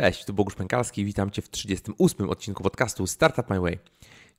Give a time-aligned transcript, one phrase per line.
[0.00, 3.78] Cześć, tu Bogusz Pękalski, witam Cię w 38 odcinku podcastu Startup My Way.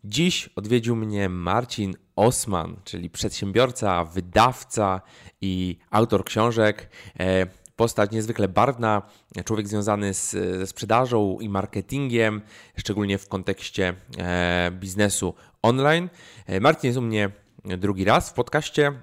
[0.03, 5.01] Dziś odwiedził mnie Marcin Osman, czyli przedsiębiorca, wydawca
[5.41, 6.89] i autor książek.
[7.19, 9.01] E, postać niezwykle barwna,
[9.45, 12.41] człowiek związany z, ze sprzedażą i marketingiem,
[12.77, 16.09] szczególnie w kontekście e, biznesu online.
[16.45, 17.31] E, Marcin jest u mnie
[17.63, 18.93] drugi raz w podcaście.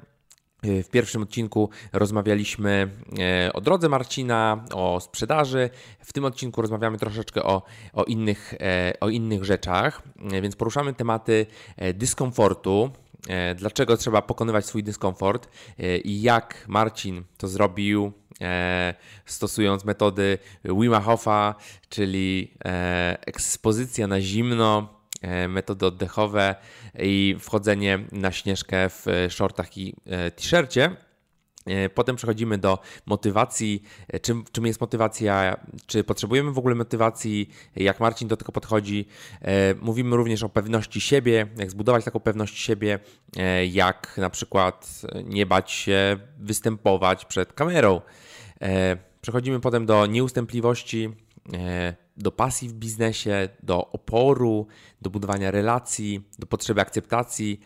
[0.67, 2.89] E, w pierwszym odcinku rozmawialiśmy
[3.19, 5.71] e, o drodze Marcina, o sprzedaży.
[6.01, 7.63] W tym odcinku rozmawiamy troszeczkę o,
[7.93, 10.03] o, innych, e, o innych rzeczach,
[10.43, 11.47] więc poruszamy tematy
[11.95, 12.91] dyskomfortu,
[13.57, 15.49] dlaczego trzeba pokonywać swój dyskomfort
[16.05, 18.13] i jak Marcin to zrobił,
[19.27, 21.55] stosując metody Wima Hofa,
[21.89, 22.55] czyli
[23.27, 24.96] ekspozycja na zimno, E,
[25.49, 26.55] metody oddechowe
[26.99, 30.97] i wchodzenie na śnieżkę w e, shortach i e, t-shircie.
[31.95, 33.83] Potem przechodzimy do motywacji.
[34.23, 35.57] Czym, czym jest motywacja?
[35.87, 37.51] Czy potrzebujemy w ogóle motywacji?
[37.77, 39.09] Jak Marcin do tego podchodzi?
[39.81, 42.99] Mówimy również o pewności siebie, jak zbudować taką pewność siebie,
[43.71, 48.01] jak na przykład nie bać się występować przed kamerą.
[49.21, 51.11] Przechodzimy potem do nieustępliwości,
[52.17, 54.67] do pasji w biznesie, do oporu,
[55.03, 57.61] do budowania relacji, do potrzeby akceptacji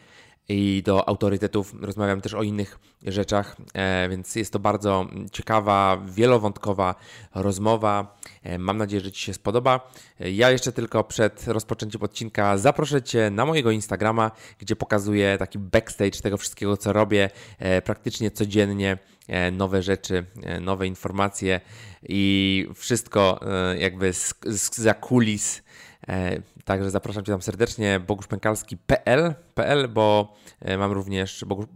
[0.53, 1.75] i do autorytetów.
[1.81, 6.95] Rozmawiam też o innych rzeczach, e, więc jest to bardzo ciekawa, wielowątkowa
[7.35, 8.19] rozmowa.
[8.43, 9.93] E, mam nadzieję, że Ci się spodoba.
[10.21, 15.59] E, ja jeszcze tylko przed rozpoczęciem odcinka zaproszę Cię na mojego Instagrama, gdzie pokazuję taki
[15.59, 17.31] backstage tego wszystkiego, co robię
[17.85, 18.99] praktycznie codziennie.
[19.53, 20.25] Nowe rzeczy,
[20.61, 21.61] nowe informacje
[22.09, 23.41] i wszystko
[23.79, 25.63] jakby z, z za kulis
[26.09, 31.67] E, także zapraszam Cię tam serdecznie, boguszpękalski.pl, PL, bo e, mam również Bogusz,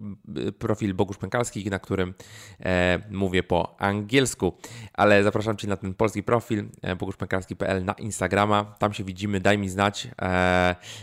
[0.58, 2.14] profil Bogusz Pękalski, na którym
[2.61, 4.52] e, mówię po angielsku,
[4.92, 9.69] ale zapraszam Cię na ten polski profil boguszpękalski.pl na Instagrama, tam się widzimy, daj mi
[9.69, 10.08] znać,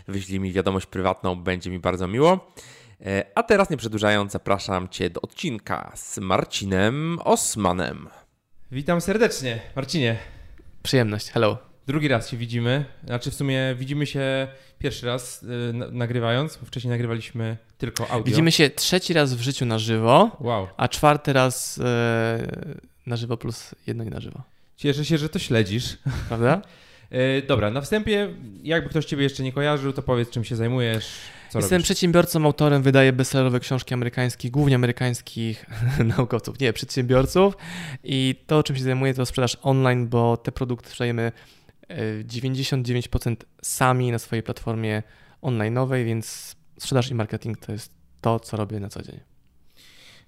[0.08, 2.54] wyślij mi wiadomość prywatną, będzie mi bardzo miło.
[3.36, 8.10] A teraz nie przedłużając, zapraszam Cię do odcinka z Marcinem Osmanem.
[8.74, 10.18] Witam serdecznie, Marcinie.
[10.84, 11.58] Przyjemność, hello.
[11.88, 12.86] Drugi raz się widzimy.
[13.04, 14.48] Znaczy w sumie widzimy się
[14.80, 18.24] pierwszy raz yy, nagrywając, bo wcześniej nagrywaliśmy tylko audio.
[18.24, 20.68] Widzimy się trzeci raz w życiu na żywo, wow.
[20.78, 21.84] a czwarty raz yy,
[23.06, 24.42] na żywo plus jedno nie na żywo.
[24.78, 25.98] Cieszę się, że to śledzisz.
[26.28, 26.62] Prawda?
[27.12, 28.30] yy, dobra, na wstępie,
[28.64, 31.08] jakby ktoś Ciebie jeszcze nie kojarzył, to powiedz, czym się zajmujesz.
[31.51, 31.85] Co Jestem robisz?
[31.85, 35.66] przedsiębiorcą, autorem, wydaję bestsellerowe książki amerykańskich, głównie amerykańskich
[36.17, 37.57] naukowców, nie, przedsiębiorców.
[38.03, 41.31] I to, czym się zajmuję, to sprzedaż online, bo te produkty sprzedajemy
[42.23, 45.03] 99% sami na swojej platformie
[45.41, 47.91] online'owej, więc sprzedaż i marketing to jest
[48.22, 49.31] to, co robię na co dzień.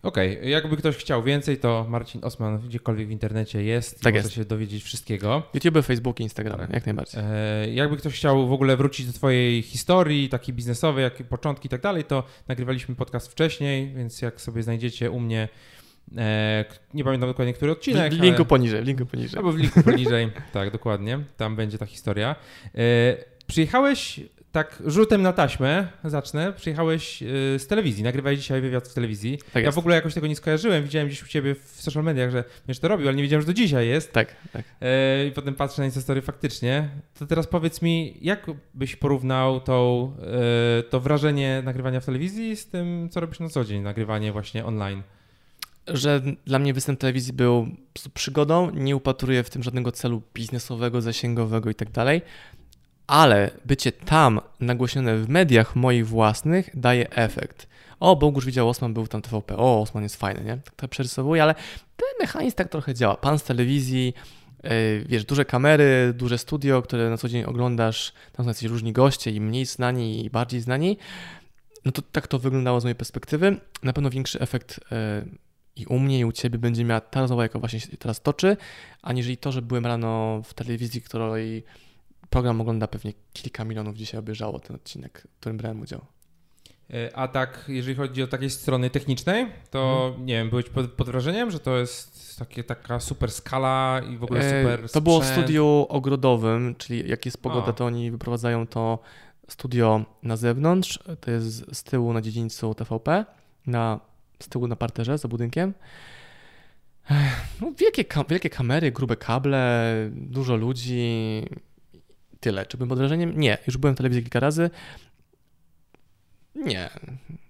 [0.03, 0.50] Okej, okay.
[0.50, 4.02] jakby ktoś chciał więcej, to Marcin Osman gdziekolwiek w internecie jest.
[4.02, 4.36] Tak może jest.
[4.36, 5.44] się dowiedzieć wszystkiego.
[5.53, 6.74] YouTube, Facebook, Instagram, tak.
[6.74, 7.22] jak najbardziej.
[7.24, 11.69] E, jakby ktoś chciał w ogóle wrócić do Twojej historii, takiej biznesowej, jak początki i
[11.69, 15.50] tak dalej, to nagrywaliśmy podcast wcześniej, więc jak sobie znajdziecie u mnie
[16.18, 18.14] E, nie pamiętam dokładnie, który odcinek.
[18.14, 18.46] W linku ale...
[18.46, 19.38] poniżej, w linku poniżej.
[19.38, 21.20] Albo w linku poniżej, tak, dokładnie.
[21.38, 22.35] Tam będzie ta historia.
[22.75, 24.20] E, przyjechałeś
[24.53, 27.25] tak rzutem na taśmę, zacznę, przyjechałeś e,
[27.59, 29.40] z telewizji, nagrywałeś dzisiaj wywiad w telewizji.
[29.53, 32.31] Tak ja w ogóle jakoś tego nie skojarzyłem, widziałem gdzieś u Ciebie w social mediach,
[32.31, 34.12] że będziesz to robił, ale nie wiedziałem, że to dzisiaj jest.
[34.12, 34.66] Tak, tak.
[35.28, 36.90] I potem patrzę na historię faktycznie.
[37.19, 40.12] To teraz powiedz mi, jak byś porównał tą,
[40.90, 45.03] to wrażenie nagrywania w telewizji z tym, co robisz na co dzień, nagrywanie właśnie online?
[45.88, 47.68] że dla mnie występ telewizji był
[48.14, 52.22] przygodą, nie upatruję w tym żadnego celu biznesowego, zasięgowego i tak dalej,
[53.13, 57.68] ale bycie tam nagłośnione w mediach moich własnych daje efekt.
[58.00, 60.57] O, Bogusz widział Osman, był tam TVP, o, Osman jest fajny, nie?
[60.57, 61.56] Tak to przerysowuje, ale
[61.97, 63.16] ten mechanizm tak trochę działa.
[63.16, 64.13] Pan z telewizji,
[64.63, 64.69] yy,
[65.06, 69.31] wiesz, duże kamery, duże studio, które na co dzień oglądasz, tam są jacyś różni goście
[69.31, 70.97] i mniej znani i bardziej znani,
[71.85, 73.57] no to tak to wyglądało z mojej perspektywy.
[73.84, 75.38] Na pewno większy efekt yy,
[75.75, 78.57] i u mnie, i u ciebie będzie miała ta rozmowa, jaka właśnie się teraz toczy,
[79.02, 81.64] aniżeli to, że byłem rano w telewizji, której
[82.34, 86.02] program ogląda pewnie kilka milionów dzisiaj obejrzało ten odcinek, w którym brałem udział.
[86.94, 90.26] E, a tak, jeżeli chodzi o takiej strony technicznej, to hmm.
[90.26, 94.24] nie wiem, byłeś pod, pod, wrażeniem, że to jest takie, taka super skala i w
[94.24, 94.85] ogóle e, super.
[94.85, 97.74] E, to było w studiu ogrodowym, czyli jak jest pogoda, a.
[97.74, 99.00] to oni wyprowadzają to
[99.50, 101.00] studio na zewnątrz.
[101.22, 103.26] To jest z tyłu na dziedzińcu TVP,
[103.68, 104.00] na
[104.40, 105.74] z tyłu na parterze za budynkiem.
[107.62, 111.44] No, wielkie, wielkie kamery, grube kable, dużo ludzi.
[112.43, 112.66] Tyle.
[112.66, 113.40] Czy byłem pod wrażeniem?
[113.40, 113.57] Nie.
[113.67, 114.69] Już byłem w telewizji kilka razy.
[116.55, 116.90] Nie.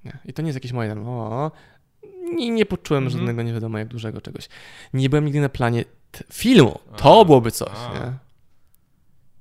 [0.05, 0.17] nie.
[0.25, 1.51] I to nie jest jakieś moje o,
[2.35, 3.19] nie, nie poczułem mhm.
[3.19, 4.49] żadnego nie wiadomo jak dużego czegoś.
[4.93, 5.85] Nie byłem nigdy na planie.
[6.33, 6.79] filmu.
[6.97, 7.93] To A, byłoby coś, a.
[7.93, 8.13] nie?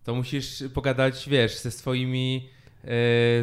[0.05, 2.49] To musisz pogadać, wiesz, ze swoimi,
[2.85, 2.89] e,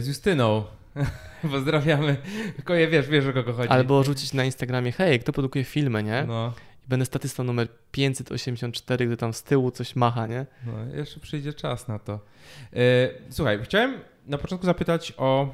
[0.01, 0.63] z Justyną.
[1.51, 2.17] Pozdrawiamy.
[2.55, 3.69] Tylko je wiesz, wiesz o kogo chodzi.
[3.69, 6.23] Albo rzucić na Instagramie, hej, kto produkuje filmy, nie?
[6.27, 6.53] No,
[6.89, 10.45] będę statystą numer 584, gdy tam z tyłu coś macha, nie?
[10.65, 12.19] no, jeszcze przyjdzie czas na to.
[12.73, 15.53] E, słuchaj, chciałem na początku zapytać o...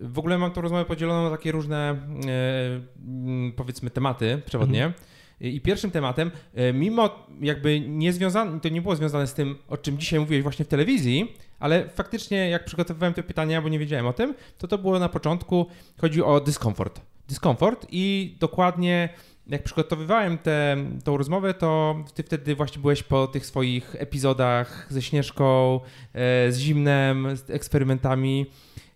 [0.00, 4.92] W ogóle mam tą rozmowę podzieloną na takie różne, mm, powiedzmy, tematy przewodnie.
[5.40, 9.76] I pierwszym tematem, e, mimo jakby nie związane, to nie było związane z tym, o
[9.76, 14.06] czym dzisiaj mówiłeś właśnie w telewizji, ale faktycznie jak przygotowywałem te pytania, bo nie wiedziałem
[14.06, 15.66] o tym, to to było na początku,
[16.00, 17.00] chodzi o dyskomfort.
[17.28, 19.08] Dyskomfort i dokładnie
[19.46, 20.76] jak przygotowywałem tę
[21.16, 25.80] rozmowę, to ty wtedy właśnie byłeś po tych swoich epizodach ze Śnieżką,
[26.14, 28.46] e, z Zimnem, z eksperymentami.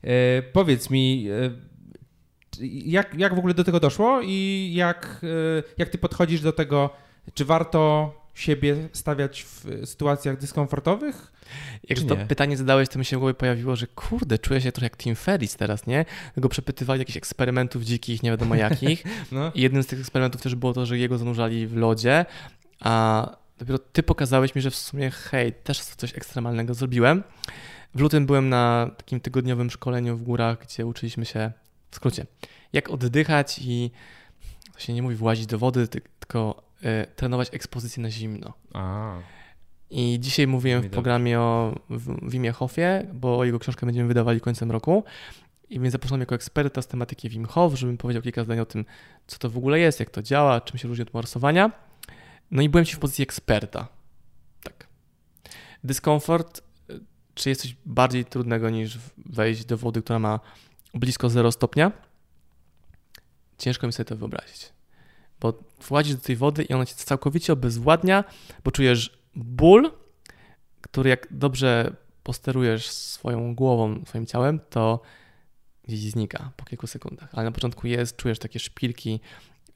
[0.03, 1.51] E, Powiedz mi, e,
[2.85, 5.27] jak, jak w ogóle do tego doszło i jak,
[5.79, 6.91] jak ty podchodzisz do tego,
[7.35, 11.33] czy warto siebie stawiać w sytuacjach dyskomfortowych?
[11.89, 12.27] Jak to nie?
[12.27, 15.15] pytanie zadałeś, to mi się w głowie pojawiło, że kurde, czuję się trochę jak Tim
[15.17, 16.05] Ferris teraz, nie?
[16.37, 19.05] Go przepytywali jakichś eksperymentów dzikich, nie wiadomo jakich.
[19.33, 19.53] No.
[19.55, 22.25] I jednym z tych eksperymentów też było to, że jego zanurzali w lodzie,
[22.81, 27.23] a dopiero ty pokazałeś mi, że w sumie hej, też coś ekstremalnego zrobiłem.
[27.95, 31.53] W lutym byłem na takim tygodniowym szkoleniu w górach, gdzie uczyliśmy się,
[31.91, 32.27] w skrócie,
[32.73, 33.91] jak oddychać i
[34.75, 38.53] to się nie mówi włazić do wody, ty- tylko y, trenować ekspozycję na zimno.
[38.75, 39.15] A,
[39.91, 41.75] I dzisiaj mówiłem w programie o
[42.23, 45.05] Wimie Hofie, bo jego książkę będziemy wydawali końcem roku.
[45.71, 48.85] I więc zapraszam jako eksperta z tematyki Wim Hof, żebym powiedział kilka zdań o tym,
[49.27, 51.71] co to w ogóle jest, jak to działa, czym się różni od morsowania.
[52.51, 53.89] No i byłem ci w pozycji eksperta.
[54.63, 54.87] Tak.
[55.85, 57.01] Dyskomfort, y,
[57.35, 60.41] czy jest coś bardziej trudnego niż wejść do wody, która ma
[60.95, 61.93] blisko 0 stopnia?
[63.59, 64.73] Ciężko mi sobie to wyobrazić.
[65.41, 68.25] Bo wchodzisz do tej wody i ona cię całkowicie obezwładnia,
[68.65, 69.91] bo czujesz ból,
[70.81, 75.01] który jak dobrze posterujesz swoją głową, swoim ciałem, to
[75.85, 77.29] gdzieś znika po kilku sekundach.
[77.33, 79.21] Ale na początku jest, czujesz takie szpilki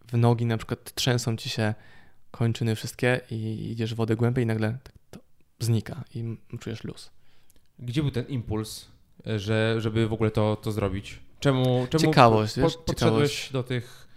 [0.08, 1.74] w nogi, na przykład trzęsą ci się
[2.30, 5.20] kończyny wszystkie i idziesz w wodę głębiej i nagle tak to
[5.60, 7.10] znika i czujesz luz.
[7.78, 8.88] Gdzie był ten impuls,
[9.26, 11.18] e, że, żeby w ogóle to, to zrobić?
[11.40, 13.52] Czemu, czemu Ciekawość, po, wiesz, podszedłeś ciekawość.
[13.52, 14.08] do tych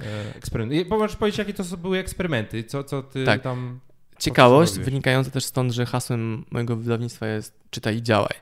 [0.00, 0.88] e, eksperymentów?
[0.90, 2.64] Możesz powiedzieć, jakie to były eksperymenty?
[2.64, 3.42] Co, co ty Tak.
[3.42, 3.80] tam...
[4.18, 8.34] Ciekawość wynikająca też stąd, że hasłem mojego wydawnictwa jest czytaj i działaj.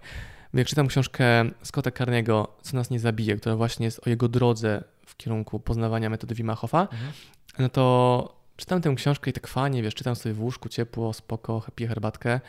[0.55, 4.85] Jak czytam książkę Scotta Carniego, Co nas nie zabije, która właśnie jest o jego drodze
[5.07, 7.13] w kierunku poznawania metody Wima Hofa, Mhm.
[7.59, 11.63] no to czytam tę książkę i tak fajnie, wiesz, czytam sobie w łóżku, ciepło, spoko,
[11.75, 12.41] piję herbatkę.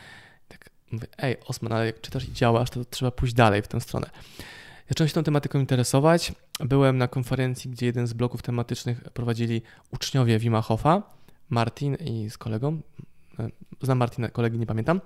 [0.48, 3.80] Tak mówię, ej, Osman, ale jak czytasz i działasz, to trzeba pójść dalej w tę
[3.80, 4.10] stronę.
[4.88, 6.32] Zacząłem się tą tematyką interesować.
[6.60, 11.02] Byłem na konferencji, gdzie jeden z bloków tematycznych prowadzili uczniowie Wima Hofa,
[11.50, 12.80] Martin i z kolegą.
[13.38, 13.48] E,
[13.82, 15.00] Znam Martina, kolegi nie pamiętam.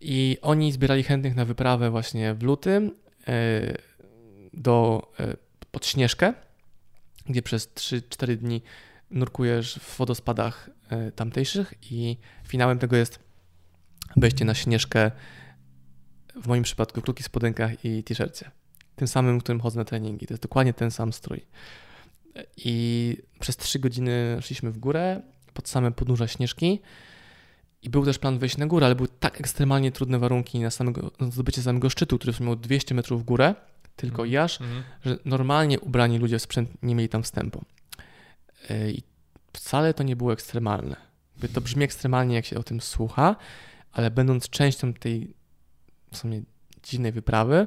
[0.00, 2.90] I oni zbierali chętnych na wyprawę właśnie w lutym
[3.28, 3.32] e,
[4.52, 5.36] do, e,
[5.70, 6.34] pod Śnieżkę,
[7.26, 8.62] gdzie przez 3-4 dni
[9.10, 10.70] nurkujesz w wodospadach
[11.16, 12.16] tamtejszych i
[12.48, 13.18] finałem tego jest
[14.16, 15.10] wejście na Śnieżkę,
[16.42, 18.50] w moim przypadku w krótkich spodenkach i t-shircie.
[18.96, 20.26] Tym samym, w którym chodzę na treningi.
[20.26, 21.46] To jest dokładnie ten sam strój.
[22.56, 25.22] I przez 3 godziny szliśmy w górę,
[25.54, 26.80] pod same podnóża Śnieżki
[27.84, 31.10] i był też plan wejść na górę, ale były tak ekstremalnie trudne warunki na, samego,
[31.20, 33.54] na zdobycie samego szczytu, który miał 200 metrów w górę,
[33.96, 34.32] tylko Mhm.
[34.32, 34.82] jaż, Mhm.
[35.04, 37.64] że normalnie ubrani ludzie w sprzęt nie mieli tam wstępu.
[38.70, 39.02] Yy, I
[39.52, 40.96] wcale to nie było ekstremalne.
[41.52, 43.36] To brzmi ekstremalnie, jak się o tym słucha,
[43.92, 45.34] ale będąc częścią tej
[46.12, 46.42] w sumie
[46.82, 47.66] dziwnej wyprawy,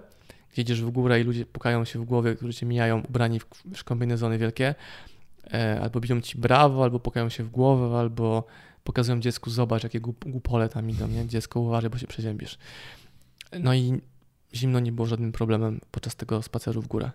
[0.54, 3.46] gdzie idziesz w górę i ludzie pukają się w głowie, którzy cię mijają ubrani w,
[3.76, 4.76] w kombinezony wielkie,
[5.54, 8.44] e, albo biją ci brawo, albo pukają się w głowę, albo
[8.88, 11.27] pokazują dziecku, zobacz, jakie głup, głupole tam idą, nie?
[11.27, 12.58] Dziecko, uważaj, bo się przeziębisz.
[13.60, 14.01] No i
[14.56, 17.12] zimno nie było żadnym problemem podczas tego spaceru w górę.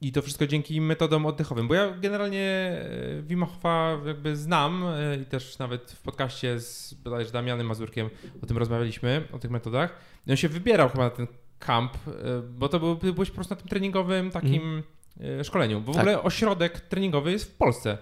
[0.00, 5.16] I to wszystko dzięki metodom oddechowym, bo ja generalnie e, Wim Hofa jakby znam e,
[5.16, 8.10] i też nawet w podcaście z bodajże Damianem Mazurkiem
[8.42, 9.96] o tym rozmawialiśmy, o tych metodach.
[10.26, 11.26] I on się wybierał chyba na ten
[11.58, 12.10] kamp, e,
[12.58, 14.82] bo to był, byłeś po prostu na tym treningowym takim
[15.20, 16.02] e, szkoleniu, bo w Tak.
[16.02, 17.98] ogóle ośrodek treningowy jest w Polsce.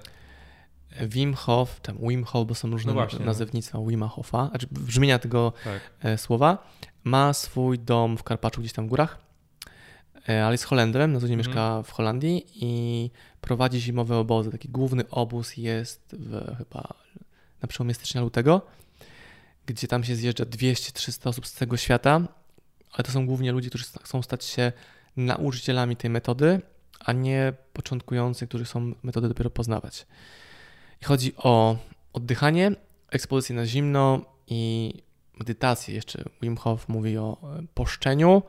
[1.01, 3.25] Wim Hof, tam Wim Hof, bo są różne No no.
[3.25, 5.81] nazewnictwa Wima Hofa, znaczy brzmienia tego Tak.
[6.03, 6.71] e, słowa,
[7.05, 9.19] ma swój dom w Karpaczu, gdzieś tam w górach,
[10.29, 11.49] e, ale jest Holendrem, na co dzień Mhm.
[11.49, 14.51] mieszka w Holandii i prowadzi zimowe obozy.
[14.51, 16.95] Taki główny obóz jest w, chyba
[17.63, 18.63] na przełomie stycznia lutego,
[19.67, 22.21] gdzie tam się zjeżdża 200-300 osób z całego świata,
[22.93, 24.73] ale to są głównie ludzie, którzy chcą stać się
[25.17, 26.61] nauczycielami tej metody,
[27.01, 30.07] a nie początkujący, którzy chcą metodę dopiero poznawać.
[31.03, 31.77] I chodzi o
[32.13, 32.73] oddychanie,
[33.11, 34.93] ekspozycję na zimno i
[35.39, 35.95] medytację.
[35.95, 38.43] Jeszcze Wim Hof mówi o e, poszczeniu.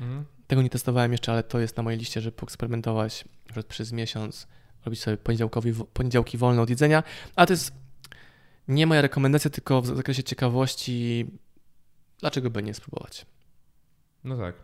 [0.00, 0.24] Mhm.
[0.46, 3.24] Tego nie testowałem jeszcze, ale to jest na mojej liście, żeby poeksperymentować
[3.68, 4.46] przez miesiąc,
[4.84, 7.02] robić sobie poniedziałkowi, poniedziałki wolne od jedzenia.
[7.36, 7.72] A to jest
[8.68, 11.26] nie moja rekomendacja, tylko w zakresie ciekawości,
[12.20, 13.26] dlaczego by nie spróbować.
[14.24, 14.54] No tak.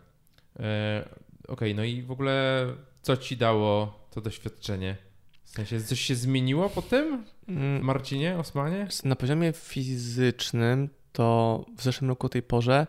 [0.59, 1.09] E,
[1.47, 2.65] Okej, no i w ogóle
[3.01, 5.10] co ci dało to doświadczenie?
[5.51, 7.23] W sensie coś się zmieniło po tym?
[7.47, 8.87] Mm, Marcinie, Osmanie?
[9.03, 12.87] Na poziomie fizycznym to w zeszłym roku o tej porze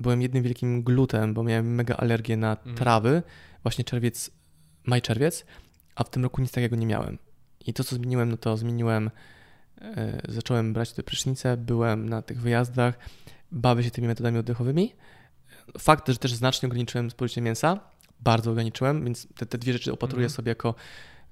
[0.00, 2.76] byłem jednym wielkim glutem, bo miałem mega alergię na Mhm.
[2.76, 3.22] trawy,
[3.62, 4.30] właśnie czerwiec,
[4.86, 5.44] maj, czerwiec,
[5.94, 7.18] a w tym roku nic takiego nie miałem.
[7.66, 9.10] I to, co zmieniłem, no to zmieniłem,
[9.80, 12.98] e, zacząłem brać te prysznice, byłem na tych wyjazdach,
[13.52, 14.92] bawię się tymi metodami oddechowymi.
[15.78, 17.80] Fakt, że też znacznie ograniczyłem spożycie mięsa,
[18.20, 20.36] bardzo ograniczyłem, więc te, te dwie rzeczy opatruję Mhm.
[20.36, 20.74] sobie jako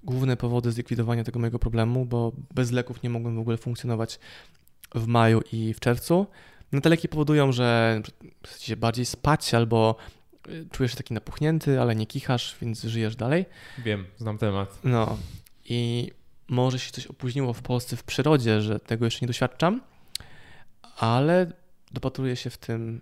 [0.03, 4.19] główne powody zlikwidowania tego mojego problemu, bo bez leków nie mogłem w ogóle funkcjonować
[4.95, 6.27] w maju i w czerwcu.
[6.73, 8.01] No te leki powodują, że
[8.47, 9.97] chcesz się bardziej spać albo
[10.49, 13.47] y, czujesz się taki napuchnięty, ale nie kichasz, więc żyjesz dalej.
[13.79, 14.79] Wiem, znam temat.
[14.85, 15.19] No
[15.65, 16.11] i
[16.49, 19.81] może się coś opóźniło w Polsce w przyrodzie, że tego jeszcze nie doświadczam,
[20.97, 21.53] ale
[21.91, 23.01] dopatruję się w tym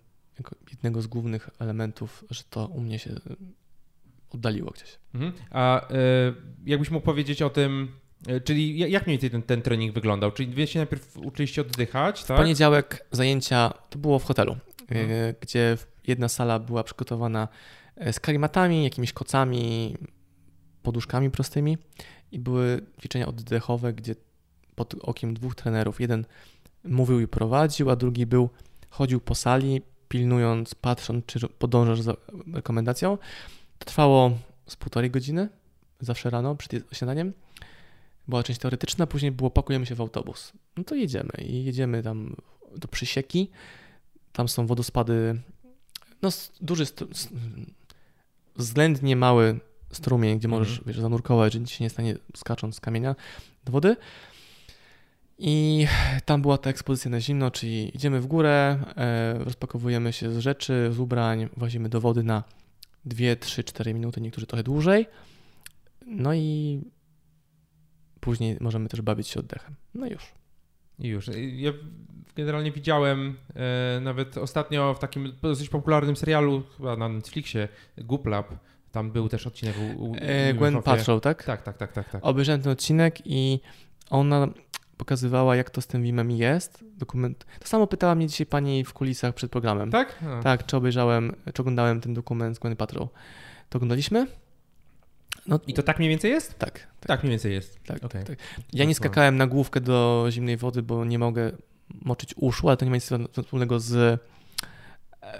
[0.70, 3.10] jednego z głównych elementów, że to u mnie się
[4.30, 4.98] oddaliło gdzieś.
[5.14, 5.32] Mhm.
[5.50, 5.94] A e,
[6.66, 7.88] jakbyś mógł powiedzieć o tym,
[8.26, 10.32] e, czyli ja- jak mniej więcej ten, ten trening wyglądał?
[10.32, 12.36] Czyli wy się najpierw uczyliście oddychać, W tak?
[12.36, 15.10] poniedziałek zajęcia to było w hotelu, Mhm.
[15.10, 17.48] e, gdzie jedna sala była przygotowana
[18.12, 19.96] z karimatami, jakimiś kocami,
[20.82, 21.78] poduszkami prostymi
[22.32, 24.14] i były ćwiczenia oddechowe, gdzie
[24.74, 26.24] pod okiem dwóch trenerów, jeden
[26.84, 28.48] mówił i prowadził, a drugi był,
[28.90, 32.14] chodził po sali, pilnując, patrząc, czy podążasz za
[32.54, 33.18] rekomendacją.
[33.78, 34.30] To trwało
[34.66, 35.48] z półtorej godziny,
[36.00, 37.32] zawsze rano przed śniadaniem.
[38.28, 40.52] Była część teoretyczna, później było pakujemy się w autobus.
[40.76, 42.36] No to jedziemy i jedziemy tam
[42.76, 43.50] do Przysieki.
[44.32, 45.40] Tam są wodospady,
[46.22, 46.28] no
[46.60, 46.84] duży,
[48.56, 49.60] względnie mały
[49.92, 50.86] strumień, gdzie możesz Mhm.
[50.86, 53.16] wiesz, zanurkować, że nic się nie stanie skacząc z kamienia
[53.64, 53.96] do wody.
[55.38, 55.86] I
[56.24, 60.90] tam była ta ekspozycja na zimno, czyli idziemy w górę, e, rozpakowujemy się z rzeczy,
[60.92, 62.44] z ubrań, włazimy do wody na
[63.04, 65.06] 2, 3, 4 minuty, niektórzy trochę dłużej.
[66.06, 66.80] No i
[68.20, 69.74] później możemy też bawić się oddechem.
[69.94, 70.32] No już.
[70.98, 71.30] I już.
[71.56, 71.72] Ja
[72.36, 78.54] generalnie widziałem e, nawet ostatnio w takim dosyć popularnym serialu, chyba na Netflixie, Goop Lab,
[78.92, 80.84] tam był też odcinek u, u, E, u Gwen Hoffie.
[80.84, 81.44] Patrol, tak?
[81.44, 82.10] Tak, tak, tak, tak.
[82.10, 82.24] tak.
[82.24, 83.60] Obejrzałem ten odcinek i
[84.10, 84.48] ona
[84.98, 86.84] pokazywała, jak to z tym Wimem jest.
[86.96, 87.46] Dokument.
[87.60, 89.90] To samo pytała mnie dzisiaj pani w kulisach przed programem.
[89.90, 90.18] Tak?
[90.26, 90.42] A.
[90.42, 93.08] Tak, czy obejrzałem, czy oglądałem ten dokument z Gwen Patrol.
[93.68, 94.26] To oglądaliśmy?
[95.46, 96.58] No I to tak mniej więcej jest?
[96.58, 97.84] tak, tak, Tak mniej więcej jest.
[97.84, 98.24] tak, okej.
[98.24, 98.38] tak.
[98.72, 101.52] Ja nie skakałem na główkę do zimnej wody, bo nie mogę
[102.02, 103.10] moczyć uszu, ale to nie ma nic
[103.42, 103.94] wspólnego z
[105.22, 105.38] e,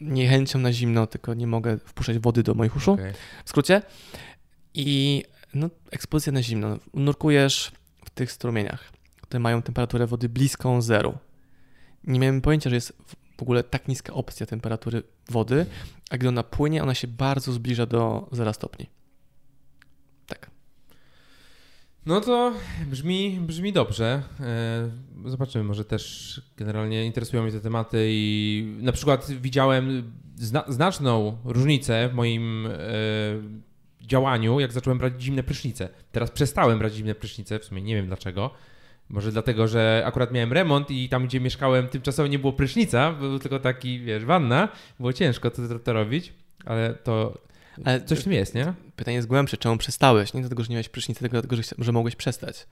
[0.00, 2.92] niechęcią na zimno, tylko nie mogę wpuszczać wody do moich uszu.
[2.92, 3.12] Okej.
[3.44, 3.82] w skrócie.
[4.74, 5.22] I
[5.54, 6.76] no, ekspozycja na zimno.
[6.94, 7.72] Nurkujesz
[8.14, 11.18] tych strumieniach, które mają temperaturę wody bliską zeru.
[12.04, 12.92] Nie miałem pojęcia, że jest
[13.38, 15.66] w ogóle tak niska opcja temperatury wody,
[16.10, 18.86] a gdy ona płynie, ona się bardzo zbliża do 0 stopni.
[20.26, 20.50] Tak.
[22.06, 22.52] No to
[22.86, 24.22] brzmi, brzmi dobrze.
[24.40, 24.90] E,
[25.30, 32.08] Zobaczymy, może też generalnie interesują mnie te tematy i na przykład widziałem zna znaczną różnicę
[32.08, 32.70] w moim e,
[34.06, 35.88] działaniu, jak zacząłem brać zimne prysznice.
[36.12, 38.50] Teraz przestałem brać zimne prysznice, w sumie nie wiem dlaczego.
[39.08, 43.38] Może dlatego, że akurat miałem remont i tam, gdzie mieszkałem, tymczasowo nie było prysznica, był
[43.38, 44.68] tylko taki, wiesz, wanna.
[44.98, 46.32] Było ciężko to, to, to robić,
[46.64, 47.38] ale to
[47.84, 48.74] Ale coś w tym jest, nie?
[48.96, 50.34] pytanie jest głębsze, czemu przestałeś?
[50.34, 52.66] Nie dlatego, że nie miałeś prysznicy, tylko dlatego, że, mogłeś przestać.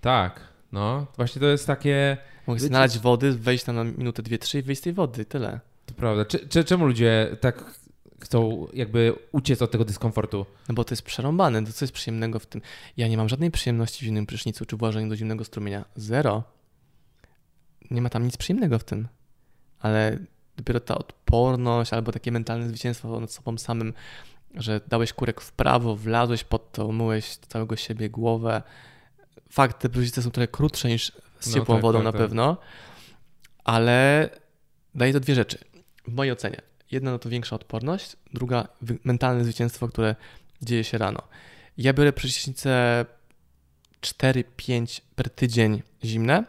[0.00, 0.40] Tak,
[0.72, 1.06] no.
[1.16, 2.16] Właśnie to jest takie...
[2.46, 5.60] Mogłeś znaleźć wody, wejść tam na minutę, dwie, trzy i wyjść z tej wody, tyle.
[5.86, 6.24] To prawda.
[6.24, 7.64] Czy, czy, czemu ludzie tak
[8.20, 10.46] chcą jakby uciec od tego dyskomfortu?
[10.68, 12.62] No bo to jest przerąbane, to co jest przyjemnego w tym?
[12.96, 15.84] Ja nie mam żadnej przyjemności w zimnym prysznicu czy włażeniu do zimnego strumienia.
[15.96, 16.42] Zero.
[17.90, 19.08] Nie ma tam nic przyjemnego w tym.
[19.80, 20.18] Ale
[20.56, 23.92] dopiero ta odporność albo takie mentalne zwycięstwo nad sobą samym,
[24.54, 28.62] że dałeś kurek w prawo, wlazłeś pod to, umyłeś całego siebie głowę.
[29.50, 32.20] Fakt, te prysznice są trochę krótsze niż z No ciepłą tak, wodą tak, na tak.
[32.20, 32.56] pewno,
[33.64, 34.30] ale
[34.94, 35.58] daje to dwie rzeczy.
[36.08, 36.60] W mojej ocenie.
[36.94, 38.68] Jedna no to większa odporność, druga
[39.04, 40.16] mentalne zwycięstwo, które
[40.62, 41.22] dzieje się rano.
[41.78, 43.04] Ja biorę prysznice
[44.02, 46.44] 4-5 per tydzień zimne,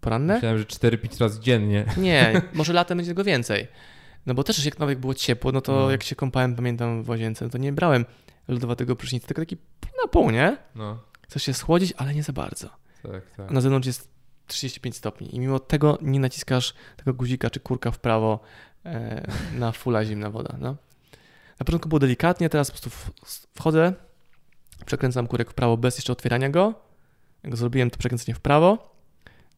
[0.00, 0.34] poranne.
[0.34, 1.84] Myślałem, że 4-5 razy dziennie.
[1.96, 3.68] Nie, może latem będzie tego więcej.
[4.26, 5.90] No bo też jak nawet było ciepło, no to No.
[5.90, 8.04] jak się kąpałem, pamiętam w łazience, no to nie brałem
[8.48, 9.56] lodowatego prysznica, tylko taki
[10.02, 10.56] na pół, nie?
[10.74, 12.68] No, Chcesz się schłodzić, ale nie za bardzo.
[13.02, 13.50] tak, tak.
[13.50, 14.08] A na zewnątrz jest
[14.46, 18.40] 35 stopni i mimo tego nie naciskasz tego guzika czy kurka w prawo
[19.58, 20.56] na fula zimna woda.
[20.60, 20.76] No.
[21.60, 22.90] Na początku było delikatnie, teraz po prostu
[23.54, 23.92] wchodzę,
[24.86, 26.74] przekręcam kurek w prawo bez jeszcze otwierania go.
[27.42, 28.96] Jak zrobiłem, to przekręcenie w prawo,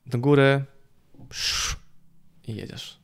[0.06, 0.64] do góry
[2.46, 2.98] i jedziesz.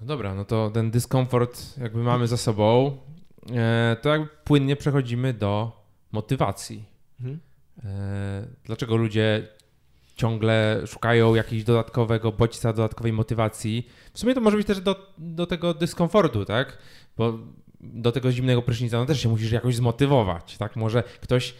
[0.00, 2.98] No dobra, no to ten dyskomfort jakby mamy za sobą,
[3.50, 6.84] e, to jakby płynnie przechodzimy do motywacji.
[7.20, 7.40] Mhm.
[7.84, 9.48] E, dlaczego ludzie
[10.18, 13.88] ciągle szukają jakiegoś dodatkowego bodźca, dodatkowej motywacji?
[14.12, 16.78] W sumie to może być też do, do tego dyskomfortu, tak?
[17.16, 17.38] Bo
[17.80, 20.76] do tego zimnego prysznica no też się musisz jakoś zmotywować, tak?
[20.76, 21.54] Może ktoś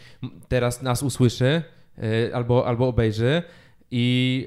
[0.49, 1.62] teraz nas usłyszy
[1.99, 3.43] e, albo, albo obejrzy
[3.91, 4.47] i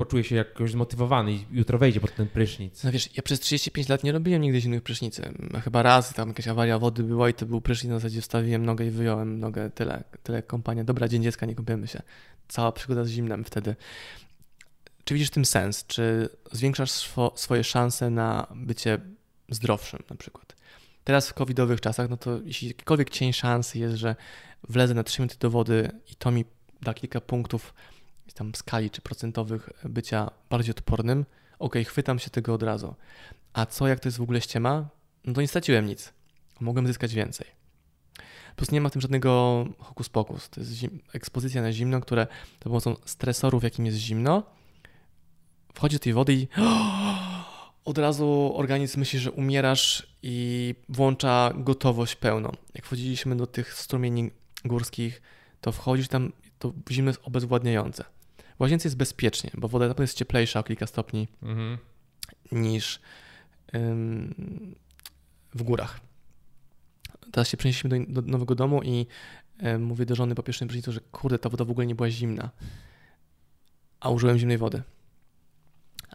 [0.00, 2.84] poczuje się jakoś zmotywowany i jutro wejdzie pod ten prysznic.
[2.84, 5.34] No wiesz, ja przez 35 lat nie robiłem nigdy zimnych prysznicy.
[5.64, 8.86] Chyba raz tam jakaś awaria wody była i to był prysznic, na zasadzie wstawiłem nogę
[8.86, 10.84] i wyjąłem nogę, tyle, tyle kompania.
[10.84, 12.02] Dobra, dzień dziecka, nie kąpiemy się.
[12.48, 13.76] Cała przygoda z zimnem wtedy.
[15.04, 15.86] Czy widzisz w tym sens?
[15.86, 18.98] Czy zwiększasz swo, swoje szanse na bycie
[19.48, 20.56] zdrowszym na przykład?
[21.04, 24.16] Teraz w covidowych czasach, no to jeśli jakikolwiek cień szansy jest, że
[24.68, 26.44] wlezę na 3 minuty do wody i to mi
[26.82, 27.74] da kilka punktów
[28.32, 31.24] tam skali czy procentowych bycia bardziej odpornym,
[31.58, 32.94] ok, chwytam się tego od razu.
[33.52, 34.88] A co jak to jest w ogóle ściema?
[35.24, 36.12] No to nie straciłem nic.
[36.60, 37.46] Mogłem zyskać więcej.
[38.56, 40.48] Plus nie ma w tym żadnego hokus pokus.
[40.48, 40.72] To jest
[41.12, 42.26] ekspozycja na zimno, które
[42.58, 44.42] za pomocą stresorów, jakim jest zimno,
[45.74, 46.48] wchodzi do tej wody i
[47.84, 52.52] od razu organizm myśli, że umierasz i włącza gotowość pełną.
[52.74, 54.30] Jak wchodziliśmy do tych strumieni
[54.64, 55.22] górskich,
[55.60, 58.04] to wchodzisz tam, to zimno jest obezwładniające.
[58.60, 61.78] W łazience jest bezpiecznie, bo woda naprawdę jest cieplejsza o kilka stopni mhm.
[62.52, 63.00] niż
[63.74, 64.74] ym,
[65.54, 66.00] w górach.
[67.32, 69.06] Teraz się przenieśliśmy do, do nowego domu i
[69.62, 72.10] ym, mówię do żony po pierwszym prysznicu, że kurde, ta woda w ogóle nie była
[72.10, 72.50] zimna.
[74.00, 74.82] A użyłem zimnej wody.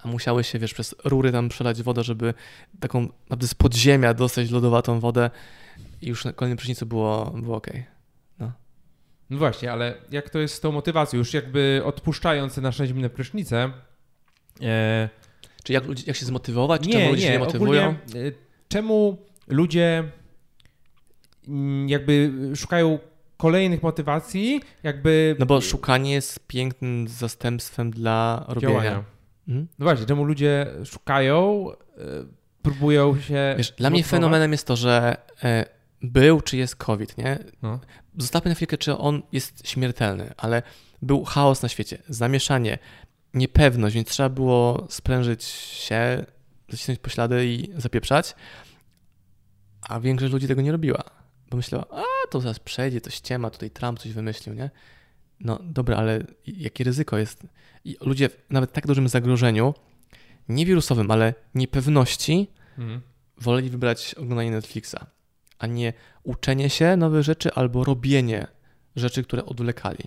[0.04, 2.34] A musiały się, wiesz, przez rury tam przelać wodę, żeby
[2.80, 5.30] taką naprawdę z podziemia dostać lodowatą wodę
[6.02, 7.68] i już na kolejnym prysznicu było, było ok.
[9.30, 11.20] No właśnie, ale jak to jest z tą motywacją?
[11.20, 13.72] Już jakby odpuszczając nasze zimne prysznice.
[14.62, 15.10] E...
[15.64, 16.86] Czy jak, jak się zmotywować?
[16.88, 17.88] Nie, czemu ludzie nie, się nie motywują?
[17.88, 18.32] Ogólnie, e,
[18.68, 20.04] czemu ludzie
[21.48, 23.00] mm, jakby szukają
[23.38, 25.36] kolejnych motywacji, jakby...
[25.40, 28.74] No bo szukanie jest pięknym zastępstwem dla robienia.
[28.74, 29.04] Działania.
[29.46, 29.68] Hmm?
[29.80, 32.04] No właśnie, czemu ludzie szukają, e,
[32.62, 33.56] próbują się...
[33.58, 35.66] Wiesz, dla mnie fenomenem jest to, że e,
[36.02, 37.40] był czy jest COVID, nie?
[37.62, 37.80] No.
[38.18, 40.64] Zostawmy na chwilkę, czy on jest śmiertelny, ale
[41.02, 42.78] był chaos na świecie, zamieszanie,
[43.34, 46.26] niepewność, więc trzeba było sprężyć się,
[46.70, 48.36] zacisnąć poślady i zapieprzać,
[49.82, 51.04] a większość ludzi tego nie robiła,
[51.50, 54.70] bo myślała, a to zaraz przejdzie, to ściema, tutaj Trump coś wymyślił, nie?
[55.40, 57.48] No dobra, ale jakie ryzyko jest?
[57.84, 59.74] I ludzie w nawet tak dużym zagrożeniu,
[60.50, 63.02] nie wirusowym, ale niepewności, mhm.
[63.38, 64.96] woleli wybrać oglądanie Netflixa
[65.60, 68.48] a nie uczenie się nowych rzeczy albo robienie
[68.96, 70.04] rzeczy, które odwlekali.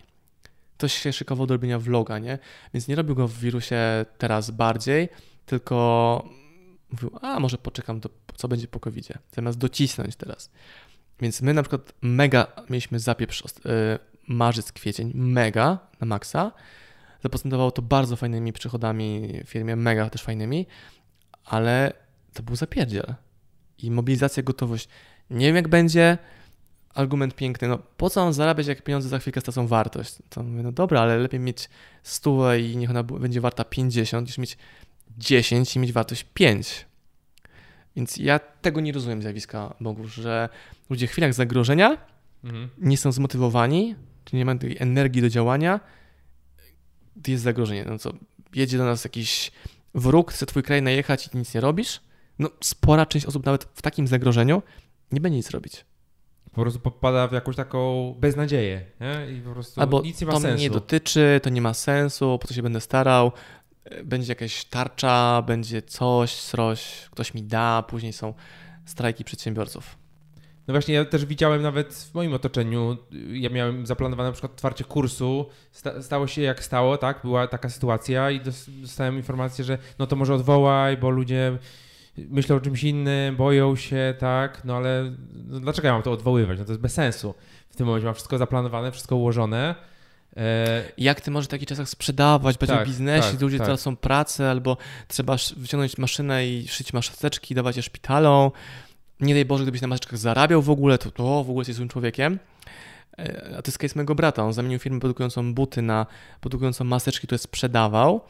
[0.77, 2.39] Ktoś się szykował do robienia vloga, nie?
[2.75, 5.09] Więc nie robił go w wirusie teraz bardziej,
[5.47, 6.29] tylko
[6.93, 10.51] mówił, a może poczekam, do, co będzie po covid zamiast docisnąć teraz.
[11.21, 16.53] Więc my na przykład mega mieliśmy zapieprz yy, marzec, kwiecień, mega na maksa.
[17.23, 20.67] Zaprocentowało to bardzo fajnymi przychodami w firmie, mega też fajnymi,
[21.45, 21.93] ale
[22.35, 23.15] to był zapierdziel.
[23.79, 24.89] I mobilizacja, gotowość
[25.31, 26.19] nie wiem, jak będzie.
[26.95, 30.15] Argument piękny, no po co mam zarabiać, jak pieniądze za chwilkę stracą wartość?
[30.31, 31.69] To mówię, no dobra, ale lepiej mieć
[32.03, 34.59] stówę i niech ona będzie warta 50, niż mieć
[35.19, 36.87] 10 i mieć wartość 5.
[37.97, 40.49] Więc ja tego nie rozumiem zjawiska Bogu, że
[40.91, 41.99] ludzie w chwilach zagrożenia
[42.45, 42.69] mhm.
[42.79, 45.81] nie są zmotywowani, czy nie mają tej energii do działania,
[47.17, 47.85] gdy jest zagrożenie.
[47.85, 48.13] No co,
[48.55, 49.53] jedzie do nas jakiś
[49.95, 52.01] wróg, chce twój kraj najechać i nic nie robisz?
[52.39, 54.63] No spora część osób nawet w takim zagrożeniu
[55.13, 55.85] nie będzie nic robić.
[56.55, 59.33] Po prostu popada w jakąś taką beznadzieję nie?
[59.33, 60.55] i po prostu Albo nic nie ma to sensu.
[60.55, 63.33] mnie nie dotyczy, to nie ma sensu, po co się będę starał,
[64.05, 68.35] będzie jakaś tarcza, będzie coś, sroś, ktoś mi da, później są
[68.85, 69.99] strajki przedsiębiorców.
[70.69, 72.97] No właśnie, ja też widziałem nawet w moim otoczeniu,
[73.33, 75.47] ja miałem zaplanowane na przykład otwarcie kursu,
[76.01, 78.41] stało się jak stało, tak, była taka sytuacja i
[78.81, 81.59] dostałem informację, że no to może odwołaj, bo ludzie
[82.29, 85.13] myślą o czymś innym, boją się, tak, no ale
[85.47, 86.59] no dlaczego ja mam to odwoływać?
[86.59, 87.35] No to jest bez sensu.
[87.71, 89.75] W tym momencie mam wszystko zaplanowane, wszystko ułożone.
[90.37, 90.85] E...
[90.99, 93.67] Jak ty możesz w takich czasach sprzedawać, być tak, w biznesie, tak, ludzie tak.
[93.67, 94.77] tracą pracę, albo
[95.09, 98.51] trzeba wyciągnąć maszynę i szyć maseczki, dawać je szpitalom.
[99.21, 101.89] Nie daj Boże, gdybyś na maseczkach zarabiał w ogóle, to, to w ogóle jesteś złym
[101.89, 102.39] człowiekiem.
[103.19, 104.45] E, A to jest case mojego brata.
[104.45, 106.07] On zamienił firmę produkującą buty na
[106.41, 108.21] produkującą maseczki, które sprzedawał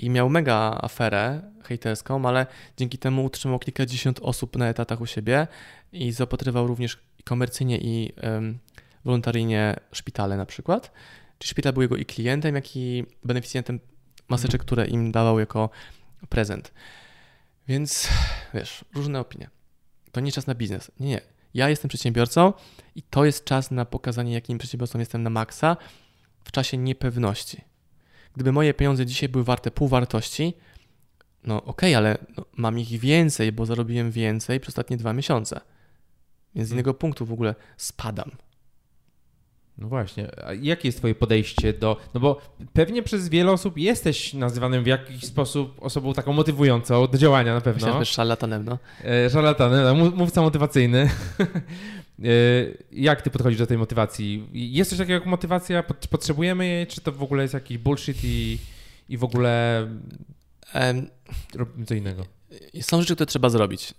[0.00, 5.46] i miał mega aferę hejterską, ale dzięki temu utrzymał kilkadziesiąt osób na etatach u siebie
[5.92, 8.58] i zaopatrywał również komercyjnie i um,
[9.04, 10.92] wolontaryjnie szpitale na przykład.
[11.38, 13.80] Czy szpital był jego i klientem, jak i beneficjentem
[14.28, 15.70] maseczek, które im dawał jako
[16.28, 16.72] prezent.
[17.68, 18.08] Więc
[18.54, 19.50] wiesz, różne opinie.
[20.12, 20.90] To nie czas na biznes.
[21.00, 21.20] Nie, nie.
[21.54, 22.52] Ja jestem przedsiębiorcą
[22.94, 25.76] i to jest czas na pokazanie, jakim przedsiębiorcą jestem na maksa
[26.44, 27.69] w czasie niepewności.
[28.34, 30.54] Gdyby moje pieniądze dzisiaj były warte pół wartości,
[31.44, 35.60] no okej, okay, ale no, mam ich więcej, bo zarobiłem więcej przez ostatnie dwa miesiące.
[36.54, 38.30] Więc z innego punktu w ogóle spadam.
[39.78, 42.40] No właśnie, a jakie jest twoje podejście do, no bo
[42.72, 47.60] pewnie przez wiele osób jesteś nazywanym w jakiś sposób osobą taką motywującą do działania na
[47.60, 47.86] pewno.
[47.86, 48.78] Myślę, że szarlatanem, no.
[49.04, 51.10] E, szarlatanem, no, mówca motywacjny.
[52.24, 52.26] e,
[52.92, 54.48] jak ty podchodzisz do tej motywacji?
[54.52, 55.82] Jest coś takiego jak motywacja?
[56.10, 56.86] Potrzebujemy jej?
[56.86, 58.58] Czy to w ogóle jest jakiś bullshit i,
[59.08, 59.86] i w ogóle
[60.74, 61.10] um,
[61.54, 62.26] robimy co innego?
[62.80, 63.94] Są rzeczy, które trzeba zrobić.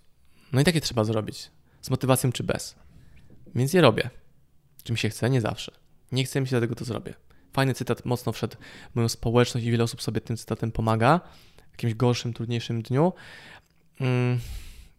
[0.54, 1.52] No i takie trzeba zrobić.
[1.82, 2.76] Z motywacją czy bez.
[3.56, 4.10] Więc je robię.
[4.84, 5.30] Czym się chce?
[5.30, 5.72] Nie zawsze.
[6.12, 7.14] Nie chcę mi się dlatego to zrobię.
[7.54, 8.56] Fajny cytat, mocno wszedł
[8.92, 11.20] w moją społeczność i wiele osób sobie tym cytatem pomaga
[11.68, 13.14] w jakimś gorszym, trudniejszym dniu.
[14.00, 14.40] Hmm,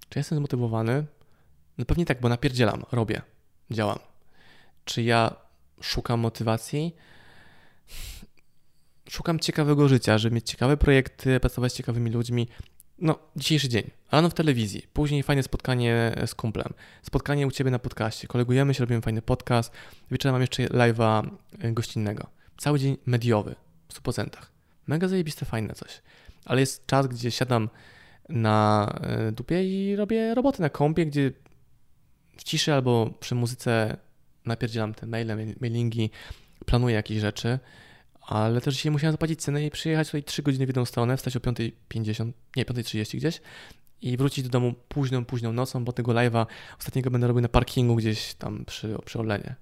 [0.08, 1.06] czy jestem zmotywowany?
[1.82, 3.22] No pewnie tak, bo napierdzielam, robię,
[3.70, 3.98] działam.
[4.84, 5.34] Czy ja
[5.80, 6.96] szukam motywacji?
[9.10, 12.48] Szukam ciekawego życia, żeby mieć ciekawe projekty, pracować z ciekawymi ludźmi,
[12.98, 13.90] no, dzisiejszy dzień.
[14.12, 18.80] Rano w telewizji, później fajne spotkanie z kumplem, spotkanie u Ciebie na podcaście, kolegujemy się,
[18.80, 19.72] robimy fajny podcast,
[20.10, 21.30] wieczorem mam jeszcze live'a
[21.72, 22.26] gościnnego.
[22.58, 23.54] Cały dzień mediowy,
[23.88, 24.28] w 100%.
[24.86, 26.02] Mega zajebiste, fajne coś.
[26.44, 27.68] Ale jest czas, gdzie siadam
[28.28, 28.88] na
[29.28, 31.32] y, dupie i robię roboty na kompie, gdzie
[32.36, 33.96] w ciszy albo przy muzyce
[34.46, 36.10] napierdzielam te maile, mailingi,
[36.66, 37.58] planuję jakieś rzeczy,
[38.20, 41.36] ale też dzisiaj musiałem zapłacić cenę i przyjechać tutaj 3 godziny w jedną stronę, wstać
[41.36, 43.40] o 5.50, nie, 5.30 gdzieś
[44.02, 46.46] i wrócić do domu późną, późną nocą, bo tego live'a
[46.78, 49.54] ostatniego będę robił na parkingu gdzieś tam przy, przy Orlenie.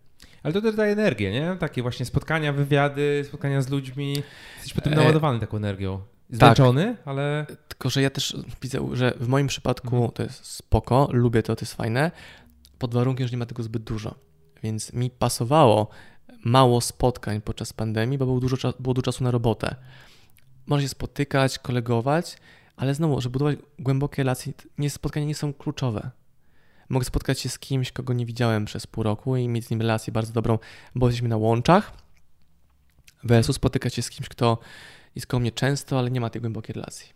[0.42, 1.56] Ale to też daje energię, nie?
[1.59, 4.22] Takie właśnie spotkania, wywiady, spotkania z ludźmi.
[4.54, 5.40] Jesteś potem naładowany e...
[5.40, 6.00] taką energią.
[6.30, 7.09] Zmęczony, tak.
[7.09, 7.46] ale...
[7.68, 10.12] Tylko, że ja też widzę, że w moim przypadku mhm.
[10.12, 12.11] to jest spoko, lubię to, to jest fajne,
[12.81, 14.14] pod warunkiem, że nie ma tego zbyt dużo.
[14.62, 15.88] Więc mi pasowało
[16.45, 19.77] mało spotkań podczas pandemii, bo było dużo, było dużo czasu na robotę.
[20.66, 22.37] Można się spotykać, kolegować,
[22.77, 26.11] ale znowu, żeby budować głębokie relacje, nie, spotkania nie są kluczowe.
[26.88, 29.81] Mogę spotkać się z kimś, kogo nie widziałem przez pół roku i mieć z nim
[29.81, 30.59] relację bardzo dobrą,
[30.95, 31.93] bo jesteśmy na łączach,
[33.25, 34.59] versus spotykać się z kimś, kto
[35.14, 37.12] jest koło mnie często, ale nie ma tej głębokiej relacji.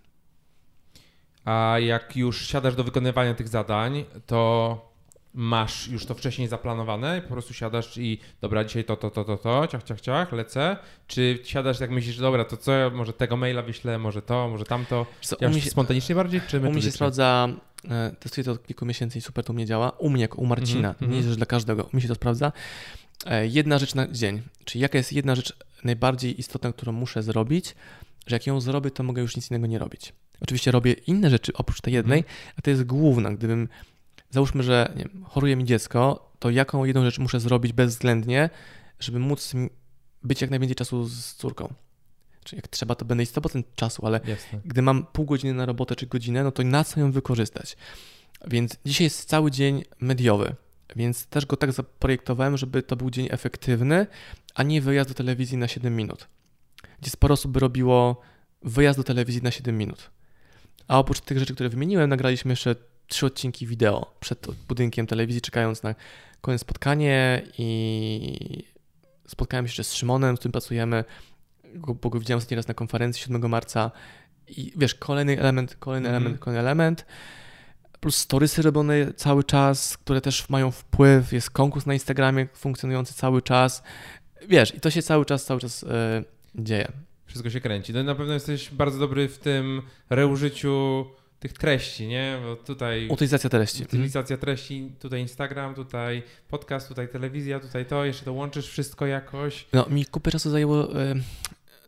[1.44, 4.93] A jak już siadasz do wykonywania tych zadań, to
[5.34, 9.36] masz już to wcześniej zaplanowane, po prostu siadasz i dobra, dzisiaj to, to, to, to,
[9.36, 13.62] to, ciach, ciach, ciach, lecę, czy siadasz jak myślisz, dobra, to co, może tego maila
[13.62, 17.48] wyślę, może to, może tamto, co, ja się, spontanicznie bardziej, czy U mnie się sprawdza,
[17.90, 20.46] e, testuję to od kilku miesięcy i super to u mnie działa, u mnie, u
[20.46, 22.52] Marcina, mm -hmm, nie jest rzecz dla każdego, u mnie się to sprawdza,
[23.26, 25.52] e, jedna rzecz na dzień, czyli jaka jest jedna rzecz
[25.84, 27.74] najbardziej istotna, którą muszę zrobić,
[28.26, 30.12] że jak ją zrobię, to mogę już nic innego nie robić.
[30.40, 32.30] Oczywiście robię inne rzeczy oprócz tej jednej, mm.
[32.58, 33.30] a to jest główna.
[33.30, 33.68] Gdybym
[34.30, 38.50] załóżmy, że nie wiem, choruje mi dziecko, to jaką jedną rzecz muszę zrobić bezwzględnie,
[39.00, 39.52] żeby móc
[40.22, 41.74] być jak najwięcej czasu z córką.
[42.44, 44.60] Czyli jak trzeba, to będę mieć 100% czasu, ale Jasne.
[44.64, 47.76] gdy mam pół godziny na robotę czy godzinę, no to na co ją wykorzystać?
[48.46, 50.54] Więc dzisiaj jest cały dzień mediowy,
[50.96, 54.06] więc też go tak zaprojektowałem, żeby to był dzień efektywny,
[54.54, 56.28] a nie wyjazd do telewizji na 7 minut.
[57.00, 58.20] Gdzie sporo osób by robiło
[58.62, 60.10] wyjazd do telewizji na 7 minut.
[60.88, 62.76] A oprócz tych rzeczy, które wymieniłem, nagraliśmy jeszcze
[63.14, 65.94] trzy odcinki wideo przed budynkiem telewizji, czekając na
[66.40, 68.64] kolejne spotkanie i
[69.28, 71.04] spotkałem się jeszcze z Szymonem, z którym pracujemy,
[71.74, 73.90] bo go widziałem ostatni raz na konferencji 7 marca
[74.48, 76.24] i wiesz, kolejny element, kolejny mm -hmm.
[76.24, 77.06] element, kolejny element,
[78.00, 83.42] plus storysy robione cały czas, które też mają wpływ, jest konkurs na Instagramie funkcjonujący cały
[83.42, 83.82] czas,
[84.48, 86.92] wiesz, i to się cały czas, cały czas yy, dzieje.
[87.26, 87.92] Wszystko się kręci.
[87.92, 91.06] No na pewno jesteś bardzo dobry w tym reużyciu
[91.44, 92.38] tych treści, nie?
[92.42, 93.08] Bo tutaj...
[93.08, 93.82] Utylizacja treści.
[93.82, 99.66] Utylizacja treści, tutaj Instagram, tutaj podcast, tutaj telewizja, tutaj to, jeszcze to łączysz wszystko jakoś.
[99.72, 101.14] No, mi kupę czasu zajęło y,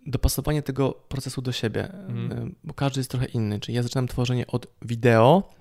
[0.07, 2.49] dopasowanie tego procesu do siebie, mhm.
[2.49, 3.61] y, bo każdy jest trochę inny.
[3.61, 5.55] Czyli ja zaczynam tworzenie od wideo,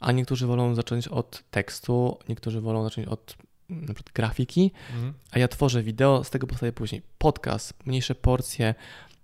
[0.00, 3.36] a niektórzy wolą zacząć od tekstu, niektórzy wolą zacząć od
[3.68, 5.14] na przykład grafiki, mhm.
[5.30, 8.74] a ja tworzę wideo, z tego powstaje później podcast, mniejsze porcje,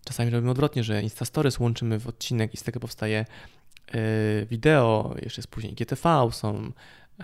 [0.09, 3.27] Czasami robimy odwrotnie, że Insta Stories łączymy w odcinek i z tego powstaje
[4.51, 6.73] wideo, jeszcze jest później GTV, są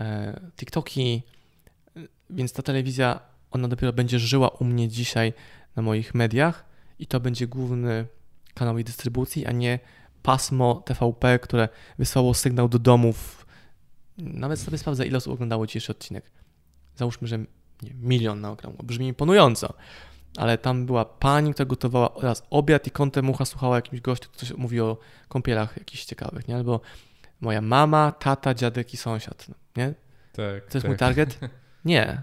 [0.00, 1.22] e, TikToki,
[2.31, 5.33] więc ta telewizja, ona dopiero będzie żyła u mnie dzisiaj
[5.77, 6.64] na moich mediach
[6.98, 8.07] i to będzie główny
[8.55, 9.79] kanał jej dystrybucji, a nie
[10.22, 13.46] pasmo TVP, które wysłało sygnał do domów.
[14.18, 16.31] Nawet sobie sprawdzę, ile osób oglądało dzisiejszy odcinek.
[16.96, 17.38] Załóżmy, że
[17.83, 18.85] nie, milion na okrągło.
[18.85, 19.74] Brzmi imponująco.
[20.37, 24.47] Ale tam była pani, która gotowała oraz obiad i kątem mucha słuchała jakimś gościu, który
[24.47, 24.97] coś mówi o
[25.29, 26.57] kąpielach jakichś ciekawych, nie?
[26.57, 26.81] Albo
[27.40, 29.87] moja mama, tata, dziadek i sąsiad, nie?
[30.33, 30.37] Tak.
[30.37, 30.85] To jest tak.
[30.85, 31.38] mój target?
[31.85, 32.23] Nie.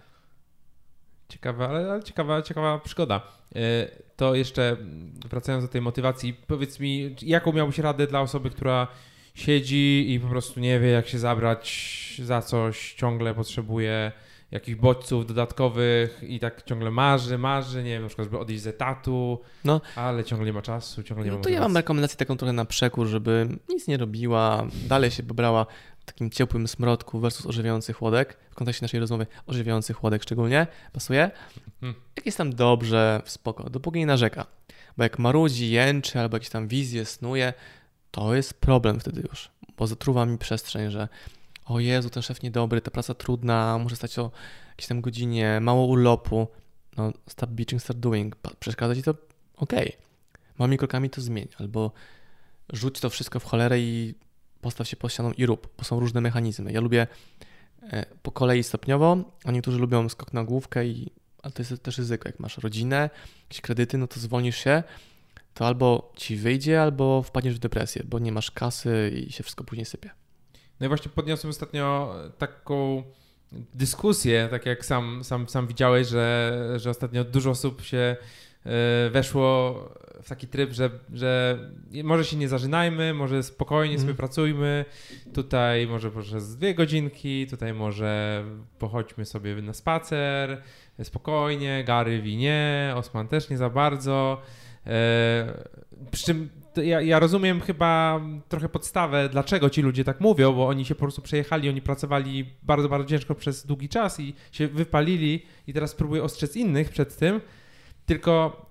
[1.29, 3.21] Ciekawa, ale, ale ciekawa, ciekawa przygoda.
[3.55, 8.49] E, To jeszcze mm, wracając do tej motywacji, powiedz mi, jaką miałbyś radę dla osoby,
[8.49, 8.87] która
[9.35, 14.11] siedzi i po prostu nie wie, jak się zabrać za coś, ciągle potrzebuje
[14.51, 18.67] jakichś bodźców dodatkowych i tak ciągle marzy, marzy, nie wiem, na przykład, żeby odejść z
[18.67, 19.81] etatu, No.
[19.95, 22.53] ale ciągle nie ma czasu, ciągle nie No ma to ja mam rekomendację taką trochę
[22.53, 25.65] na przekór, żeby nic nie robiła, dalej się pobrała
[25.99, 31.31] w takim ciepłym smrodku versus ożywiający chłodek, w kontekście naszej rozmowy ożywiający chłodek szczególnie, pasuje?
[31.81, 31.93] Mhm.
[32.15, 34.45] Jak jest tam dobrze, spoko, dopóki nie narzeka.
[34.97, 37.53] Bo jak marudzi, jęczy albo jakieś tam wizje snuje,
[38.11, 41.07] to jest problem wtedy już, bo zatruwa mi przestrzeń, że
[41.65, 44.31] o Jezu, ten szef niedobry, ta praca trudna, muszę stać o
[44.69, 46.47] jakiejś tam godzinie, mało urlopu.
[46.97, 48.35] No, stop bitching, start doing.
[48.59, 49.15] Przeszkadza ci to?
[49.57, 49.97] Okej.
[50.57, 51.91] Małymi krokami to zmień, albo
[52.73, 54.15] rzuć to wszystko w cholerę i
[54.61, 56.71] postaw się pod ścianą i rób, bo są różne mechanizmy.
[56.71, 57.07] Ja lubię
[57.83, 61.11] e, po kolei stopniowo, a niektórzy lubią skok na główkę, i,
[61.43, 62.29] ale to jest też ryzyko.
[62.29, 63.09] Jak masz rodzinę,
[63.43, 64.83] jakieś kredyty, no to zwolnisz się,
[65.53, 69.63] to albo ci wyjdzie, albo wpadniesz w depresję, bo nie masz kasy i się wszystko
[69.63, 70.20] później sypie.
[70.81, 73.03] No i właśnie podniosłem ostatnio taką
[73.73, 77.97] dyskusję, tak jak sam, sam, sam widziałeś, że, że ostatnio dużo osób się
[78.65, 79.73] e, weszło
[80.23, 81.59] w taki tryb, że, że
[82.03, 84.17] może się nie zażynajmy, może spokojnie sobie Mhm.
[84.17, 84.85] pracujmy,
[85.33, 88.43] tutaj może przez dwie godzinki, tutaj może
[88.79, 90.61] pochodźmy sobie na spacer,
[91.03, 94.41] spokojnie, Gary winie, Osman też nie za bardzo.
[94.87, 95.53] E,
[96.11, 100.85] przy czym ja, ja rozumiem chyba trochę podstawę, dlaczego ci ludzie tak mówią, bo oni
[100.85, 105.45] się po prostu przejechali, oni pracowali bardzo, bardzo ciężko przez długi czas i się wypalili
[105.67, 107.41] i teraz próbuję ostrzec innych przed tym,
[108.05, 108.65] tylko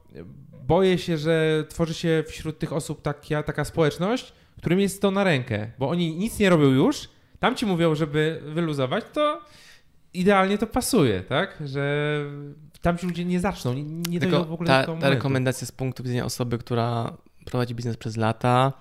[0.66, 5.24] boję się, że tworzy się wśród tych osób taka, taka społeczność, którym jest to na
[5.24, 7.08] rękę, bo oni nic nie robią już,
[7.38, 9.40] tam ci mówią, żeby wyluzować, to
[10.14, 11.62] idealnie to pasuje, tak?
[11.64, 12.16] Że
[12.82, 15.10] tam ci ludzie nie zaczną, nie, nie dojdą Tylko w ogóle ta, do tego ta
[15.10, 17.16] rekomendacja z punktu widzenia osoby, która
[17.50, 18.72] prowadzi biznes przez lata,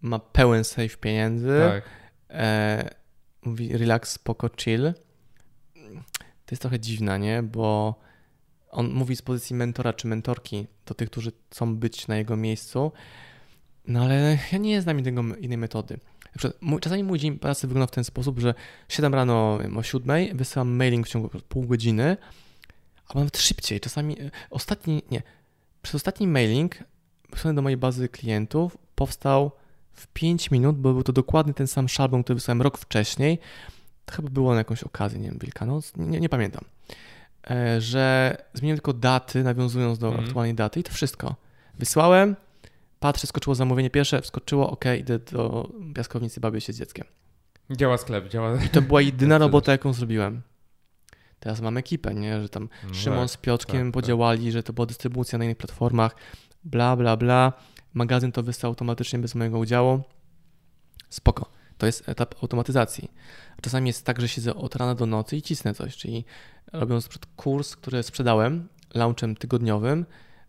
[0.00, 1.84] ma pełen safe pieniędzy, Tak.
[2.30, 2.90] e,
[3.44, 4.92] mówi relax, spoko, chill.
[6.46, 7.42] To jest trochę dziwna, nie?
[7.42, 7.94] Bo
[8.70, 12.92] on mówi z pozycji mentora czy mentorki do tych, którzy chcą być na jego miejscu.
[13.86, 15.98] No ale ja nie znam innego, innej metody.
[16.80, 18.54] Czasami mój dzień pracy wygląda w ten sposób, że
[18.88, 22.16] 7 rano o 7 wysyłam mailing w ciągu pół godziny,
[23.08, 23.80] albo nawet szybciej.
[23.80, 25.22] Czasami e, ostatni, nie,
[25.82, 26.76] przez ostatni mailing
[27.30, 29.50] wysłany do mojej bazy klientów powstał
[29.92, 33.38] w 5 minut, bo był to dokładnie ten sam szablon, który wysłałem rok wcześniej.
[34.04, 36.64] To chyba było na jakąś okazję, nie wiem, Wielkanoc, nie, nie pamiętam.
[37.50, 40.24] E, Że zmieniłem tylko daty, nawiązując do Mhm.
[40.26, 41.36] aktualnej daty i to wszystko.
[41.78, 42.36] Wysłałem,
[43.00, 47.04] patrzę, skoczyło zamówienie pierwsze, wskoczyło, ok, idę do piaskownicy, bawię się z dzieckiem.
[47.70, 48.62] Działa sklep, działa.
[48.64, 49.44] I to była jedyna Wtedy.
[49.44, 50.42] robota, jaką zrobiłem.
[51.40, 52.42] Teraz mam ekipę, nie?
[52.42, 53.92] Że tam No Szymon tak, z Piotrkiem tak, tak.
[53.94, 56.16] podziałali, że to była dystrybucja na innych platformach,
[56.66, 57.52] bla, bla, bla.
[57.94, 60.02] Magazyn to wysłał automatycznie bez mojego udziału.
[61.08, 61.50] Spoko.
[61.78, 63.10] To jest etap automatyzacji.
[63.62, 66.24] Czasami jest tak, że siedzę od rana do nocy i cisnę coś, czyli
[66.72, 70.06] robiąc kurs, który sprzedałem launchem tygodniowym,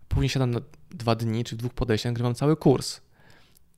[0.08, 0.60] później siadam na
[0.92, 3.02] dwa dni czy dwóch podejściach, nagrywam cały kurs.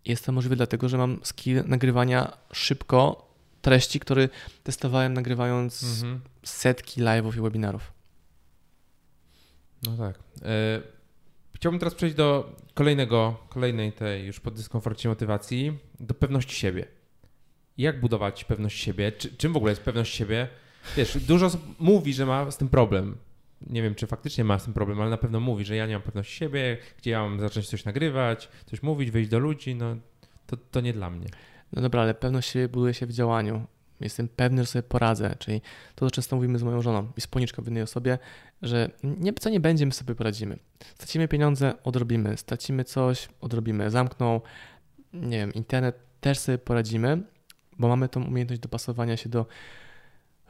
[0.05, 3.29] Jest to możliwe dlatego, że mam skill nagrywania szybko
[3.61, 4.29] treści, które
[4.63, 6.21] testowałem nagrywając Mhm.
[6.43, 7.93] setki live'ów i webinarów.
[9.83, 10.19] No tak.
[10.41, 10.81] E,
[11.59, 16.85] chciałbym teraz przejść do kolejnego, kolejnej tej już po dyskomforcie motywacji, do pewności siebie.
[17.77, 19.11] Jak budować pewność siebie?
[19.11, 20.47] Czy, czym w ogóle jest pewność siebie?
[20.97, 23.17] Wiesz, dużo osób mówi, że ma z tym problem.
[23.67, 25.93] Nie wiem, czy faktycznie ma z tym problem, ale na pewno mówi, że ja nie
[25.93, 29.95] mam pewności siebie, gdzie ja mam zacząć coś nagrywać, coś mówić, wyjść do ludzi, no
[30.47, 31.27] to, to nie dla mnie.
[31.73, 33.65] No dobra, ale pewność siebie buduje się w działaniu.
[34.01, 35.61] Jestem pewny, że sobie poradzę, czyli
[35.95, 38.17] to, co często mówimy z moją żoną i spółniczką w innej osobie,
[38.61, 40.59] że nie, co nie będzie, my sobie poradzimy.
[40.95, 42.37] Stracimy pieniądze, odrobimy.
[42.37, 43.91] Stracimy coś, odrobimy.
[43.91, 44.41] Zamkną,
[45.13, 47.23] nie wiem, internet, też sobie poradzimy,
[47.79, 49.45] bo mamy tą umiejętność dopasowania się do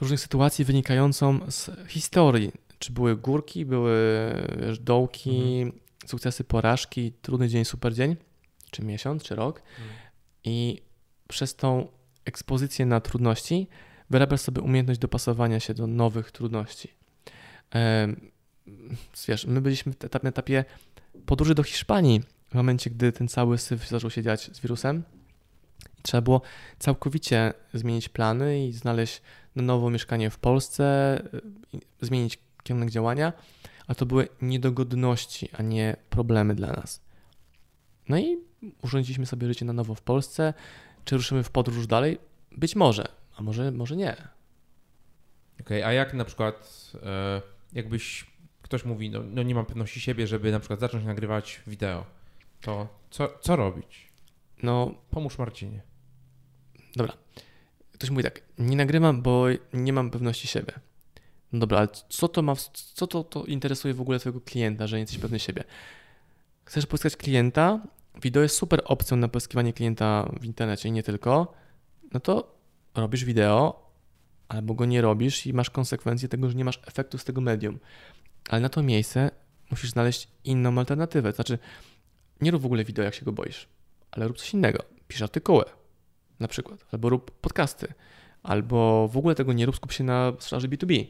[0.01, 2.51] różnych sytuacji wynikającą z historii.
[2.79, 3.97] Czy były górki, były
[4.59, 5.65] wiesz, dołki,
[6.05, 8.15] sukcesy, porażki, trudny dzień, super dzień,
[8.71, 9.61] czy miesiąc, czy rok.
[10.43, 10.81] I
[11.27, 11.87] przez tą
[12.29, 13.67] ekspozycję na trudności
[14.09, 16.89] wyrabiasz sobie umiejętność dopasowania się do nowych trudności.
[19.27, 20.65] Wiesz, my byliśmy na etapie
[21.25, 25.03] podróży do Hiszpanii w momencie, gdy ten cały syf zaczął się dziać z wirusem.
[26.01, 26.41] Trzeba było
[26.79, 29.21] całkowicie zmienić plany i znaleźć
[29.55, 30.83] na nowo mieszkanie w Polsce,
[31.73, 33.33] y, zmienić kierunek działania,
[33.87, 37.01] a to były niedogodności, a nie problemy dla nas.
[38.09, 38.37] No i
[38.81, 40.53] urządziliśmy sobie życie na nowo w Polsce.
[41.05, 42.17] Czy ruszymy w podróż dalej?
[42.51, 43.07] Być może,
[43.37, 44.15] a może, może nie.
[45.61, 47.41] Okej, a jak na przykład, e,
[47.73, 48.25] jakbyś
[48.61, 52.05] ktoś mówi, no, no nie mam pewności siebie, żeby na przykład zacząć nagrywać wideo,
[52.61, 54.07] to co, co robić?
[54.63, 55.81] No, Pomóż Marcinie.
[56.95, 57.13] dobra.
[57.93, 60.73] Ktoś mówi tak, nie nagrywam, bo nie mam pewności siebie.
[61.51, 64.95] No dobra, ale co to ma, co to, to interesuje w ogóle twojego klienta, że
[64.95, 65.63] nie jesteś pewny siebie?
[66.65, 67.79] Chcesz pozyskać klienta?
[68.21, 71.53] Wideo jest super opcją na pozyskiwanie klienta w internecie i nie tylko.
[72.13, 72.55] No to
[72.95, 73.89] robisz wideo,
[74.47, 77.79] albo go nie robisz i masz konsekwencje tego, że nie masz efektu z tego medium.
[78.49, 79.31] Ale na to miejsce
[79.71, 81.31] musisz znaleźć inną alternatywę.
[81.31, 81.59] Znaczy,
[82.41, 83.67] nie rób w ogóle wideo, jak się go boisz,
[84.11, 84.83] ale rób coś innego.
[85.07, 85.65] Pisz artykuły,
[86.39, 87.93] na przykład, albo rób podcasty,
[88.43, 91.05] albo w ogóle tego nie rób, skup się na sprzedaży B2B,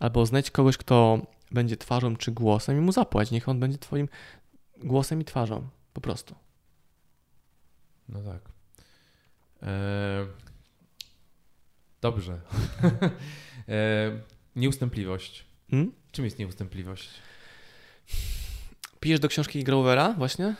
[0.00, 1.18] albo znajdź kogoś, kto
[1.50, 4.08] będzie twarzą czy głosem i mu zapłać, niech on będzie twoim
[4.76, 6.34] głosem i twarzą, po prostu.
[8.08, 8.40] No tak.
[9.62, 10.26] E,
[12.00, 12.40] dobrze.
[13.68, 14.20] e,
[14.56, 15.44] nieustępliwość.
[15.70, 15.92] Hmm?
[16.12, 17.10] Czym jest nieustępliwość?
[19.00, 20.54] Pijesz do książki Grovera właśnie?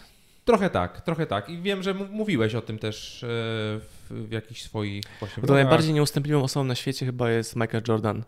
[0.44, 1.48] Trochę tak, trochę tak.
[1.48, 5.94] I wiem, że mówiłeś o tym też e, w, w jakichś swoich właśnie to najbardziej
[5.94, 8.24] nieustępliwą osobą na świecie chyba jest Michael Jordan,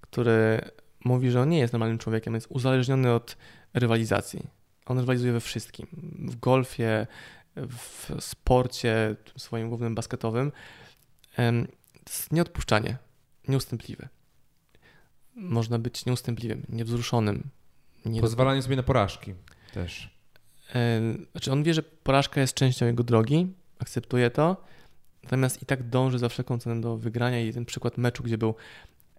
[0.00, 0.60] który
[1.04, 3.36] mówi, że on nie jest normalnym człowiekiem, jest uzależniony od
[3.74, 4.46] rywalizacji.
[4.86, 5.86] On rywalizuje we wszystkim.
[6.18, 7.06] W golfie,
[7.56, 10.52] w sporcie swoim głównym basketowym.
[12.06, 12.96] Jest nieodpuszczanie,
[13.48, 14.08] nieustępliwy.
[15.34, 17.48] Można być nieustępliwym, niewzruszonym.
[18.04, 19.34] Nie Pozwalanie sobie na porażki
[19.74, 20.10] też.
[21.32, 24.56] Znaczy on wie, że porażka jest częścią jego drogi, akceptuje to,
[25.24, 28.54] natomiast i tak dąży za wszelką cenę do wygrania i ten przykład meczu, gdzie był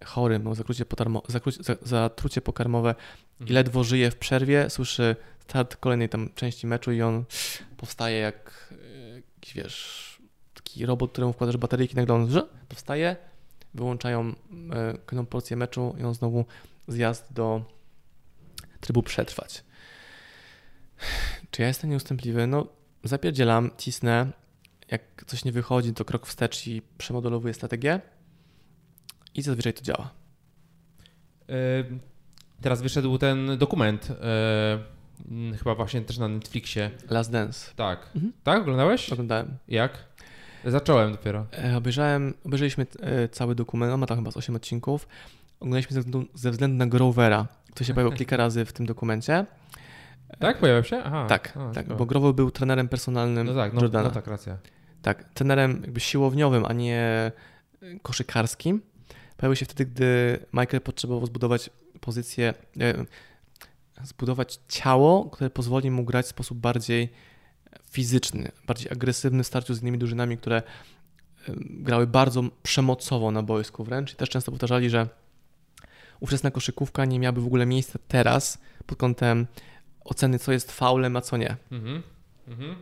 [0.04, 2.94] chory, miał zakrucie, potarmo, zakrucie, za- zatrucie pokarmowe
[3.40, 3.54] i Mhm.
[3.54, 5.16] ledwo żyje w przerwie, słyszy
[5.48, 7.24] start kolejnej tam części meczu i on
[7.76, 8.74] powstaje jak
[9.10, 10.18] e, jakiś, wiesz,
[10.54, 12.28] taki robot, któremu wkładasz bateryjki, nagle on
[12.68, 13.16] powstaje,
[13.74, 14.34] wyłączają e,
[15.06, 16.44] kolejną porcję meczu i on znowu
[16.88, 17.64] zjazd do
[18.80, 19.64] trybu przetrwać.
[21.50, 22.46] Czy ja jestem nieustępliwy?
[22.46, 22.66] No,
[23.04, 24.32] zapierdzielam, cisnę.
[24.88, 28.00] Jak coś nie wychodzi, to krok wstecz i przemodelowuję strategię.
[29.34, 30.10] I zazwyczaj to działa.
[32.60, 34.94] Teraz wyszedł ten dokument, e,
[35.58, 36.90] chyba właśnie też na Netflixie.
[37.10, 37.70] Last Dance.
[37.76, 38.10] Tak.
[38.14, 38.32] Mhm.
[38.44, 39.12] Tak, oglądałeś?
[39.12, 39.48] Oglądałem.
[39.68, 39.92] Jak?
[40.64, 41.46] Zacząłem dopiero.
[41.64, 45.08] E, obejrzałem, obejrzeliśmy e, cały dokument, on ma tam chyba z 8 odcinków.
[45.60, 49.46] Oglądaliśmy ze względu, ze względu na Grovera, który się pojawił kilka razy w tym dokumencie.
[50.38, 51.02] Tak, pojawił się?
[51.04, 51.26] Aha.
[51.28, 54.08] tak, A, tak, bo Grover był trenerem personalnym No tak, no, Jordana.
[54.08, 54.58] no tak, racja.
[55.02, 57.32] Tak, trenerem jakby siłowniowym, a nie
[57.82, 58.82] y, koszykarskim.
[59.36, 63.04] Pojawił się wtedy, gdy Michael potrzebował zbudować pozycję, e,
[64.04, 67.12] zbudować ciało, które pozwoli mu grać w sposób bardziej
[67.90, 70.62] fizyczny, bardziej agresywny w starciu z innymi drużynami, które e,
[71.58, 75.08] grały bardzo przemocowo na boisku wręcz i też często powtarzali, że
[76.20, 79.46] ówczesna koszykówka nie miałaby w ogóle miejsca teraz pod kątem
[80.04, 81.56] oceny, co jest faulem, a co nie.
[81.72, 82.02] Mhm.
[82.48, 82.74] Mhm.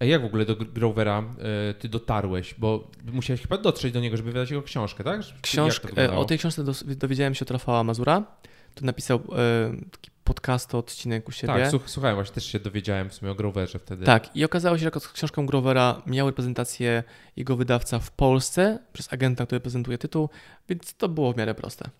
[0.00, 1.24] A jak w ogóle do Gr- Grovera
[1.70, 2.54] e, ty dotarłeś?
[2.58, 5.24] Bo musiałeś chyba dotrzeć do niego, żeby wydać jego książkę, tak?
[5.24, 6.20] To Książkę, wyglądało?
[6.20, 8.22] o tej książce dowiedziałem się od Rafała Mazura,
[8.70, 11.54] który napisał e, taki podcast odcinek u siebie.
[11.54, 14.04] Tak, słuch- słuchałem, właśnie też się dowiedziałem w sumie o Groverze wtedy.
[14.04, 17.02] Tak, i okazało się, że książką Grovera miał reprezentację
[17.36, 20.28] jego wydawca w Polsce przez agenta, który prezentuje tytuł,
[20.68, 21.90] więc to było w miarę proste.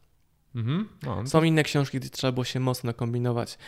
[0.55, 0.89] Mhm.
[1.03, 3.59] No, no Są inne książki, gdzie trzeba było się mocno nakombinować.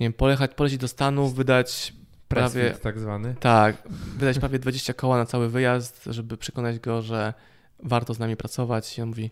[0.00, 1.92] Nie wiem, polechać, polecieć do Stanów, wydać
[2.28, 3.34] prawie, Pressfit tak zwany.
[3.40, 3.76] tak,
[4.18, 7.34] wydać prawie 20 koła na cały wyjazd, żeby przekonać go, że
[7.82, 9.30] warto z nami pracować i on mówi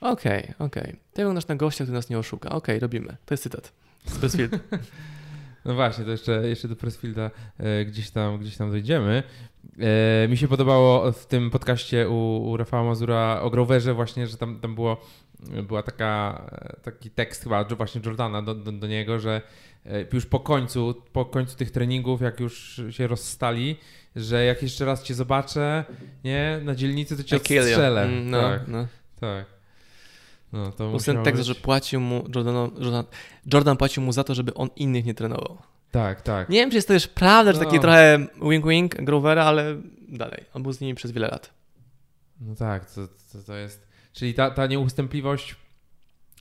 [0.00, 3.16] okej, okej, ty wyglądasz na gościa, który nas nie oszuka, okej, robimy.
[3.26, 3.72] To jest cytat
[4.06, 4.58] z Pressfield.
[5.64, 9.22] No właśnie, to jeszcze, jeszcze do Pressfielda e, gdzieś, tam, gdzieś tam dojdziemy.
[10.24, 14.36] E, mi się podobało w tym podcaście u, u Rafała Mazura o Groverze właśnie, że
[14.36, 15.00] tam, tam było,
[15.62, 16.42] była taka,
[16.82, 19.42] taki tekst chyba właśnie Jordana do, do, do niego, że
[19.86, 23.76] e, już po końcu, po końcu tych treningów, jak już się rozstali,
[24.16, 25.84] że jak jeszcze raz cię zobaczę,
[26.24, 28.02] nie, na dzielnicy, to cię I odstrzelę.
[28.02, 28.86] Mm, No, Tak, no.
[29.20, 29.55] tak.
[30.56, 33.04] No, to ten tekst, być- że płacił mu, Jordan, Jordan,
[33.52, 35.58] Jordan płacił mu za to, żeby on innych nie trenował.
[35.90, 36.48] Tak, tak.
[36.48, 37.58] Nie wiem, czy jest to już prawda, No.
[37.58, 39.76] taki trochę wink-wink Grovera, ale
[40.08, 41.50] dalej, on był z nimi przez wiele lat.
[42.40, 43.86] No tak, to, to, to jest.
[44.12, 45.56] Czyli ta, ta nieustępliwość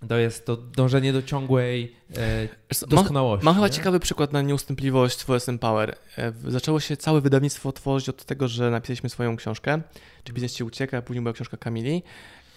[0.07, 2.47] to jest to dążenie do ciągłej e,
[2.87, 3.45] doskonałości.
[3.45, 3.73] Mam chyba nie?
[3.73, 5.95] ciekawy przykład na nieustępliwość w OSM Power.
[6.17, 9.81] E, Zaczęło się całe wydawnictwo tworzyć od tego, że napisaliśmy swoją książkę,
[10.23, 12.03] czy biznes ci ucieka, a później była książka Kamili.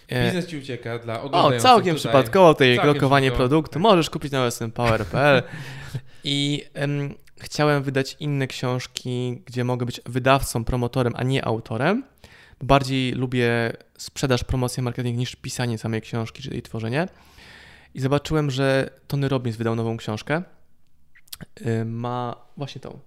[0.08, 1.94] E, Biznes ci ucieka dla O, całkiem tutaj.
[1.94, 3.48] przypadkowo tutaj Całkiem lokowanie przypadkowo.
[3.48, 5.42] produktu możesz kupić na osmpower.pl
[6.24, 12.04] i em, chciałem wydać inne książki, gdzie mogę być wydawcą, promotorem, a nie autorem.
[12.62, 17.08] Bardziej lubię sprzedaż, promocję, marketing niż pisanie samej książki, czyli jej tworzenie.
[17.94, 20.42] I zobaczyłem, że Tony Robbins wydał nową książkę.
[21.66, 22.98] Y, Ma właśnie tą.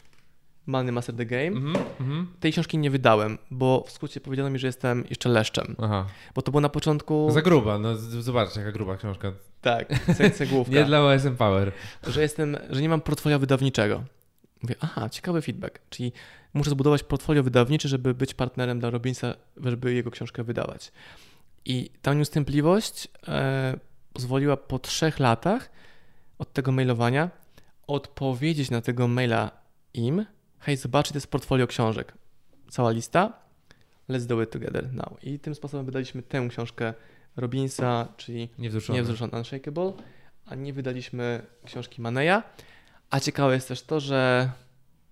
[0.66, 1.48] Money Master the Game.
[1.48, 2.28] Mhm, mhm.
[2.40, 5.76] Tej książki nie wydałem, bo w skrócie powiedziano mi, że jestem jeszcze leszczem.
[5.82, 6.08] Aha.
[6.36, 7.32] Bo to było na początku.
[7.32, 9.32] Za gruba, no z- zobacz jaka gruba książka.
[9.62, 10.74] Tak, ce- cegłówka.
[10.76, 11.72] Nie dla OSM Power.
[12.08, 14.04] że jestem, że nie mam portfolio wydawniczego.
[14.64, 15.80] Mówię, aha, ciekawy feedback.
[15.90, 16.12] Czyli
[16.54, 19.34] muszę zbudować portfolio wydawnicze, żeby być partnerem dla Robinsa,
[19.66, 20.92] żeby jego książkę wydawać.
[21.66, 23.80] I ta nieustępliwość e,
[24.14, 25.70] pozwoliła po trzech latach
[26.40, 27.30] od tego mailowania
[27.88, 29.52] odpowiedzieć na tego maila
[29.94, 30.26] im,
[30.62, 32.14] hej, zobaczcie, to jest portfolio książek.
[32.70, 33.34] Cała lista,
[34.10, 35.24] let's do it together now.
[35.24, 36.94] I tym sposobem wydaliśmy tę książkę
[37.36, 39.00] Robinsa, czyli Niewzruszony.
[39.00, 39.94] Niewzruszony Unshakable,
[40.46, 42.42] a nie wydaliśmy książki Maneya.
[43.10, 44.52] A ciekawe jest też to, że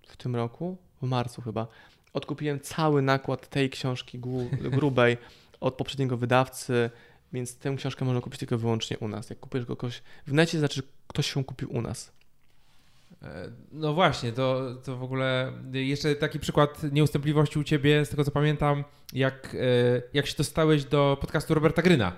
[0.07, 1.67] w tym roku, w marcu chyba,
[2.13, 5.17] odkupiłem cały nakład tej książki gru- grubej
[5.59, 6.89] od poprzedniego wydawcy,
[7.33, 9.29] więc tę książkę można kupić tylko wyłącznie u nas.
[9.29, 12.11] Jak kupujesz kogoś w necie, znaczy że ktoś ją kupił u nas.
[13.23, 18.23] E, No właśnie, to, to w ogóle jeszcze taki przykład nieustępliwości u ciebie, z tego
[18.23, 19.57] co pamiętam, jak, e,
[20.13, 22.11] jak się dostałeś do podcastu Roberta Gryna,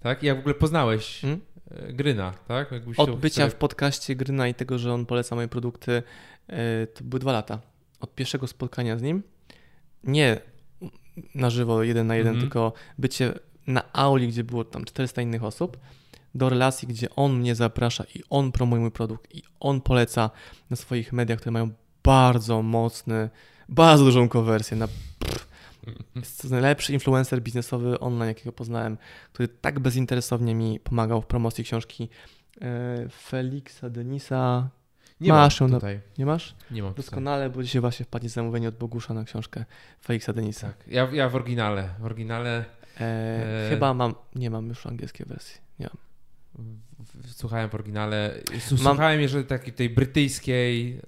[0.00, 0.22] tak?
[0.22, 1.40] I jak w ogóle poznałeś Mhm.
[1.70, 2.72] e, Gryna, tak?
[2.72, 6.02] Jakbyś Od bycia w podcaście Gryna i tego, że on poleca moje produkty,
[6.94, 7.60] to były dwa lata.
[8.00, 9.22] Od pierwszego spotkania z nim,
[10.04, 10.40] nie
[11.34, 12.40] na żywo, jeden na jeden, Mhm.
[12.42, 13.32] tylko bycie
[13.66, 15.76] na auli, gdzie było tam 400 innych osób,
[16.34, 20.30] do relacji, gdzie on mnie zaprasza i on promuje mój produkt i on poleca
[20.70, 21.70] na swoich mediach, które mają
[22.04, 23.30] bardzo mocny,
[23.68, 24.76] bardzo dużą konwersję.
[24.76, 25.48] Na, pff,
[26.16, 28.98] jest to najlepszy influencer biznesowy online, jakiego poznałem,
[29.32, 32.08] który tak bezinteresownie mi pomagał w promocji książki
[32.60, 34.68] e, Felixa Denisa.
[35.20, 36.00] Nie masz ją mam na- tutaj.
[36.18, 36.54] Nie masz?
[36.70, 37.04] Nie mam tutaj.
[37.04, 39.64] Doskonale, bo dzisiaj właśnie wpadnie zamówienie od Bogusza na książkę
[40.04, 40.66] Felixa Denisa.
[40.66, 40.76] Tak.
[40.86, 41.88] Ja, ja w oryginale.
[42.00, 42.64] W oryginale
[43.00, 43.04] E,
[43.66, 45.60] E, Chyba mam, nie mam już angielskiej wersji.
[45.78, 45.96] Nie mam.
[47.26, 48.34] Słuchałem w oryginale.
[48.52, 51.00] S- Mam- Słuchałem jeszcze takiej tej brytyjskiej.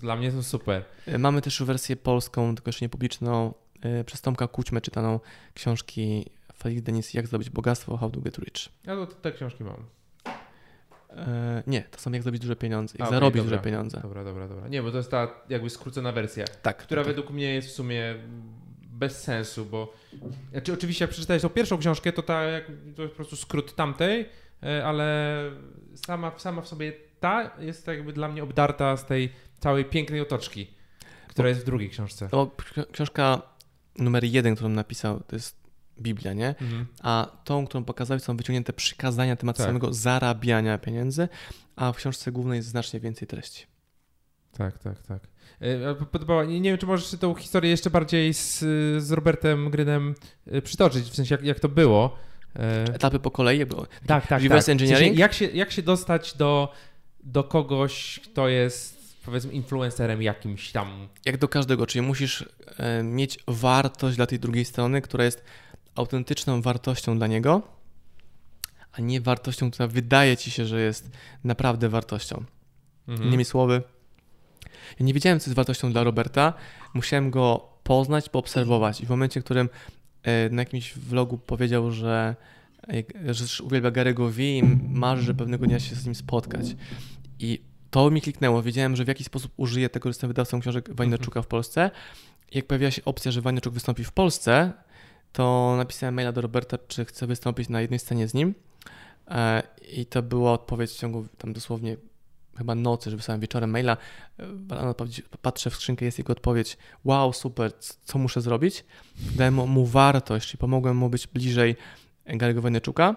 [0.00, 0.84] Dla mnie to super.
[1.06, 5.20] E, Mamy też wersję polską, tylko jeszcze nie publiczną, e, przez Tomka Kućmę czytaną
[5.54, 6.26] książki
[6.58, 8.68] Felix Denis Jak zdobyć bogactwo, How to get rich.
[8.84, 9.84] Ja to, te książki mam.
[11.10, 13.56] E, nie, to są Jak zdobyć duże pieniądze, Jak A, zarobić dobra.
[13.56, 14.00] duże pieniądze.
[14.02, 14.68] Dobra, dobra, dobra.
[14.68, 16.44] Nie, bo to jest ta jakby skrócona wersja.
[16.62, 16.76] Tak.
[16.76, 17.06] która tak.
[17.08, 18.14] według mnie jest w sumie
[18.82, 19.92] bez sensu, bo
[20.50, 22.64] znaczy, oczywiście jak przeczytałeś tą pierwszą książkę, to ta jak,
[22.96, 24.26] to jest po prostu skrót tamtej,
[24.84, 25.40] ale
[25.94, 30.70] sama, sama w sobie ta jest jakby dla mnie obdarta z tej całej pięknej otoczki,
[31.28, 32.26] która jest w drugiej książce.
[32.26, 33.42] Ksi- książka
[33.98, 35.64] numer jeden, którą napisał, to jest
[36.00, 36.48] Biblia, nie?
[36.48, 36.86] Mhm.
[37.02, 39.66] A tą, którą pokazałeś, są wyciągnięte przykazania na temat Tak.
[39.66, 41.28] samego zarabiania pieniędzy,
[41.76, 43.66] a w książce głównej jest znacznie więcej treści.
[44.52, 45.22] Tak, tak, tak.
[45.60, 48.58] E, Podobała, nie, nie wiem, czy możesz tą historię jeszcze bardziej z,
[49.04, 50.14] z Robertem Grynem
[50.46, 52.16] e, przytoczyć, w sensie jak, jak to było.
[52.56, 53.76] E, Etapy po kolei, jakby
[54.06, 54.42] Tak, tak.
[54.42, 54.72] Reverse tak.
[54.72, 55.08] Engineering?
[55.08, 56.72] sensie, jak, się, jak się dostać do,
[57.24, 58.94] do kogoś, kto jest
[59.24, 61.08] powiedzmy influencerem jakimś tam.
[61.24, 65.44] jak do każdego, czyli musisz e, mieć wartość dla tej drugiej strony, która jest
[65.94, 67.62] autentyczną wartością dla niego,
[68.92, 71.10] a nie wartością, która wydaje ci się, że jest
[71.44, 72.44] naprawdę wartością.
[73.08, 73.28] Mhm.
[73.28, 73.82] Innymi słowy,
[75.00, 76.54] ja nie wiedziałem, co jest wartością dla Roberta.
[76.94, 79.00] Musiałem go poznać, poobserwować.
[79.00, 79.68] I w momencie, w którym
[80.50, 82.36] na jakimś vlogu powiedział, że,
[83.28, 86.76] e, że uwielbia Gary'ego V i marzy, że pewnego dnia się z nim spotkać.
[87.38, 87.60] I
[87.90, 88.62] to mi kliknęło.
[88.62, 91.90] Wiedziałem, że w jakiś sposób użyję tego, że jestem wydawcą książek Wajnaczuka w Polsce.
[92.52, 94.72] Jak pojawiła się opcja, że Wajnaczuk wystąpi w Polsce,
[95.32, 98.54] to napisałem maila do Roberta, czy chcę wystąpić na jednej scenie z nim.
[99.28, 99.62] E,
[99.92, 101.96] I to była odpowiedź w ciągu tam dosłownie
[102.58, 103.96] chyba nocy, że wysłałem wieczorem maila.
[104.38, 104.94] E,
[105.42, 106.76] patrzę w skrzynkę, jest jego odpowiedź.
[107.04, 107.72] Wow, super,
[108.04, 108.84] co muszę zrobić?
[109.36, 111.76] Dałem mu- wartość, czyli pomogłem mu być bliżej
[112.26, 113.16] Gary'ego Wajnaczuka.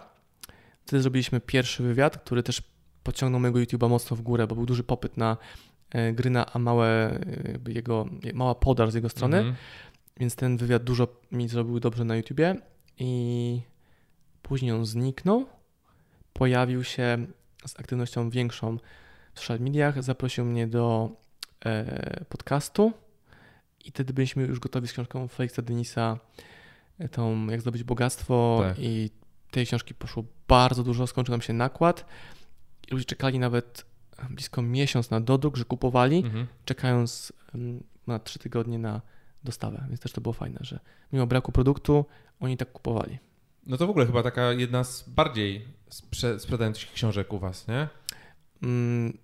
[0.86, 2.62] Wtedy zrobiliśmy pierwszy wywiad, który też
[3.04, 5.38] pociągnął mojego YouTube'a mocno w górę, bo był duży popyt na
[5.92, 9.38] e, Gryna, a małe e, jego, mała podaż z jego strony.
[9.38, 9.56] Mhm.
[10.20, 12.56] Więc ten wywiad dużo mi zrobił dobrze na YouTubie
[13.00, 13.62] i
[14.42, 15.46] później on zniknął.
[16.34, 17.28] Pojawił się
[17.68, 18.78] z aktywnością większą
[19.38, 21.10] w social mediach, zaprosił mnie do
[21.66, 22.94] e, podcastu
[23.86, 26.20] i wtedy byliśmy już gotowi z książką Felixa Denisa,
[27.00, 28.80] e, tą Jak zdobyć bogactwo Tak.
[28.80, 29.10] i
[29.52, 32.06] tej książki poszło bardzo dużo, skończył nam się nakład
[32.88, 33.86] i ludzie czekali nawet
[34.30, 36.48] blisko miesiąc na dodruk, że kupowali, Mhm.
[36.66, 39.02] czekając em, na trzy tygodnie na
[39.44, 40.80] dostawę, więc też to było fajne, że
[41.14, 42.06] mimo braku produktu
[42.40, 43.18] oni tak kupowali.
[43.66, 47.88] No to w ogóle chyba taka jedna z bardziej sprze- sprzedających książek u was, nie?
[48.64, 49.18] Mm,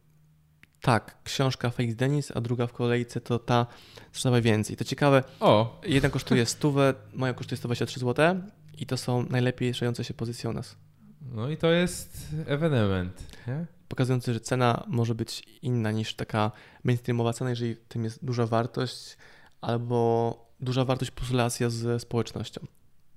[0.84, 3.66] tak, książka Felix Denis, a druga w kolejce to ta
[4.12, 4.78] sprzedawaj więcej.
[4.78, 8.36] To ciekawe, O, jedna kosztuje stówę, moja kosztuje 123 zł
[8.78, 10.76] i to są najlepiej sprzedające się pozycje u nas.
[11.22, 13.66] no i to jest ewenement, nie?
[13.88, 16.52] Pokazujący, że cena może być inna niż taka
[16.84, 19.18] mainstreamowa cena, jeżeli w tym jest duża wartość
[19.62, 22.62] albo duża wartość plus relacja ze społecznością.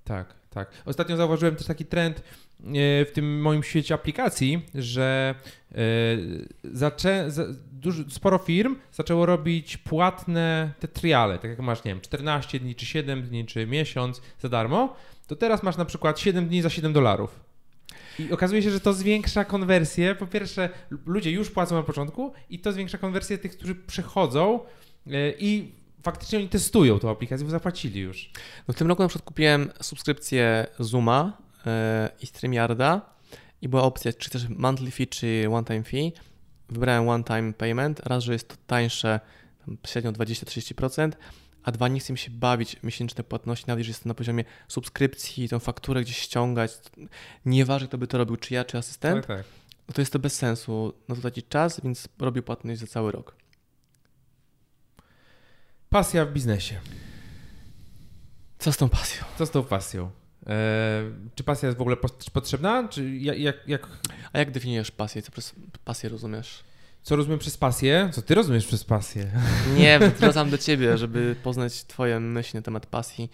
[0.03, 0.71] Tak, tak.
[0.85, 2.21] Ostatnio zauważyłem też taki trend
[2.59, 5.35] w tym moim świecie aplikacji, że
[5.71, 5.77] e,
[6.63, 7.43] zaczę, za,
[8.09, 12.85] sporo firm zaczęło robić płatne te triale, tak jak masz, nie wiem, 14 dni, czy
[12.85, 14.95] 7 dni, czy miesiąc za darmo,
[15.27, 17.39] to teraz masz na przykład 7 dni za 7 dolarów.
[18.19, 20.15] I okazuje się, że to zwiększa konwersję.
[20.15, 20.69] Po pierwsze,
[21.05, 24.59] ludzie już płacą na początku i to zwiększa konwersję tych, którzy przychodzą
[25.07, 25.71] e, i
[26.03, 28.31] faktycznie oni testują tą aplikację, bo zapłacili już.
[28.67, 31.46] No w tym roku na przykład kupiłem subskrypcję Zooma e,
[32.21, 33.01] i StreamYarda
[33.61, 36.13] i była opcja, czy też monthly fee, czy one-time fee.
[36.69, 39.19] Wybrałem one-time payment, raz, że jest to tańsze,
[39.65, 41.11] tam średnio 20-30%,
[41.63, 44.43] a dwa, nie chcę mi się bawić miesięczne płatności, nawet jeżeli jest to na poziomie
[44.67, 46.71] subskrypcji, tą fakturę gdzieś ściągać.
[47.45, 49.45] Nieważne, kto by to robił, czy ja, czy asystent, Tak, tak.
[49.87, 50.93] no to jest to bez sensu.
[51.07, 53.35] No to tracić czas, więc robię płatność za cały rok.
[55.89, 56.79] Pasja w biznesie.
[58.59, 59.23] Co z tą pasją?
[59.37, 60.11] Co z tą pasją?
[60.47, 61.03] E,
[61.35, 62.87] czy pasja jest w ogóle pot- potrzebna?
[62.87, 63.87] Czy jak, jak,
[64.33, 65.21] A jak definiujesz pasję?
[65.21, 66.63] Co przez pasję rozumiesz?
[67.01, 68.09] co rozumiem przez pasję?
[68.13, 69.31] Co ty rozumiesz przez pasję?
[69.77, 73.31] Nie, wracam do ciebie, żeby poznać twoje myśli na temat pasji.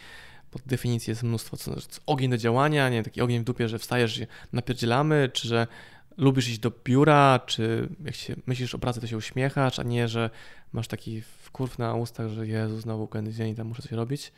[0.51, 1.57] Pod definicji jest mnóstwo.
[1.57, 5.47] Co, co, ogień do działania, nie taki ogień w dupie, że wstajesz i napierdzielamy, czy
[5.47, 5.67] że
[6.17, 10.07] lubisz iść do biura, czy jak się myślisz o pracy, to się uśmiechasz, a nie,
[10.07, 10.29] że
[10.73, 14.31] masz taki wkurw na ustach, że Jezu, znowu kolejny dzień, tam muszę coś robić.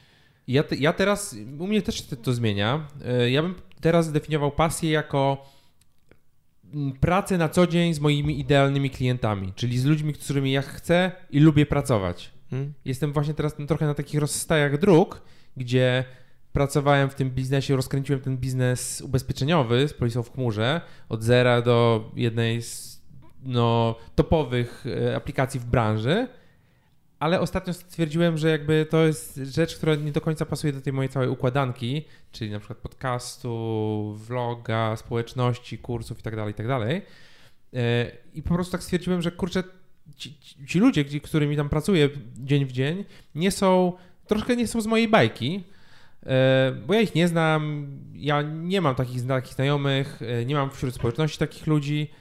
[0.48, 2.88] Ja, te, ja teraz, u mnie też to, zmienia.
[3.06, 5.46] E, Ja bym teraz zdefiniował pasję jako
[6.74, 10.62] mm, pracę na co dzień z moimi idealnymi klientami, czyli z ludźmi, z którymi ja
[10.62, 12.32] chcę i lubię pracować.
[12.50, 12.74] Hmm?
[12.86, 15.22] Jestem właśnie teraz trochę na takich rozstajach dróg,
[15.58, 16.06] gdzie
[16.54, 22.12] pracowałem w tym biznesie, rozkręciłem ten biznes ubezpieczeniowy z polisą w chmurze od zera do
[22.16, 23.02] jednej z
[23.44, 26.28] no, topowych e, aplikacji w branży,
[27.26, 30.94] ale ostatnio stwierdziłem, że jakby to jest rzecz, która nie do końca pasuje do tej
[30.94, 37.02] mojej całej układanki, czyli na przykład podcastu, vloga, społeczności, kursów itd., itd.
[37.74, 39.64] E, I po prostu tak stwierdziłem, że kurczę,
[40.16, 43.06] ci, ci- ludzie, którymi tam pracuję dzień w dzień,
[43.36, 43.94] nie są,
[44.28, 45.64] troszkę nie są z mojej bajki,
[46.26, 50.72] e, bo ja ich nie znam, ja nie mam takich, takich znajomych, e, nie mam
[50.72, 52.12] wśród społeczności takich ludzi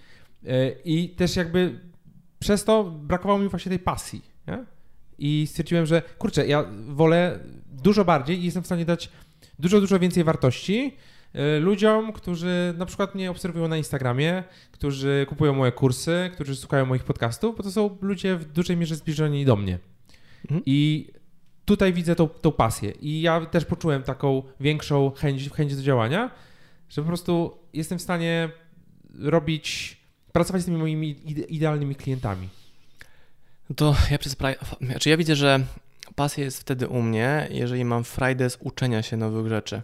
[0.85, 1.81] i też jakby
[2.39, 4.34] przez to brakowało mi właśnie tej pasji?
[5.19, 7.39] I stwierdziłem, że kurczę, ja wolę
[7.73, 9.11] dużo bardziej i jestem w stanie dać
[9.59, 10.97] dużo, dużo więcej wartości
[11.33, 16.87] e, ludziom, którzy na przykład mnie obserwują na Instagramie, którzy kupują moje kursy, którzy słuchają
[16.87, 19.79] moich podcastów, bo to są ludzie w dużej mierze zbliżeni do mnie.
[20.45, 20.63] Mhm.
[20.67, 21.09] I
[21.65, 22.91] tutaj widzę tą, tą pasję.
[22.91, 26.31] I ja też poczułem taką większą chęć, chęć do działania,
[26.89, 28.49] że po prostu jestem w stanie
[29.19, 29.97] robić,
[30.33, 32.49] pracować z tymi moimi ide- idealnymi klientami.
[33.71, 35.61] No to ja przez pra- znaczy ja widzę, że
[36.15, 39.83] pasja jest wtedy u mnie, jeżeli mam frajdę z uczenia się nowych rzeczy.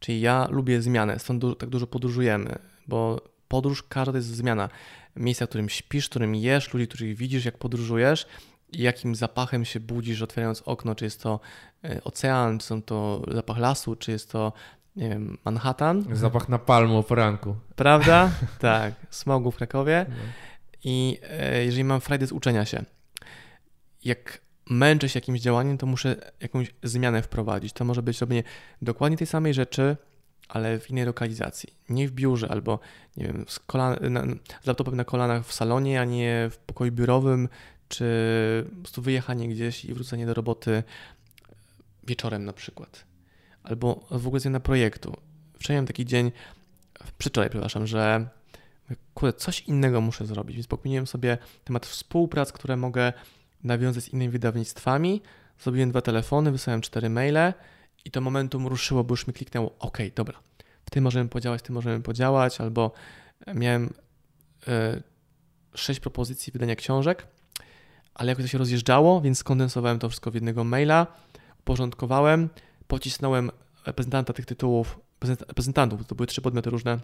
[0.00, 2.58] Czyli ja lubię zmianę, stąd du- tak dużo podróżujemy,
[2.88, 4.68] bo podróż każda jest zmiana.
[5.16, 8.26] Miejsca, w którym śpisz, w którym jesz, ludzi, których widzisz, jak podróżujesz
[8.72, 11.40] i jakim zapachem się budzisz, otwierając okno, czy jest to
[11.84, 14.52] e, ocean, czy są to zapach lasu, czy jest to,
[14.96, 16.04] nie wiem, Manhattan.
[16.12, 17.56] Zapach napalmu o poranku.
[17.76, 18.30] Prawda?
[18.58, 20.06] tak, smogu w Krakowie.
[20.84, 22.84] I e, jeżeli mam frajdę z uczenia się,
[24.04, 24.40] jak
[24.70, 27.72] męczę się jakimś działaniem, to muszę jakąś zmianę wprowadzić.
[27.72, 28.42] To może być robienie
[28.82, 29.96] dokładnie tej samej rzeczy,
[30.48, 31.68] ale w innej lokalizacji.
[31.88, 32.78] Nie w biurze albo,
[33.16, 34.24] nie wiem, z, kolan- na,
[34.62, 37.48] z laptopem na kolanach w salonie, a nie w pokoju biurowym,
[37.88, 38.04] czy
[38.70, 40.82] po prostu wyjechanie gdzieś i wrócenie do roboty
[42.04, 43.04] wieczorem na przykład.
[43.62, 45.16] Albo w ogóle zmiana projektu.
[45.54, 46.32] Wczoraj miałem taki dzień,
[47.18, 48.28] przedwczoraj, przepraszam, że
[49.14, 53.12] kurde, coś innego muszę zrobić, więc pokminiłem sobie temat współprac, które mogę
[53.64, 55.22] nawiązać z innymi wydawnictwami.
[55.60, 57.54] Zrobiłem dwa telefony, wysłałem cztery maile
[58.04, 60.38] i to momentum ruszyło, bo już mi kliknęło, ok, dobra,
[60.86, 62.92] w tym możemy podziałać, w tym możemy podziałać, albo
[63.54, 63.94] miałem
[64.68, 65.02] e,
[65.74, 67.26] sześć propozycji wydania książek,
[68.14, 71.06] ale jakoś to się rozjeżdżało, więc skondensowałem to wszystko w jednego maila,
[71.60, 72.48] uporządkowałem,
[72.86, 73.50] pocisnąłem
[73.86, 75.00] reprezentanta tych tytułów
[75.48, 76.06] reprezentantów.
[76.06, 76.98] To były trzy podmioty różne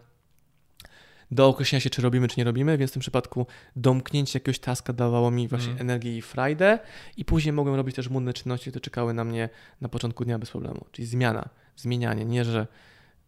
[1.30, 4.92] do określenia się, czy robimy, czy nie robimy, więc w tym przypadku domknięcie jakiegoś taska
[4.92, 5.80] dawało mi właśnie Mm.
[5.82, 6.78] energię i frajdę
[7.16, 9.48] i później mogłem robić też młodne czynności, które czekały na mnie
[9.80, 12.66] na początku dnia bez problemu, czyli zmiana, zmienianie, nie, że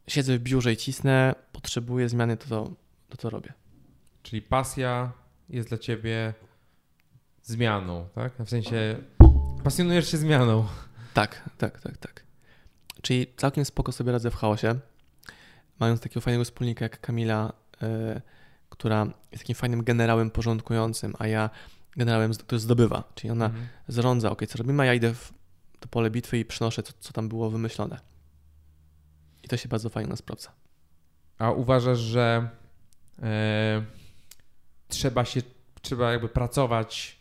[0.08, 2.72] siedzę w biurze i cisnę, potrzebuję zmiany, to to,
[3.08, 3.52] to, to robię.
[4.22, 5.12] Czyli pasja
[5.48, 6.34] jest dla ciebie
[7.42, 8.32] zmianą, tak?
[8.44, 8.96] W sensie
[9.64, 10.66] pasjonujesz się zmianą.
[11.14, 12.24] Tak, tak, tak, tak.
[13.02, 14.74] Czyli całkiem spoko sobie radzę w chaosie,
[15.80, 17.52] mając takiego fajnego wspólnika jak Kamila,
[18.68, 21.50] która jest takim fajnym generałem porządkującym, a ja
[21.96, 23.66] generałem, który zdobywa, czyli ona Mhm.
[23.88, 25.32] zarządza, ok, co robimy, a ja idę w
[25.80, 28.00] to pole bitwy i przynoszę, co, co tam było wymyślone.
[29.44, 30.52] I to się bardzo fajnie sprawdza.
[31.38, 32.48] A uważasz, że
[33.22, 33.82] e,
[34.88, 35.42] trzeba się,
[35.82, 37.18] trzeba jakby pracować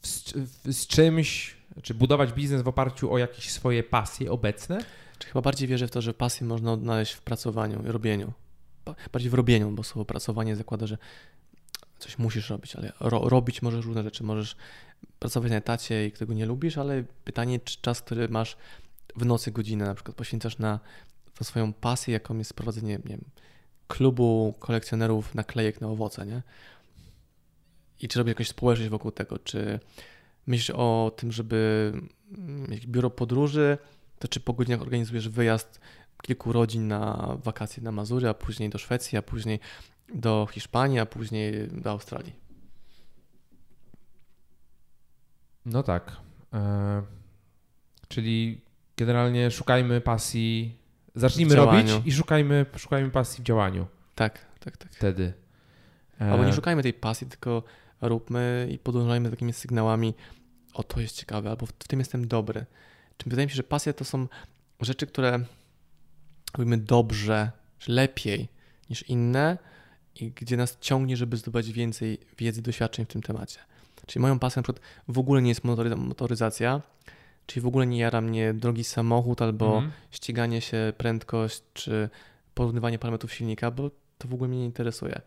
[0.00, 4.84] w, z- w, z czymś, czy budować biznes w oparciu o jakieś swoje pasje obecne?
[5.18, 8.32] Czy chyba bardziej wierzę w to, że pasję można odnaleźć w pracowaniu i robieniu.
[8.84, 10.98] Ba- Bardziej w robieniu, bo słowo pracowanie zakłada, że
[11.98, 14.24] coś musisz robić, ale ro, robić możesz różne rzeczy.
[14.24, 14.56] Możesz
[15.18, 18.56] pracować na etacie i tego nie lubisz, ale pytanie, czy czas, który masz
[19.16, 20.80] w nocy godzinę na przykład poświęcasz na
[21.42, 23.24] swoją pasję, jaką jest prowadzenie, nie wiem,
[23.88, 26.42] klubu kolekcjonerów naklejek na owoce, nie?
[28.00, 29.80] I czy robisz jakąś społeczność wokół tego, czy
[30.46, 31.92] myślisz o tym, żeby
[32.38, 33.78] mm, mieć biuro podróży,
[34.18, 35.80] to czy po godzinach organizujesz wyjazd
[36.22, 39.60] kilku rodzin na wakacje na Mazury, a później do Szwecji, a później
[40.14, 42.32] do Hiszpanii, a później do Australii.
[45.66, 46.16] No tak.
[46.54, 47.02] E,
[48.08, 48.60] czyli
[48.96, 50.76] generalnie szukajmy pasji,
[51.14, 54.92] zacznijmy robić i szukajmy, szukajmy pasji w działaniu Tak, tak, tak.
[54.92, 55.32] wtedy.
[56.20, 57.62] E, Albo nie szukajmy tej pasji, tylko
[58.00, 60.14] róbmy i podążajmy takimi sygnałami,
[60.74, 62.66] o to jest ciekawe, albo w, tym jestem dobry.
[63.16, 64.26] Czy wydaje mi się, że pasja to są
[64.80, 65.44] rzeczy, które
[66.58, 67.50] robimy dobrze,
[67.88, 68.48] lepiej
[68.90, 69.58] niż inne
[70.20, 73.58] i gdzie nas ciągnie, żeby zdobywać więcej wiedzy, doświadczeń w tym temacie.
[74.06, 76.80] Czyli moją pasją na przykład w ogóle nie jest motory- motoryzacja,
[77.46, 79.92] czyli w ogóle nie jara mnie drogi samochód albo Mhm.
[80.10, 82.08] ściganie się, prędkość czy
[82.54, 85.20] porównywanie parametrów silnika, bo to w ogóle mnie nie interesuje.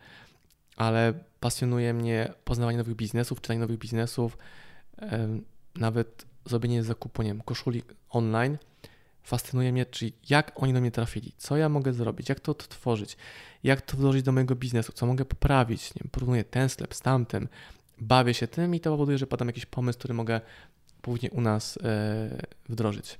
[0.75, 4.37] Ale pasjonuje mnie poznawanie nowych biznesów, czytanie nowych biznesów,
[5.75, 8.57] nawet zrobienie zakupu, nie wiem, koszuli online.
[9.23, 13.17] Fascynuje mnie, czyli jak oni do mnie trafili, co ja mogę zrobić, jak to odtworzyć,
[13.63, 15.95] jak to wdrożyć do mojego biznesu, co mogę poprawić.
[15.95, 17.47] Nie wiem, porównuję ten sklep z tamtym,
[18.01, 20.41] bawię się tym i to powoduje, że padam jakiś pomysł, który mogę
[21.01, 23.19] później u nas e, wdrożyć.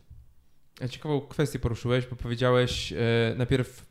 [0.81, 2.95] Ja Ciekawą kwestię poruszyłeś, bo powiedziałeś e,
[3.37, 3.83] najpierw e,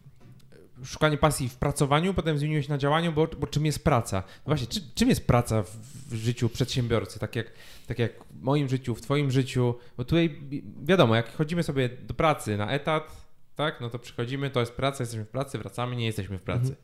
[0.85, 4.17] szukanie pasji w pracowaniu, potem zmieniłeś na działaniu, bo, bo czym jest praca?
[4.27, 7.19] No właśnie, czy, czym jest praca w, życiu przedsiębiorcy?
[7.19, 7.47] Tak jak,
[7.87, 11.89] tak jak w moim życiu, w twoim życiu, bo tutaj wi- wiadomo, jak chodzimy sobie
[11.89, 13.17] do pracy na etat,
[13.57, 16.61] tak, no to przychodzimy, to jest praca, jesteśmy w pracy, wracamy, nie jesteśmy w pracy.
[16.61, 16.77] Mhm.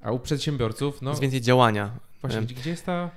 [0.00, 1.90] A u przedsiębiorców, no Jest więcej działania.
[2.20, 3.10] właśnie, gdzie, jest ta...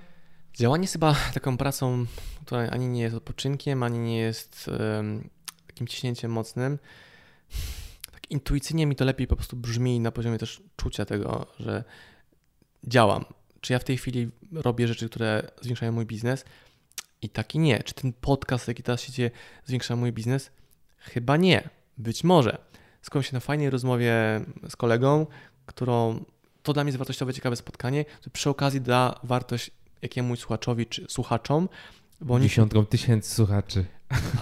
[0.53, 2.05] Działanie jest chyba taką pracą,
[2.45, 5.29] która ani nie jest odpoczynkiem, ani nie jest em,
[5.67, 6.79] takim ciśnięciem mocnym.
[8.23, 11.83] Tak intuicyjnie mi to lepiej po prostu brzmi na poziomie też czucia tego, że
[12.83, 13.25] działam.
[13.61, 16.45] Czy ja w tej chwili robię rzeczy, które zwiększają mój biznes?
[17.21, 17.83] I tak i nie.
[17.83, 19.31] Czy ten podcast, jaki teraz się dzieje,
[19.65, 20.51] zwiększa mój biznes?
[20.97, 21.69] Chyba nie.
[21.97, 22.57] Być może.
[23.01, 24.13] Skupiam się na fajnej rozmowie
[24.69, 25.27] z kolegą,
[25.65, 26.23] którą
[26.63, 29.71] to dla mnie jest wartościowe, ciekawe spotkanie, które przy okazji da wartość
[30.01, 31.69] jakiemuś słuchaczowi czy słuchaczom,
[32.21, 33.85] bo oni Dziesiątką tysięcy słuchaczy.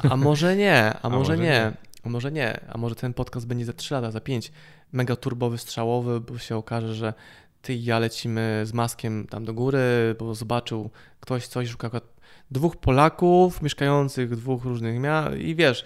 [0.09, 1.73] a może nie, a, A może, może nie, nie.
[2.03, 4.51] A może nie, a może ten podcast będzie za 3 lata, za 5,
[4.91, 7.13] mega turbowy, strzałowy, bo się okaże, że
[7.61, 10.89] ty i ja lecimy z maskiem tam do góry, bo zobaczył
[11.19, 12.03] ktoś coś, szuka akurat
[12.51, 15.85] dwóch Polaków mieszkających w dwóch różnych miastach i wiesz,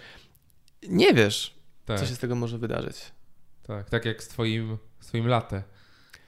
[0.90, 1.56] nie wiesz,
[1.86, 2.98] Tak, co się z tego może wydarzyć.
[3.64, 5.64] tak, tak jak z twoim, z twoim latę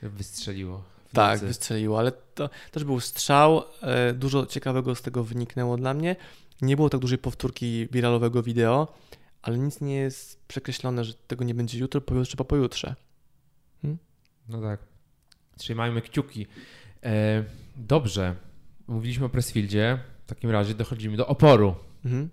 [0.01, 0.83] wystrzeliło.
[1.13, 1.47] Tak, nocy.
[1.47, 3.63] wystrzeliło, ale to też był strzał.
[3.81, 6.15] e, Dużo ciekawego z tego wyniknęło dla mnie.
[6.61, 8.87] Nie było tak dużej powtórki wiralowego wideo,
[9.41, 12.95] ale nic nie jest przekreślone, że tego nie będzie jutro, pojutrze, po pojutrze.
[14.49, 14.79] No tak.
[15.57, 16.47] Trzymajmy kciuki.
[17.03, 17.43] E,
[17.75, 18.35] dobrze.
[18.87, 19.99] Mówiliśmy o Pressfieldzie.
[20.25, 21.75] W takim razie dochodzimy do oporu.
[22.05, 22.29] Mhm.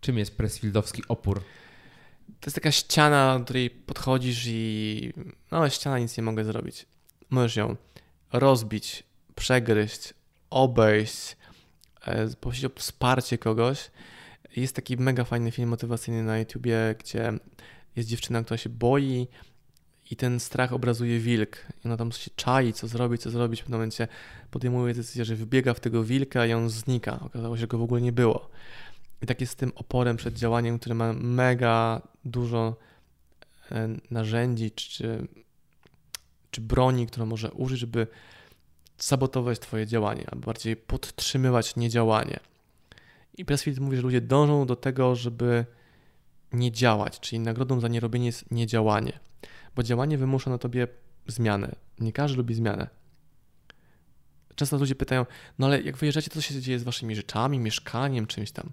[0.00, 1.40] Czym jest pressfieldowski opór?
[2.40, 5.12] To jest taka ściana, do której podchodzisz i
[5.50, 6.86] no ściana nic nie mogę zrobić.
[7.30, 7.76] Możesz ją
[8.32, 9.02] rozbić,
[9.34, 10.14] przegryźć,
[10.50, 11.36] obejść,
[12.04, 13.90] e, prosić o wsparcie kogoś.
[14.56, 17.32] Jest taki mega fajny film motywacyjny na YouTubie, gdzie
[17.96, 19.28] jest dziewczyna, która się boi
[20.10, 21.56] i ten strach obrazuje wilk.
[21.84, 23.60] I ona tam się czai, co zrobić, co zrobić.
[23.60, 24.08] W pewnym momencie
[24.50, 27.20] podejmuje decyzję, że wbiega w tego wilka i on znika.
[27.20, 28.50] Okazało się, że go w ogóle nie było.
[29.22, 32.76] I tak jest z tym oporem przed działaniem, który ma mega dużo
[33.72, 35.28] e, narzędzi czy,
[36.50, 38.06] czy broni, którą może użyć, żeby
[38.98, 42.40] sabotować Twoje działanie, a bardziej podtrzymywać niedziałanie.
[43.36, 45.64] I Pressfield mówi, że ludzie dążą do tego, żeby
[46.52, 49.20] nie działać, czyli nagrodą za nierobienie jest niedziałanie,
[49.76, 50.88] bo działanie wymusza na Tobie
[51.26, 51.76] zmianę.
[51.98, 52.88] Nie każdy lubi zmianę.
[54.54, 55.26] Często ludzie pytają,
[55.58, 58.70] no ale jak wyjeżdżacie, to co się dzieje z Waszymi rzeczami, mieszkaniem, czymś tam?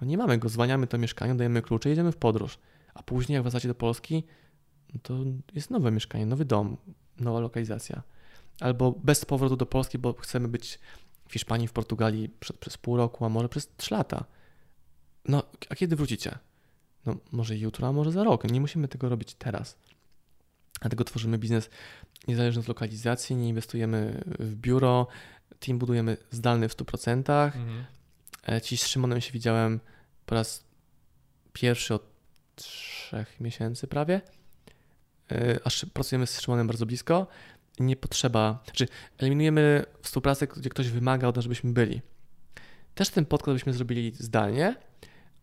[0.00, 2.58] No nie mamy go, zwalniamy to mieszkanie, dajemy klucze, jedziemy w podróż.
[2.94, 4.24] A później jak wracacie do Polski,
[4.94, 5.24] no to
[5.54, 6.76] jest nowe mieszkanie, nowy dom,
[7.20, 8.02] nowa lokalizacja.
[8.60, 10.78] Albo bez powrotu do Polski, bo chcemy być
[11.32, 14.24] w Hiszpanii, w Portugalii przed, przez pół roku, a może przez trzy lata.
[15.28, 16.38] No, a kiedy wrócicie?
[17.06, 18.44] No, może jutro, a może za rok.
[18.44, 19.78] Nie musimy tego robić teraz.
[20.80, 21.70] Dlatego tworzymy biznes
[22.28, 25.06] niezależny od lokalizacji, nie inwestujemy w biuro,
[25.60, 27.46] team budujemy zdalny w 100%.
[27.46, 27.84] Mhm.
[28.48, 29.80] E, Dziś z Szymonem się widziałem
[30.26, 30.64] po raz
[31.52, 32.02] pierwszy od
[32.54, 34.20] trzech miesięcy prawie.
[35.30, 37.26] E, aż pracujemy z Szymonem bardzo blisko.
[37.80, 42.00] Nie potrzeba, znaczy eliminujemy współpracę, gdzie ktoś wymaga od nas, żebyśmy byli.
[42.94, 44.76] Też ten podkład byśmy zrobili zdalnie,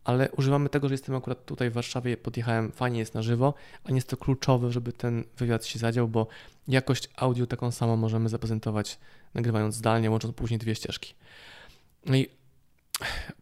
[0.04, 3.54] ale używamy tego, że jestem akurat tutaj w Warszawie, podjechałem, fajnie jest na żywo,
[3.84, 6.26] a nie jest to kluczowe, żeby ten wywiad się zadział, bo
[6.68, 8.98] jakość audio taką samą możemy zaprezentować
[9.34, 11.14] nagrywając zdalnie, łącząc później dwie ścieżki.
[12.06, 12.28] No i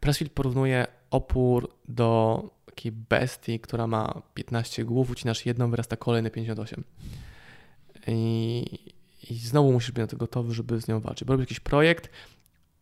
[0.01, 6.84] Pressfield porównuje opór do takiej bestii, która ma 15 głów, ucinasz jedną, wyrasta kolejne 58.
[8.09, 8.93] I,
[9.31, 11.25] I znowu musisz być na to gotowy, żeby z nią walczyć.
[11.25, 12.11] Bo robisz jakiś projekt,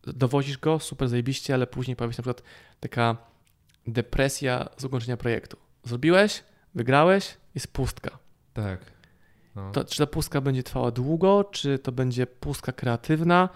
[0.03, 2.43] dowozisz go, super zajebiście, ale później pojawia się na przykład
[2.79, 3.17] taka
[3.87, 5.57] depresja z ukończenia projektu.
[5.83, 6.43] Zrobiłeś,
[6.75, 8.19] wygrałeś, jest pustka.
[8.53, 8.79] Tak.
[9.55, 9.71] No.
[9.71, 13.49] To, czy ta pustka będzie trwała długo, czy to będzie pustka kreatywna,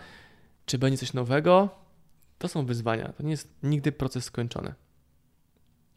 [0.66, 1.70] czy będzie coś nowego?
[2.38, 3.14] To są wyzwania.
[3.14, 4.74] To nie jest nigdy proces skończony.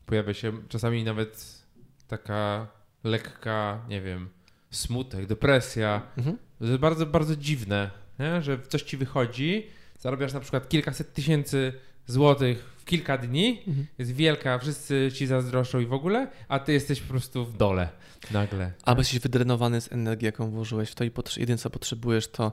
[0.07, 1.62] Pojawia się czasami nawet
[2.09, 2.66] taka
[3.05, 4.29] lekka, nie wiem,
[4.77, 6.03] smutek, depresja.
[6.18, 6.39] Mhm.
[6.59, 8.43] To jest bardzo, bardzo dziwne, nie?
[8.43, 9.66] że coś ci wychodzi,
[9.99, 11.72] zarabiasz na przykład kilkaset tysięcy
[12.07, 13.87] złotych w kilka dni, mhm.
[13.99, 17.89] jest wielka, wszyscy ci zazdroszczą i w ogóle, a ty jesteś po prostu w dole
[18.31, 18.72] nagle.
[18.83, 22.53] Albo jesteś wydrenowany z energii, jaką włożyłeś w to i jedyne co potrzebujesz to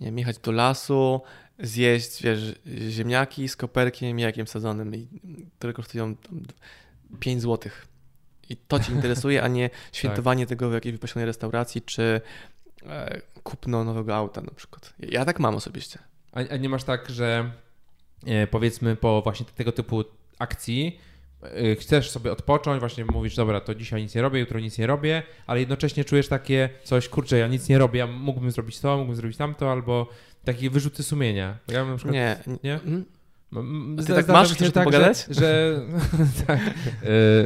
[0.00, 1.20] nie wiem, jechać do lasu,
[1.58, 2.54] zjeść wiesz,
[2.88, 4.92] ziemniaki z koperkiem jakiem sadzonym,
[5.58, 6.14] które kosztują
[7.20, 7.86] 5 złotych.
[8.50, 10.48] I to cię interesuje, a nie świętowanie tak.
[10.48, 12.20] tego w jakiejś wypasionej restauracji, czy
[12.86, 14.94] e, kupno nowego auta na przykład.
[14.98, 15.98] Ja tak mam osobiście.
[16.32, 17.50] A, a nie masz tak, że
[18.26, 20.04] e, powiedzmy po właśnie tego typu
[20.38, 21.00] akcji
[21.42, 24.86] e, chcesz sobie odpocząć, właśnie mówisz, dobra, to dzisiaj nic nie robię, jutro nic nie
[24.86, 28.96] robię, ale jednocześnie czujesz takie coś, kurczę, ja nic nie robię, ja mógłbym zrobić to,
[28.96, 30.08] mógłbym zrobić tamto, albo
[30.44, 31.58] takie wyrzuty sumienia.
[31.68, 32.36] Ja na przykład, nie.
[32.64, 32.80] nie?
[33.52, 33.96] Mm.
[33.96, 35.26] Ty tak masz, chcesz tak, pogadać?
[35.30, 35.80] Że, że
[36.46, 36.60] tak,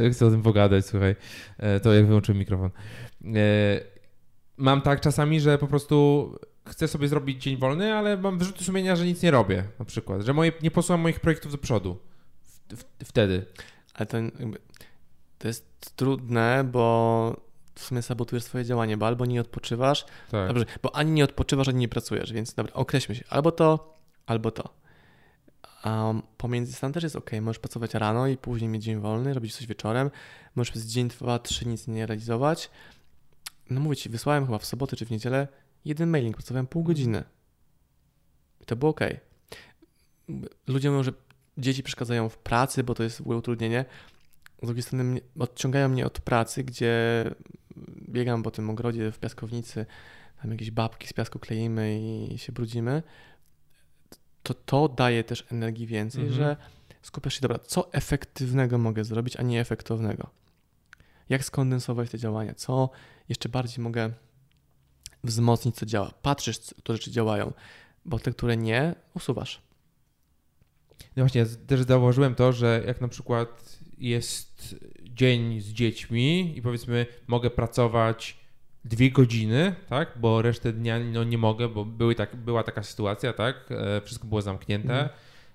[0.05, 1.15] e, chcę o tym pogadać, słuchaj.
[1.57, 2.69] E, to jak wyłączyłem mikrofon.
[3.25, 3.29] E,
[4.57, 6.29] mam tak czasami, że po prostu
[6.67, 10.21] chcę sobie zrobić dzień wolny, ale mam wyrzuty sumienia, że nic nie robię, na przykład.
[10.21, 11.97] Że moje, nie posuwam moich projektów do przodu.
[12.43, 13.45] W, w, wtedy.
[13.93, 14.17] Ale to,
[15.37, 17.45] to jest trudne, bo
[17.75, 20.47] w sumie sabotujesz swoje działanie, bo albo nie odpoczywasz, tak.
[20.47, 24.51] dobrze, bo ani nie odpoczywasz, ani nie pracujesz, więc dobra, określmy się, albo to, albo
[24.51, 24.84] to.
[25.85, 29.55] A pomiędzy stan też jest ok, możesz pracować rano i później mieć dzień wolny, robić
[29.55, 30.11] coś wieczorem,
[30.55, 32.69] możesz przez dzień, dwa, trzy nic nie realizować.
[33.69, 35.47] No mówię ci, wysłałem chyba w sobotę czy w niedzielę
[35.85, 37.23] jeden mailing, pracowałem pół godziny.
[38.61, 38.99] I to było ok.
[40.67, 41.11] Ludzie mówią, że
[41.57, 43.85] dzieci przeszkadzają w pracy, bo to jest w ogóle utrudnienie.
[44.63, 47.23] Z drugiej strony odciągają mnie od pracy, gdzie
[48.09, 49.85] biegam po tym ogrodzie w piaskownicy,
[50.41, 51.99] tam jakieś babki z piasku kleimy
[52.31, 53.03] i się brudzimy
[54.45, 56.37] to to daje też energii więcej, mhm.
[56.37, 56.57] że
[57.01, 60.29] skupiasz się, dobra, co efektywnego mogę zrobić, a nie efektownego.
[61.29, 62.89] Jak skondensować te działania, co
[63.29, 64.11] jeszcze bardziej mogę
[65.23, 66.11] wzmocnić, co działa.
[66.21, 67.53] Patrzysz, które rzeczy działają,
[68.05, 69.61] bo te, które nie, usuwasz.
[71.15, 76.61] No właśnie, ja też zauważyłem to, że jak na przykład jest dzień z dziećmi i
[76.61, 78.44] powiedzmy mogę pracować
[78.85, 83.33] dwie godziny, tak, bo resztę dnia no, nie mogę, bo były tak, była taka sytuacja,
[83.33, 85.09] tak, e, wszystko było zamknięte,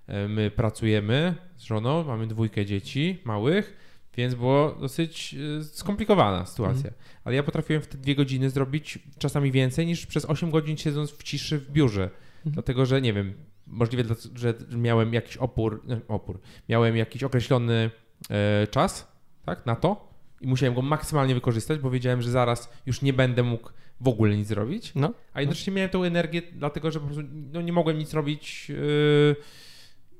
[0.08, 0.32] mhm.
[0.32, 3.76] my pracujemy z żoną, mamy dwójkę dzieci małych,
[4.16, 6.88] więc było dosyć e, skomplikowana sytuacja.
[6.88, 6.94] Mhm.
[7.24, 11.10] Ale ja potrafiłem w te dwie godziny zrobić czasami więcej niż przez 8 godzin siedząc
[11.10, 12.02] w ciszy w biurze.
[12.02, 12.52] Mhm.
[12.52, 13.34] Dlatego, że nie wiem,
[13.66, 17.90] możliwe, że miałem jakiś opór, opór miałem jakiś określony
[18.30, 19.12] e, czas,
[19.44, 20.09] tak, na to,
[20.40, 23.70] i musiałem go maksymalnie wykorzystać, bo wiedziałem, że zaraz już nie będę mógł
[24.00, 24.92] w ogóle nic zrobić.
[24.94, 25.12] No.
[25.32, 25.76] A jednocześnie no.
[25.76, 27.22] miałem tą energię, dlatego że po prostu
[27.52, 29.36] no, nie mogłem nic robić, yy,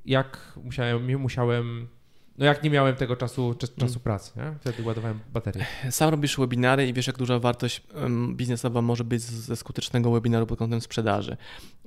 [0.05, 1.87] jak musiałem, musiałem
[2.37, 4.53] No jak nie miałem tego czasu, czas, czasu pracy, nie?
[4.59, 5.65] wtedy ładowałem baterię.
[5.89, 7.81] Sam robisz webinary i wiesz, jak duża wartość
[8.33, 11.37] biznesowa może być ze skutecznego webinaru pod kątem sprzedaży.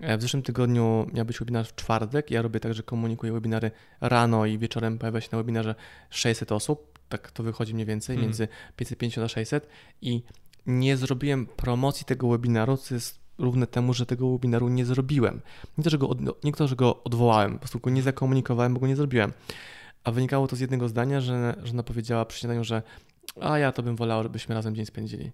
[0.01, 2.31] E, W zeszłym tygodniu miał być webinar w czwartek.
[2.31, 3.71] Ja robię tak, że komunikuję webinary
[4.01, 5.75] rano i wieczorem pojawia się na webinarze
[6.11, 6.94] 600 osób.
[7.09, 8.29] Tak to wychodzi mniej więcej, Mhm.
[8.29, 9.69] między 550 a 600.
[10.03, 10.23] I
[10.67, 15.41] nie zrobiłem promocji tego webinaru, co jest równe temu, że tego webinaru nie zrobiłem.
[15.79, 18.75] Nie to, że go, od, nie to, że go odwołałem, po prostu go nie zakomunikowałem,
[18.75, 19.33] bo go nie zrobiłem.
[20.05, 22.83] A wynikało to z jednego zdania, że żona powiedziała przy śniadaniu, że
[23.41, 25.33] a ja to bym wolała, żebyśmy razem dzień spędzili.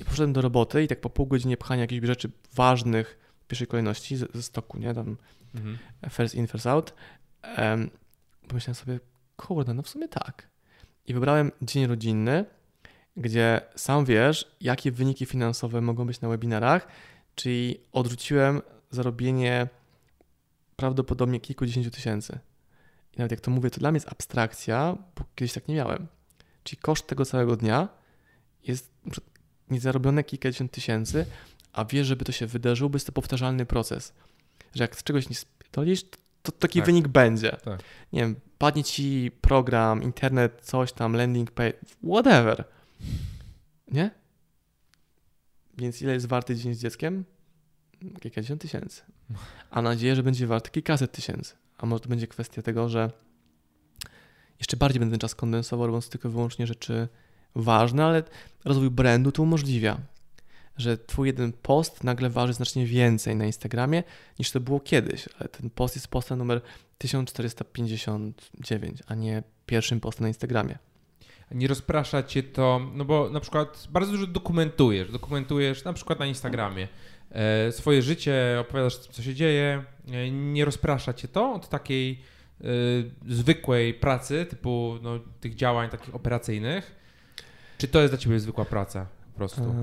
[0.00, 3.66] I poszedłem do roboty i tak po pół godziny pchania jakichś rzeczy ważnych w pierwszej
[3.66, 5.16] kolejności ze, ze stoku, nie, tam
[5.54, 5.78] Mhm.
[6.10, 6.94] first in, first out,
[7.42, 7.90] em,
[8.48, 9.00] pomyślałem sobie,
[9.36, 10.48] kurde, no w sumie tak.
[11.08, 12.44] I wybrałem dzień rodzinny,
[13.16, 16.88] gdzie sam wiesz, jakie wyniki finansowe mogą być na webinarach,
[17.34, 19.68] czyli odrzuciłem zarobienie
[20.76, 22.38] prawdopodobnie kilkudziesięciu tysięcy.
[23.14, 26.06] I nawet jak to mówię, to dla mnie jest abstrakcja, bo kiedyś tak nie miałem.
[26.62, 27.88] Czyli koszt tego całego dnia
[28.64, 28.92] jest
[29.70, 31.26] niezarobione kilkadziesiąt tysięcy,
[31.72, 34.12] a wiesz, żeby to się wydarzyło, jest to powtarzalny proces.
[34.74, 36.86] Że jak z czegoś nie spierdolisz, to, to taki Tak.
[36.86, 37.50] wynik będzie.
[37.50, 37.80] Tak.
[38.12, 42.64] Nie wiem, padnie ci program, internet, coś tam, landing page, whatever.
[43.90, 44.10] Nie?
[45.78, 47.24] Więc ile jest warty dzień z dzieckiem?
[48.20, 49.02] Kilkadziesiąt tysięcy.
[49.70, 51.54] A nadzieję, że będzie warty kilkaset tysięcy.
[51.78, 53.10] A może to będzie kwestia tego, że
[54.58, 57.08] jeszcze bardziej będę ten czas kondensował, robiąc tylko i wyłącznie rzeczy
[57.54, 58.22] ważne, ale
[58.64, 60.00] rozwój brandu to umożliwia.
[60.78, 64.02] Że twój jeden post nagle waży znacznie więcej na Instagramie
[64.38, 66.60] niż to było kiedyś, ale ten post jest postem numer
[66.98, 70.78] 1459, a nie pierwszym postem na Instagramie.
[71.50, 76.26] Nie rozprasza cię to, no bo na przykład bardzo dużo dokumentujesz, dokumentujesz na przykład na
[76.26, 76.88] Instagramie
[77.30, 82.20] e, swoje życie, opowiadasz co się dzieje, e, nie rozprasza cię to od takiej
[82.60, 82.64] e,
[83.28, 86.94] zwykłej pracy, typu no, tych działań takich operacyjnych,
[87.78, 89.74] czy to jest dla ciebie zwykła praca po prostu?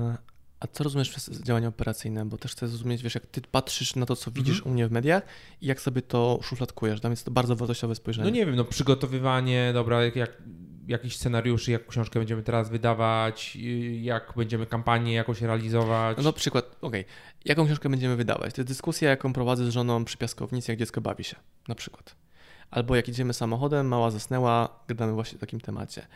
[0.60, 2.24] A co rozumiesz przez działania operacyjne?
[2.24, 4.92] Bo też chcę zrozumieć, wiesz, jak ty patrzysz na to, co widzisz u mnie w
[4.92, 5.22] mediach
[5.60, 7.02] i jak sobie to szufladkujesz.
[7.02, 8.30] Mnie jest to bardzo wartościowe spojrzenie.
[8.30, 10.42] No nie wiem, no przygotowywanie, dobra, jak, jak
[10.88, 13.60] jakichś scenariuszy, jak książkę będziemy teraz wydawać, y,
[13.96, 16.16] jak będziemy kampanię jakoś realizować.
[16.16, 17.04] No na przykład, okej,
[17.44, 18.54] jaką książkę będziemy wydawać?
[18.54, 21.36] To jest dyskusja, jaką prowadzę z żoną przy piaskownicy, jak dziecko bawi się,
[21.68, 22.25] na przykład.
[22.70, 26.06] Albo jak idziemy samochodem, mała zasnęła, gadamy właśnie o takim temacie.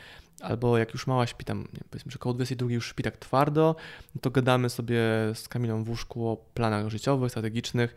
[0.41, 3.77] Albo jak już mała śpi tam, nie powiedzmy, że koło 22 już śpi tak twardo,
[4.15, 5.01] no to gadamy sobie
[5.35, 7.97] z Kamilą w łóżku o planach życiowych, strategicznych.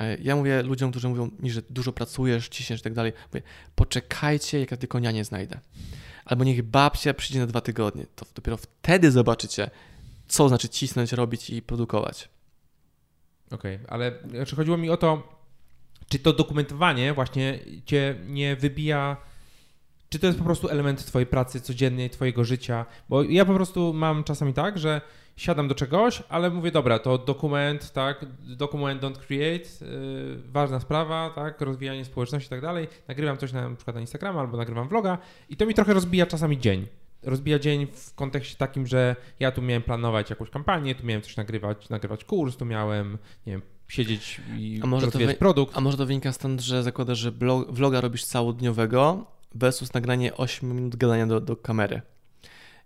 [0.00, 3.42] E, Ja mówię ludziom, którzy mówią mi, że dużo pracujesz, ciśniesz i tak dalej, mówię,
[3.74, 5.60] poczekajcie, jak ja tylko nianie znajdę.
[6.24, 8.06] Albo niech babcia przyjdzie na dwa tygodnie.
[8.16, 9.70] To dopiero wtedy zobaczycie,
[10.28, 12.28] co znaczy cisnąć, robić i produkować.
[13.50, 15.37] Okej, ale znaczy chodziło mi o to,
[16.08, 19.16] czy to dokumentowanie właśnie cię nie wybija,
[20.08, 23.92] czy to jest po prostu element twojej pracy codziennej, twojego życia, bo ja po prostu
[23.92, 25.00] mam czasami tak, że
[25.36, 28.24] siadam do czegoś, ale mówię, dobra, to dokument, tak,
[28.56, 33.68] dokument don't create, yy, ważna sprawa, tak, rozwijanie społeczności i tak dalej, nagrywam coś na,
[33.68, 36.86] na przykład na Instagrama albo nagrywam vloga i to mi trochę rozbija czasami dzień.
[37.22, 41.36] Rozbija dzień w kontekście takim, że ja tu miałem planować jakąś kampanię, tu miałem coś
[41.36, 45.76] nagrywać, nagrywać kurs, tu miałem, nie wiem, siedzieć i A może to produkt.
[45.76, 50.74] A może to wynika stąd, że zakładasz, że blog, vloga robisz całodniowego versus nagranie 8
[50.76, 52.02] minut gadania do, do kamery.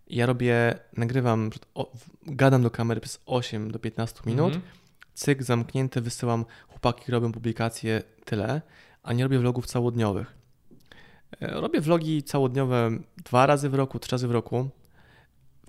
[0.06, 1.92] Ja robię, nagrywam, o,
[2.26, 4.62] gadam do kamery przez 8 do 15 minut, Mhm.
[5.14, 8.62] cyk, zamknięte, wysyłam, chłopaki robią publikacje, tyle,
[9.02, 10.34] a nie robię vlogów całodniowych.
[11.40, 12.90] E, Robię vlogi całodniowe
[13.24, 14.68] dwa razy w roku, trzy razy w roku.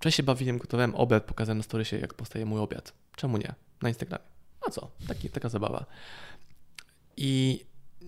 [0.09, 2.93] Się bawiłem, gotowałem obiad, pokazałem na storysie, jak powstaje mój obiad.
[3.15, 3.53] Czemu nie?
[3.81, 4.32] Na Instagramie.
[4.68, 4.91] A co?
[5.07, 5.86] Taki, taka zabawa.
[7.18, 7.66] I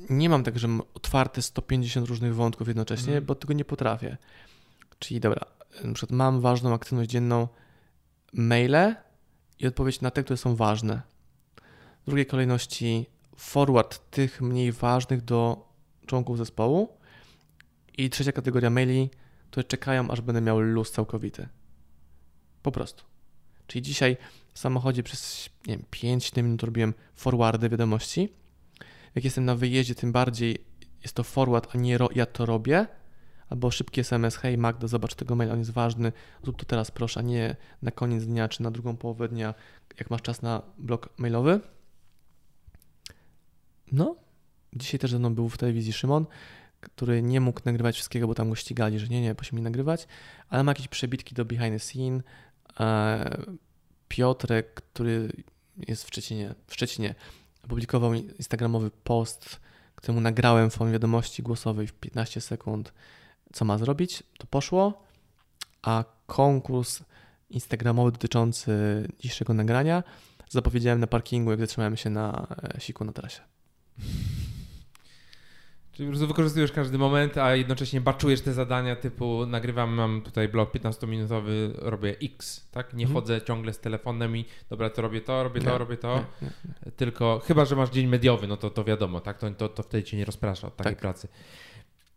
[0.09, 3.25] nie mam tak, że mam otwarte 150 różnych wątków jednocześnie, Mhm.
[3.25, 4.17] bo tego nie potrafię.
[4.99, 5.45] Czyli dobra,
[5.83, 7.47] na przykład mam ważną aktywność dzienną,
[8.33, 8.95] maile
[9.59, 11.01] i odpowiedź na te, które są ważne.
[12.03, 15.69] W drugiej kolejności forward tych mniej ważnych do
[16.05, 16.97] członków zespołu.
[17.97, 19.09] I trzecia kategoria maili,
[19.51, 21.47] które czekają, aż będę miał luz całkowity.
[22.63, 23.03] Po prostu.
[23.67, 24.17] Czyli dzisiaj
[24.55, 28.33] w samochodzie przez nie wiem, 5 minut robiłem forwardy wiadomości.
[29.15, 30.65] Jak jestem na wyjeździe, tym bardziej
[31.01, 32.87] jest to forward, a nie ro- ja to robię.
[33.49, 36.11] Albo szybki SMS, hej Magda, zobacz tego maila, on jest ważny,
[36.43, 39.53] zrób to teraz proszę, a nie na koniec dnia czy na drugą połowę dnia,
[39.99, 41.59] jak masz czas na blok mailowy.
[43.91, 44.15] No,
[44.73, 46.25] dzisiaj też ze mną był w telewizji Szymon,
[46.81, 50.07] który nie mógł nagrywać wszystkiego, bo tam go ścigali, że nie, nie, prosimy nie nagrywać,
[50.49, 52.21] ale ma jakieś przebitki do behind the scene.
[54.07, 55.31] Piotrek, który
[55.87, 57.15] jest w Szczecinie, w Szczecinie,
[57.63, 59.59] opublikował instagramowy post,
[59.95, 62.93] któremu nagrałem w formie wiadomości głosowej w 15 sekund.
[63.53, 65.03] co ma zrobić, to poszło,
[65.81, 66.99] a konkurs
[67.49, 68.71] instagramowy dotyczący
[69.19, 70.03] dzisiejszego nagrania
[70.49, 72.47] zapowiedziałem na parkingu, jak zatrzymałem się na
[72.77, 73.41] e, siku na trasie.
[75.95, 80.47] Czyli po prostu wykorzystujesz każdy moment, a jednocześnie baczujesz te zadania typu nagrywam, mam tutaj
[80.49, 82.93] blog 15-minutowy, robię X, tak?
[82.93, 83.13] Nie Mhm.
[83.21, 86.15] chodzę ciągle z telefonem i dobra, to robię to, robię to, Nie, robię to.
[86.41, 86.47] Nie,
[86.85, 86.91] nie.
[86.91, 89.37] Tylko chyba, że masz dzień mediowy, no to, to wiadomo, tak?
[89.39, 91.01] To, to, to wtedy cię nie rozprasza od takiej Tak.
[91.01, 91.27] pracy.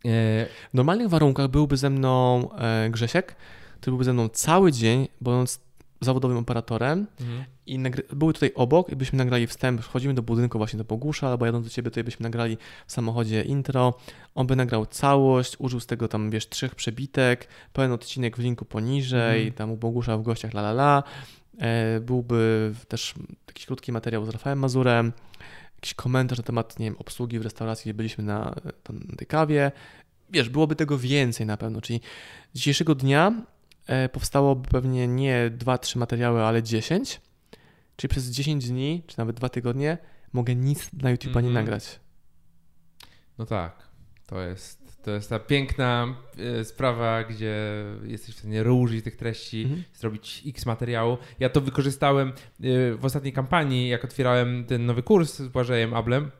[0.04, 3.36] E, W normalnych warunkach byłby ze mną e, Grzesiek,
[3.80, 5.60] który byłby ze mną cały dzień, będąc
[6.00, 7.44] zawodowym operatorem mhm.
[7.66, 7.78] i
[8.12, 11.66] były tutaj obok i byśmy nagrali wstęp, wchodzimy do budynku właśnie do Bogusza, albo jadąc
[11.66, 13.94] do Ciebie tutaj byśmy nagrali w samochodzie intro,
[14.34, 18.64] on by nagrał całość, użył z tego tam, wiesz, trzech przebitek, pełen odcinek w linku
[18.64, 19.52] poniżej, Mhm.
[19.52, 21.02] tam u Bogusza w gościach la la la,
[21.58, 23.14] e, byłby też
[23.46, 25.12] jakiś krótki materiał z Rafałem Mazurem,
[25.74, 29.26] jakiś komentarz na temat, nie wiem, obsługi w restauracji, gdzie byliśmy na, tam, na tej
[29.26, 29.72] kawie,
[30.30, 32.00] wiesz, byłoby tego więcej na pewno, czyli
[32.54, 33.32] dzisiejszego dnia
[34.12, 37.20] powstałoby pewnie nie 2-3 materiały, ale 10,
[37.96, 39.98] czyli przez 10 dni, czy nawet 2 tygodnie
[40.32, 41.54] mogę nic na YouTube'a nie Mhm.
[41.54, 42.00] nagrać.
[43.38, 43.88] No tak,
[44.26, 46.16] to jest, to jest ta piękna
[46.60, 47.56] e, sprawa, gdzie
[48.04, 49.82] jesteś w stanie użyć tych treści, Mhm.
[49.94, 51.18] zrobić x materiału.
[51.40, 52.32] Ja to wykorzystałem e,
[52.96, 56.30] w ostatniej kampanii, jak otwierałem ten nowy kurs z Błażejem Ablem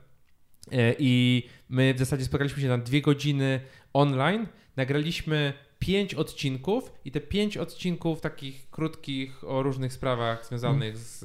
[0.71, 3.61] e, i my w zasadzie spotkaliśmy się na dwie godziny
[3.93, 11.19] online, nagraliśmy pięć odcinków i te pięć odcinków takich krótkich o różnych sprawach związanych z,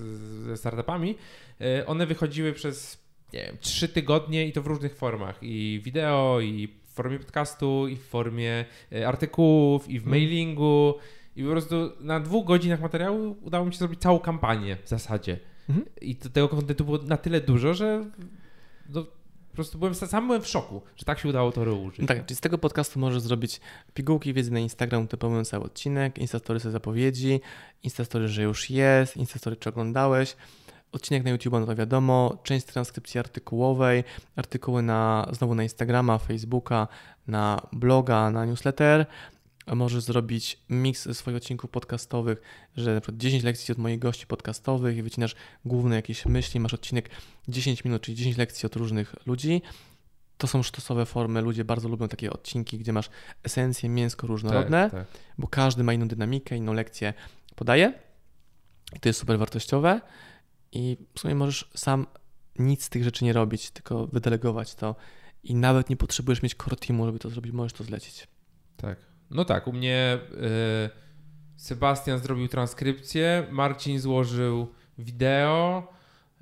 [0.46, 1.14] ze startupami,
[1.60, 5.38] e, one wychodziły przez nie wiem, trzy tygodnie i to w różnych formach.
[5.42, 10.10] I wideo, i w formie podcastu, i w formie e, artykułów, i w Mm.
[10.10, 10.94] mailingu.
[11.36, 15.38] I po prostu na dwóch godzinach materiału udało mi się zrobić całą kampanię w zasadzie.
[15.68, 15.86] Mhm.
[16.00, 18.10] I tego kontentu było na tyle dużo, że
[18.88, 19.06] no,
[19.54, 22.06] po prostu byłem, sam byłem w szoku, że tak się udało to użyć.
[22.06, 23.60] Tak, czyli z tego podcastu możesz zrobić
[23.94, 27.40] pigułki wiedzy na Instagram, typując cały odcinek, Instastory zapowiedzi,
[27.82, 30.36] Instastory, że już jest, Instastory, czy oglądałeś,
[30.92, 34.04] odcinek na YouTube, no to wiadomo, część transkrypcji artykułowej,
[34.36, 36.88] artykuły na, znowu na Instagrama, Facebooka,
[37.26, 39.06] na bloga, na newsletter.
[39.66, 42.40] Możesz zrobić miks swoich odcinków podcastowych,
[42.76, 45.34] że na przykład 10 lekcji od moich gości podcastowych i wycinasz
[45.64, 47.10] główne jakieś myśli, masz odcinek
[47.48, 49.62] 10 minut, czyli 10 lekcji od różnych ludzi.
[50.38, 53.10] To są sztosowe formy, ludzie bardzo lubią takie odcinki, gdzie masz
[53.42, 55.20] esencje, mięsko różnorodne, Tak, tak.
[55.38, 57.14] bo każdy ma inną dynamikę, inną lekcję
[57.54, 57.92] podaje.
[58.96, 60.00] I to jest super wartościowe
[60.72, 62.06] i w sumie możesz sam
[62.58, 64.96] nic z tych rzeczy nie robić, tylko wydelegować to
[65.42, 68.28] i nawet nie potrzebujesz mieć core teamu, żeby to zrobić, możesz to zlecić.
[68.76, 69.13] Tak.
[69.34, 70.18] No tak, u mnie
[70.86, 70.90] y,
[71.56, 75.92] Sebastian zrobił transkrypcję, Marcin złożył wideo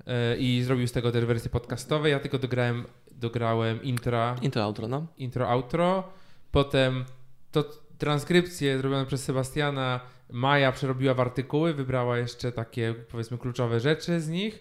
[0.01, 2.09] y, i zrobił z tego też wersję podcastowe.
[2.09, 5.07] Ja tylko dograłem, dograłem intra, Intro, outro, no.
[5.17, 6.03] intro, outro.
[6.51, 7.05] Potem
[7.51, 7.63] to
[7.97, 14.29] transkrypcję zrobioną przez Sebastiana Maja przerobiła w artykuły, wybrała jeszcze takie powiedzmy kluczowe rzeczy z
[14.29, 14.59] nich,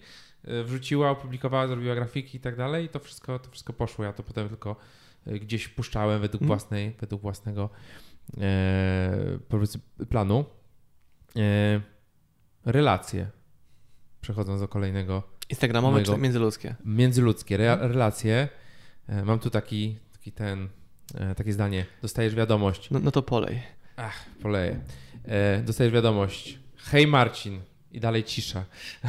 [0.49, 4.05] y, wrzuciła, opublikowała, zrobiła grafiki i tak dalej i to wszystko, to wszystko poszło.
[4.05, 4.76] Ja to potem tylko
[5.26, 6.47] gdzieś puszczałem według, Mhm.
[6.59, 8.12] własnej, według własnego e,
[9.49, 10.45] powiedzmy planu.
[11.37, 11.81] E,
[12.64, 13.31] relacje.
[14.20, 16.75] Przechodząc do kolejnego Instagramowe Mojego- czy międzyludzkie?
[16.85, 18.49] międzyludzkie re, relacje.
[19.09, 20.68] E, mam tu taki, taki ten,
[21.14, 21.87] e, takie zdanie.
[22.03, 22.91] Dostajesz wiadomość.
[22.91, 23.62] No, no to polej.
[23.97, 24.81] Ach, poleję.
[25.25, 26.59] E, dostajesz wiadomość.
[26.77, 27.61] Hej Marcin.
[27.93, 28.64] I dalej cisza.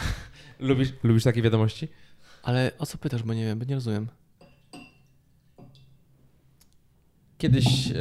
[0.60, 1.88] lubisz, lubisz takie wiadomości?
[2.44, 4.08] Ale o co pytasz, bo nie wiem, bo nie rozumiem.
[7.44, 7.92] Kiedyś e,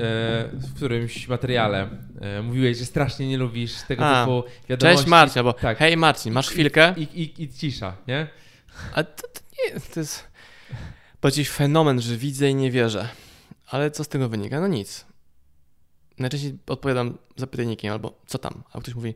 [0.53, 1.89] w którymś materiale
[2.21, 4.99] e, mówiłeś, że strasznie nie lubisz tego A, typu wiadomości.
[4.99, 5.79] Cześć Marcin, albo Tak.
[5.79, 6.95] hej Marcin, masz chwilkę?
[6.97, 8.27] I, i, I cisza, nie?
[8.95, 10.29] A to, to nie to jest
[11.23, 13.09] bardziej fenomen, że widzę i nie wierzę.
[13.71, 14.61] Ale co z tego wynika?
[14.61, 15.07] No nic.
[16.19, 19.15] Najczęściej odpowiadam zapytajnikiem albo co tam, a ktoś mówi,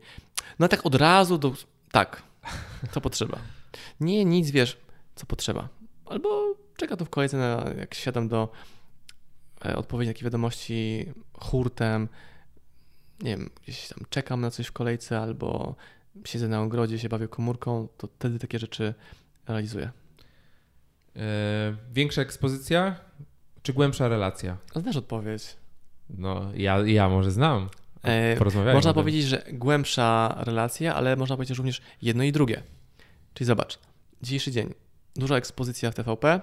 [0.59, 1.55] no tak od razu do...
[1.93, 2.23] Tak,
[2.93, 3.39] co potrzeba.
[4.01, 4.77] Nie, nic wiesz,
[5.15, 5.69] co potrzeba.
[6.07, 8.49] Albo czeka to w kolejce, na, jak siadam do
[9.65, 12.09] e, odpowiedzi na takie wiadomości hurtem,
[13.21, 15.77] nie wiem, gdzieś tam czekam na coś w kolejce albo
[16.25, 18.95] siedzę na ogrodzie, się bawię komórką, to wtedy takie rzeczy
[19.49, 19.91] realizuję.
[21.17, 22.97] E, większa ekspozycja
[23.63, 24.57] czy głębsza relacja?
[24.75, 25.57] A Znasz odpowiedź.
[26.11, 27.69] No, ja, ja może znam.
[28.05, 32.63] E, można powiedzieć, że głębsza relacja, ale można powiedzieć również jedno i drugie.
[33.35, 33.79] Czyli zobacz,
[34.23, 34.75] dzisiejszy dzień,
[35.17, 36.41] duża ekspozycja w TVP,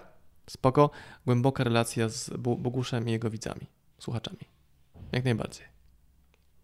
[0.49, 0.89] spoko,
[1.25, 3.67] głęboka relacja z Boguszem i jego widzami,
[3.99, 4.39] słuchaczami.
[5.11, 5.65] Jak najbardziej.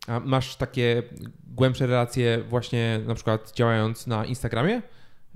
[0.08, 1.04] A masz takie
[1.48, 4.82] głębsze relacje właśnie na przykład działając na Instagramie?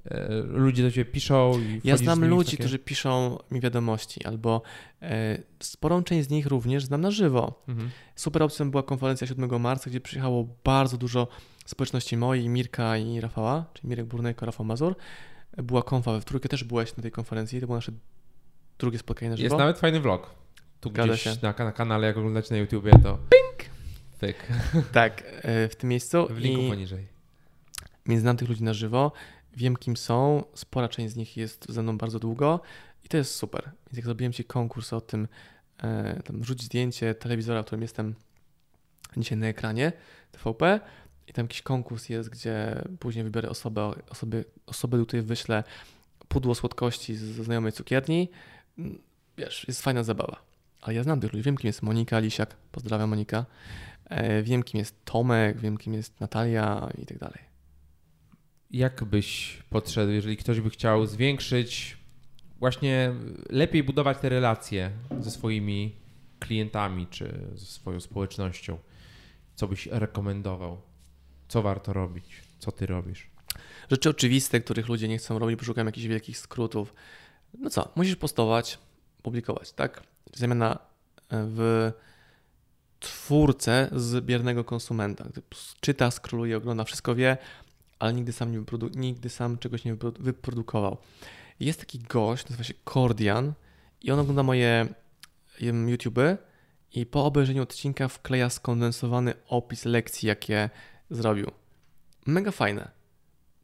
[0.06, 4.62] e, ludzie do ciebie piszą i Ja znam ludzi, takie- którzy piszą mi wiadomości, albo
[5.02, 7.64] e, sporą część z nich również znam na żywo.
[7.68, 7.90] Mhm.
[8.16, 11.28] Super opcją była konferencja 7 marca, gdzie przyjechało bardzo dużo
[11.66, 14.96] społeczności mojej, Mirka i Rafała, czyli Mirek Burnejko, Rafał Mazur.
[15.58, 17.92] Była konfa, w trójkę też byłeś na tej konferencji, to było nasze
[18.80, 19.46] drugie spotkanie na żywo.
[19.46, 20.30] Jest nawet fajny vlog.
[20.82, 21.36] Tu Zgadza gdzieś się.
[21.42, 23.70] na, na kanale, jak oglądacie na YouTubie, to ping!
[24.18, 24.48] Fyk.
[24.92, 26.28] Tak, e, w tym miejscu.
[26.30, 27.08] W linku I poniżej.
[28.06, 29.12] więc znam tych ludzi na żywo,
[29.56, 32.60] wiem kim są, spora część z nich jest ze mną bardzo długo
[33.04, 33.64] i to jest super.
[33.64, 35.28] Więc jak zrobiłem Ci konkurs o tym,
[35.84, 38.16] e, tam rzuć zdjęcie telewizora, w którym jestem
[39.18, 39.92] dzisiaj na ekranie
[40.32, 40.80] TVP
[41.28, 45.64] i tam jakiś konkurs jest, gdzie później wybiorę osobę, osoby, osobę do której wyślę
[46.28, 48.30] pudło słodkości ze znajomej cukierni.
[48.78, 49.00] Mm,
[49.38, 50.42] Wiesz, jest fajna zabawa.
[50.82, 53.46] Ale ja znam tych ludzi, wiem kim jest Monika Lisiak, pozdrawiam Monika,
[54.06, 57.40] e, wiem kim jest Tomek, wiem kim jest Natalia i tak dalej.
[58.72, 61.98] Jak byś podszedł, jeżeli ktoś by chciał zwiększyć,
[62.60, 63.14] właśnie
[63.50, 65.96] lepiej budować te relacje ze swoimi
[66.40, 68.78] klientami czy ze swoją społecznością?
[69.56, 70.82] Co byś rekomendował?
[71.48, 72.42] Co warto robić?
[72.60, 73.30] Co ty robisz?
[73.92, 76.94] Rzeczy oczywiste, których ludzie nie chcą robić, bo szukają jakichś wielkich skrótów.
[77.60, 78.80] No co, musisz postować,
[79.22, 80.04] publikować, tak?
[80.34, 80.78] Zamiana e,
[81.30, 81.92] w
[83.00, 85.26] twórcę z biernego konsumenta.
[85.82, 87.38] Czyta, skroluje, ogląda, wszystko wie,
[88.00, 90.98] ale nigdy sam, nie wyprodu- nigdy sam czegoś nie wyprodu- wyprodukował.
[91.60, 93.54] Jest taki gość, nazywa się Kordian
[94.02, 94.88] i on ogląda moje
[95.62, 96.38] YouTube'y
[96.94, 100.70] i po obejrzeniu odcinka wkleja skondensowany opis lekcji, jakie
[101.10, 101.52] zrobił.
[102.26, 102.92] Mega fajne.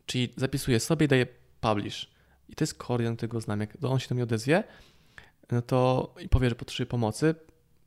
[0.05, 1.27] Czyli zapisuję sobie i daję
[1.61, 2.09] publish.
[2.49, 3.59] I to jest Kordian, którego znam.
[3.59, 4.63] Jak on się do mnie odezwie,
[5.51, 7.35] no to i powie, że potrzebuje pomocy,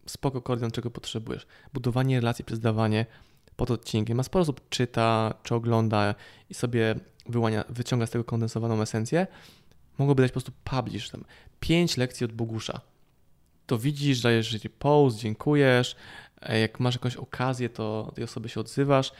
[0.06, 1.46] spoko Kordian, czego potrzebujesz.
[1.72, 3.06] Budowanie relacji przez dawanie
[3.56, 4.16] pod odcinkiem.
[4.16, 6.14] Ma sporo osób czyta, czy ogląda
[6.50, 6.94] i sobie
[7.28, 9.26] wyłania, wyciąga z tego kondensowaną esencję.
[9.98, 11.24] Mogłoby dać po prostu publish tam.
[11.60, 12.80] Pięć lekcji od Bogusza.
[13.66, 15.96] To widzisz, dajesz post, dziękujesz.
[16.40, 19.12] E, Jak masz jakąś okazję, to tej osoby się odzywasz.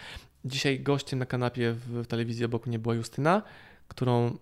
[0.45, 3.43] Dzisiaj gościem na kanapie w, telewizji obok mnie była Justyna,
[3.89, 4.39] którą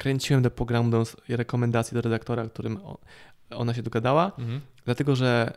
[0.00, 2.78] wkręciłem do programu, dając rekomendacje do redaktora, którym
[3.50, 4.60] ona się dogadała, Mhm.
[4.84, 5.52] dlatego że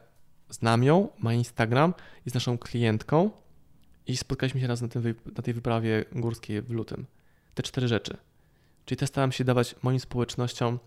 [0.50, 1.94] znam ją, ma Instagram,
[2.26, 3.32] jest naszą klientką
[4.08, 7.06] i spotkaliśmy się raz na, tym, na tej wyprawie górskiej w lutym.
[7.54, 8.18] Te cztery rzeczy.
[8.86, 10.80] Czyli też staram się dawać moim społecznościom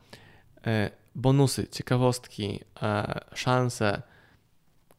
[0.66, 4.02] e, bonusy, ciekawostki, e, szanse.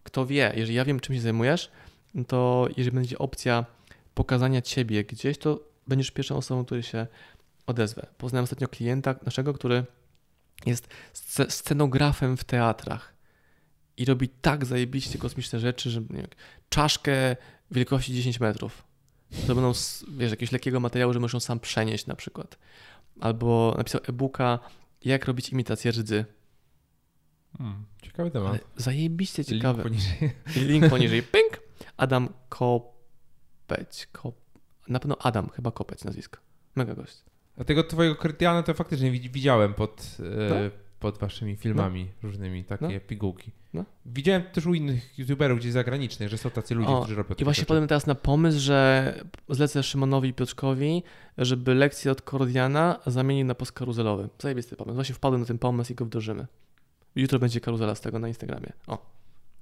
[0.03, 1.71] Kto wie, jeżeli ja wiem, czym się zajmujesz,
[2.13, 3.65] no to jeżeli będzie opcja
[4.15, 7.07] pokazania ciebie gdzieś, to będziesz pierwszą osobą, który się
[7.67, 8.07] odezwę.
[8.17, 9.85] Poznałem ostatnio klienta naszego, który
[10.65, 13.13] jest sce- scenografem w teatrach
[13.97, 16.27] i robi tak zajebiście kosmiczne rzeczy, że nie wiem,
[16.69, 17.35] czaszkę
[17.71, 18.83] wielkości 10 metrów.
[19.47, 19.71] To będą,
[20.17, 22.57] wiesz, jakiegoś lekkiego materiału, że możesz ją sam przenieść na przykład.
[23.19, 24.59] Albo napisał e-booka,
[25.05, 26.25] jak robić imitację rdzy.
[27.57, 27.85] Hmm.
[28.01, 28.49] Ciekawy temat.
[28.49, 29.83] Ale zajebiście Link ciekawe.
[29.83, 30.31] poniżej.
[30.69, 31.23] Link poniżej.
[31.23, 31.59] Pink.
[31.97, 34.07] Adam Kopeć.
[34.11, 34.35] Kop...
[34.87, 36.39] Na pewno Adam, chyba Kopeć nazwisko.
[36.75, 37.23] Mega gość.
[37.57, 40.55] A tego twojego krytiana to faktycznie widz- widziałem pod, e, No.
[40.99, 42.99] pod waszymi filmami różnymi, takie No.
[43.07, 43.51] pigułki.
[43.73, 43.85] No.
[44.05, 47.43] Widziałem też u innych youtuberów gdzieś zagranicznych, że są tacy ludzie, O, którzy robią I
[47.43, 49.13] właśnie padłem teraz na pomysł, że
[49.49, 51.03] zlecę Szymonowi i Piotrkowi,
[51.37, 54.29] żeby lekcję od Kordiana zamienił na post karuzelowy.
[54.39, 54.95] Zajebisty pomysł.
[54.95, 56.47] Właśnie wpadłem na ten pomysł i go wdrożymy.
[57.15, 58.73] Jutro będzie karuzela z tego na Instagramie.
[58.87, 59.16] O.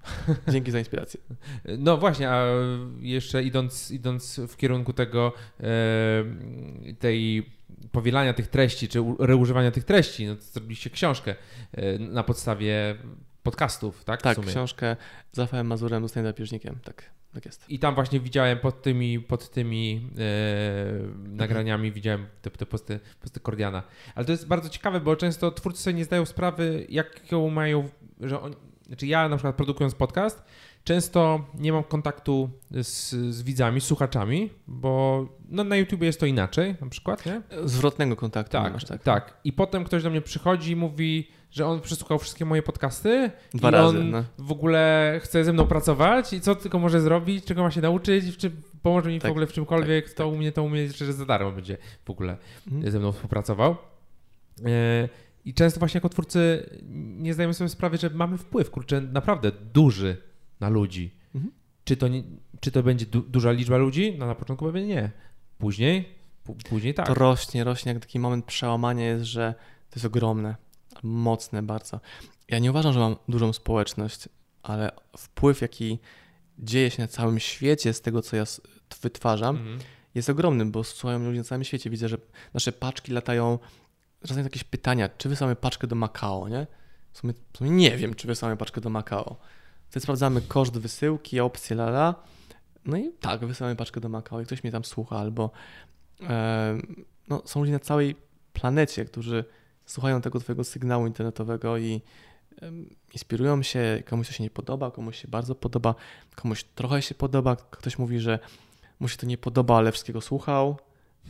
[0.53, 1.20] Dzięki za inspirację.
[1.78, 2.45] No właśnie, a
[2.99, 5.66] jeszcze idąc, idąc w kierunku tego e,
[7.00, 7.50] tej
[7.92, 11.36] powielania tych treści, czy reużywania tych treści, no to zrobiliście książkę
[11.71, 12.96] e, na podstawie
[13.43, 14.21] podcastów, tak?
[14.21, 14.96] Tak, książkę
[15.32, 16.80] z Rafałem Mazurem, Zostań drapieżnikiem.
[16.84, 17.04] Tak,
[17.34, 17.70] tak jest.
[17.70, 23.39] I tam właśnie widziałem pod tymi, pod tymi e, nagraniami, widziałem te, te posty, posty
[23.39, 23.84] Kordiana.
[24.16, 27.89] Ale to jest bardzo ciekawe, bo często twórcy sobie nie zdają sprawy, jaką mają,
[28.20, 28.39] że
[28.87, 30.43] znaczy ja na przykład produkując podcast,
[30.83, 36.25] często nie mam kontaktu z, z widzami, z słuchaczami, bo no, na YouTubie jest to
[36.25, 37.41] inaczej na przykład, nie?
[37.66, 39.03] Zwrotnego kontaktu Tak, masz, tak.
[39.03, 39.37] tak.
[39.43, 43.70] I potem ktoś do mnie przychodzi i mówi, że on przesłuchał wszystkie moje podcasty Dwa
[43.70, 43.99] i razy.
[43.99, 44.24] on No.
[44.37, 48.37] w ogóle chce ze mną pracować i co tylko może zrobić, czego ma się nauczyć,
[48.37, 48.51] czy
[48.82, 51.13] pomoże mi w Tak, ogóle w czymkolwiek, tak, to u mnie, to u mnie, że
[51.13, 52.37] za darmo będzie w ogóle
[52.67, 52.91] Mhm.
[52.91, 53.75] ze mną współpracował.
[55.46, 56.70] I często właśnie jako twórcy
[57.17, 60.17] nie zdajemy sobie sprawy, że mamy wpływ, kurczę, naprawdę duży
[60.59, 61.12] na ludzi.
[61.36, 61.54] Mhm.
[61.84, 62.24] Czy, to nie,
[62.59, 64.16] czy to będzie du- duża liczba ludzi?
[64.20, 65.12] No na początku pewnie nie.
[65.58, 66.09] Później?
[66.70, 67.08] Później tak.
[67.08, 69.54] To rośnie, rośnie, jak taki moment przełamania jest, że
[69.89, 70.55] to jest ogromne,
[71.04, 72.00] mocne bardzo.
[72.50, 74.30] Ja nie uważam, że mam dużą społeczność,
[74.63, 76.00] ale wpływ, jaki
[76.59, 78.43] dzieje się na całym świecie z tego, co ja
[79.01, 79.80] wytwarzam, Mhm.
[80.16, 81.89] jest ogromny, bo słuchają ludzie na całym świecie.
[81.89, 82.17] Widzę, że
[82.54, 83.59] nasze paczki latają,
[84.28, 86.68] czasem jakieś pytania, czy wysyłamy paczkę do Makao, nie?
[87.14, 89.38] W sumie, w sumie nie wiem, czy wysyłamy paczkę do Makao.
[89.89, 92.16] Wtedy sprawdzamy koszt wysyłki, opcje, lala.
[92.86, 95.52] No i tak, wysyłamy paczkę do Makao i ktoś mnie tam słucha, albo
[96.22, 96.78] e,
[97.28, 98.16] no, są ludzie na całej
[98.54, 99.46] planecie, którzy
[99.86, 102.02] słuchają tego twojego sygnału internetowego i
[103.14, 105.96] inspirują się, komuś to się nie podoba, komuś się bardzo podoba,
[106.36, 108.39] komuś trochę się podoba, ktoś mówi, że
[109.00, 110.78] mu się to nie podoba, ale wszystkiego słuchał.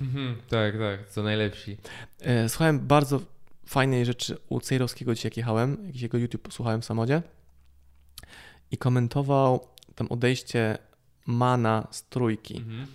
[0.01, 1.77] Mhm, tak, tak, co najlepsi.
[2.21, 3.21] E, słuchałem bardzo
[3.65, 7.21] fajnej rzeczy u Cejrowskiego dzisiaj jak jechałem, jakiś jego YouTube słuchałem w samochodzie
[8.71, 10.77] i komentował tam odejście
[11.25, 12.57] Mana z trójki.
[12.57, 12.87] Mhm.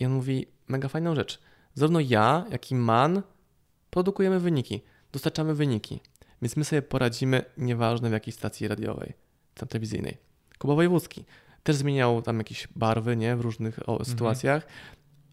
[0.00, 1.40] I on mówi, mega fajną rzecz.
[1.74, 3.22] Zarówno ja, jak i Man
[3.90, 4.80] produkujemy wyniki,
[5.12, 6.00] dostarczamy wyniki,
[6.42, 9.12] więc my sobie poradzimy, nieważne w jakiej stacji radiowej,
[9.54, 10.16] tam telewizyjnej.
[10.58, 11.24] Kuba Wojewódzki
[11.62, 14.66] też zmieniał tam jakieś barwy, nie, w różnych o, sytuacjach,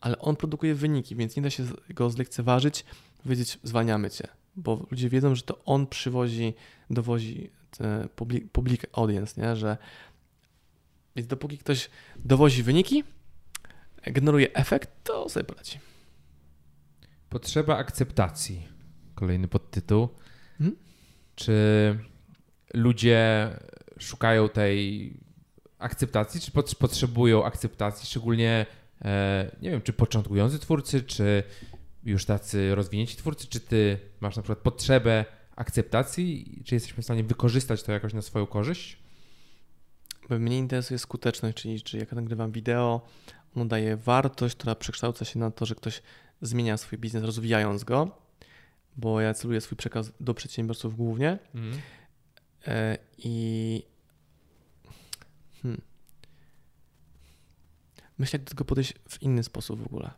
[0.01, 2.85] ale on produkuje wyniki, więc nie da się go zlekceważyć,
[3.23, 6.53] powiedzieć zwalniamy cię, bo ludzie wiedzą, że to on przywozi,
[6.89, 7.49] dowozi
[8.15, 9.77] public, public audience, nie, że
[11.15, 13.03] więc dopóki ktoś dowozi wyniki,
[14.03, 15.79] generuje efekt, to sobie poradzi.
[17.29, 18.67] Potrzeba akceptacji.
[19.15, 20.09] Kolejny podtytuł.
[20.59, 20.77] Mhm.
[21.35, 21.55] Czy
[22.73, 23.49] ludzie
[23.99, 25.13] szukają tej
[25.79, 28.65] akceptacji, czy pot- potrzebują akceptacji, szczególnie
[29.61, 31.43] nie wiem, czy początkujący twórcy, czy
[32.03, 37.23] już tacy rozwinięci twórcy, czy ty masz na przykład potrzebę akceptacji, czy jesteśmy w stanie
[37.23, 38.97] wykorzystać to jakoś na swoją korzyść?
[40.29, 43.01] Mnie interesuje skuteczność, czyli czy jak nagrywam wideo,
[43.55, 46.01] ono daje wartość, która przekształca się na to, że ktoś
[46.41, 48.11] zmienia swój biznes, rozwijając go,
[48.97, 51.39] bo ja celuję swój przekaz do przedsiębiorców głównie
[52.67, 53.83] e, i
[55.61, 55.81] hmm.
[58.17, 60.11] Myślę, jak do tego podejść w inny sposób w ogóle.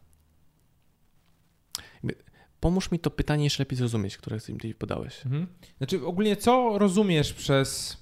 [2.60, 5.26] Pomóż mi to pytanie jeszcze lepiej zrozumieć, które mi podałeś.
[5.26, 5.48] Mhm.
[5.78, 7.98] Znaczy ogólnie co rozumiesz przez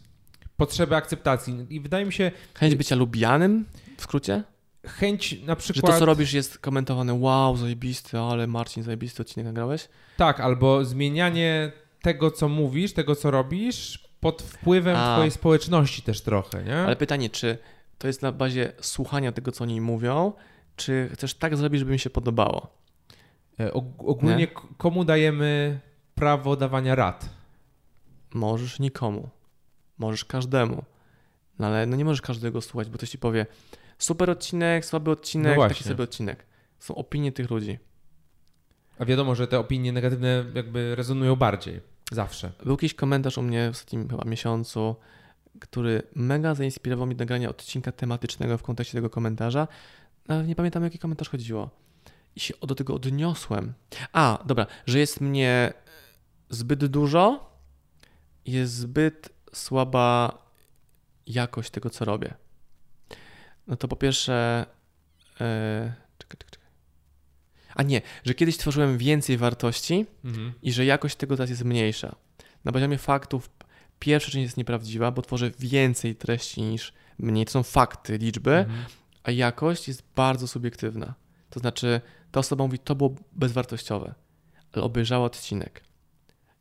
[0.58, 1.66] potrzebę akceptacji?
[1.70, 3.66] I wydaje mi się Chęć bycia lubianym
[3.98, 4.44] w skrócie?
[4.88, 5.94] chęć na Że przykład...
[5.94, 9.88] to, co robisz, jest komentowane, wow, zajebisty, ale Marcin, zajebisty odcinek nagrałeś?
[10.18, 15.16] Tak, albo zmienianie tego, co mówisz, tego, co robisz, pod wpływem A.
[15.16, 16.78] twojej społeczności też trochę, nie?
[16.78, 17.58] Ale pytanie, czy
[17.98, 20.34] to jest na bazie słuchania tego, co oni mówią,
[20.76, 22.68] czy chcesz tak zrobić, żeby mi się podobało?
[23.60, 24.48] E, og- ogólnie Nie?
[24.78, 25.80] komu dajemy
[26.16, 27.30] prawo dawania rad?
[28.34, 29.30] Możesz nikomu,
[29.98, 30.84] możesz każdemu,
[31.60, 33.46] no ale no nie możesz każdego słuchać, bo ktoś ci powie
[33.98, 35.76] super odcinek, słaby No odcinek, właśnie.
[35.76, 36.46] taki sobie odcinek.
[36.80, 37.80] Są opinie tych ludzi.
[39.00, 41.82] A wiadomo, że te opinie negatywne jakby rezonują bardziej.
[42.12, 42.52] Zawsze.
[42.64, 44.96] Był jakiś komentarz u mnie w ostatnim chyba miesiącu,
[45.60, 49.68] który mega zainspirował mnie do nagrania odcinka tematycznego w kontekście tego komentarza.
[50.28, 51.70] Nawet nie pamiętam, o jaki komentarz chodziło.
[52.36, 53.74] I się do tego odniosłem.
[54.14, 55.74] A, dobra, że jest mnie
[56.50, 57.50] zbyt dużo,
[58.46, 60.38] jest zbyt słaba
[61.28, 62.34] jakość tego, co robię.
[63.68, 64.66] No to po pierwsze.
[65.42, 66.70] E, czekaj, czekaj, czekaj.
[67.76, 70.54] A nie, że kiedyś tworzyłem więcej wartości, Mhm.
[70.62, 72.16] i że jakość tego teraz jest mniejsza.
[72.66, 73.50] Na poziomie faktów
[74.06, 77.46] pierwsza część jest nieprawdziwa, bo tworzę więcej treści niż mniej.
[77.46, 78.86] To są fakty, liczby, Mhm.
[79.24, 81.14] a jakość jest bardzo subiektywna.
[81.50, 82.02] To znaczy,
[82.32, 84.14] ta osoba mówi, to było bezwartościowe,
[84.74, 85.84] ale obejrzała odcinek.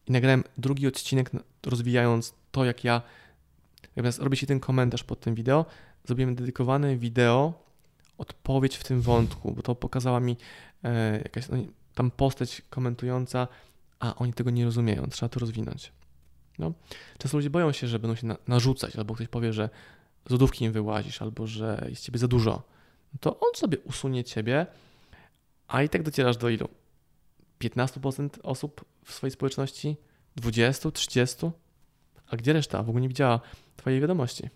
[0.07, 1.31] I nagrałem drugi odcinek,
[1.66, 3.03] rozwijając to, jak ja.
[3.97, 5.66] Zamiast robić się ten komentarz pod tym wideo,
[6.05, 7.53] zrobiłem dedykowane wideo,
[8.19, 10.37] odpowiedź w tym wątku, bo to pokazała mi
[10.85, 11.57] e, jakaś no,
[11.95, 13.49] tam postać komentująca,
[14.01, 15.93] a oni tego nie rozumieją, trzeba to rozwinąć.
[16.59, 16.73] No.
[17.19, 19.69] Często ludzie boją się, że będą się na, narzucać, albo ktoś powie, że
[20.29, 22.63] z lodówki im wyłazisz, albo że jest ciebie za dużo.
[23.13, 24.67] No to on sobie usunie ciebie,
[25.69, 26.69] a i tak docierasz do ilu?
[27.61, 29.97] 15% osób w swojej społeczności?
[30.37, 31.51] 20, 30?
[32.27, 32.83] A gdzie reszta?
[32.83, 33.41] W ogóle nie widziała
[33.77, 34.49] twojej wiadomości.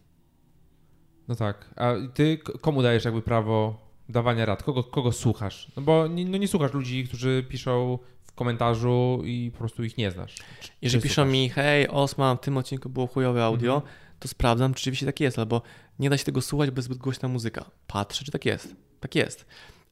[1.28, 1.70] No tak.
[1.76, 4.62] A ty komu dajesz jakby prawo dawania rad?
[4.62, 5.72] Kogo, kogo słuchasz?
[5.76, 7.98] No bo nie, no nie słuchasz ludzi, którzy piszą
[8.38, 10.34] komentarzu i po prostu ich nie znasz.
[10.60, 11.32] Czy- Jeżeli czy piszą słuchasz?
[11.32, 13.92] mi, hej, Osman, w tym odcinku było chujowe audio, Mhm.
[14.18, 15.62] to sprawdzam, czy rzeczywiście tak jest, albo
[15.98, 17.64] nie da się tego słuchać, bo jest zbyt głośna muzyka.
[17.86, 18.74] Patrzę, czy tak jest.
[19.00, 19.46] Tak jest.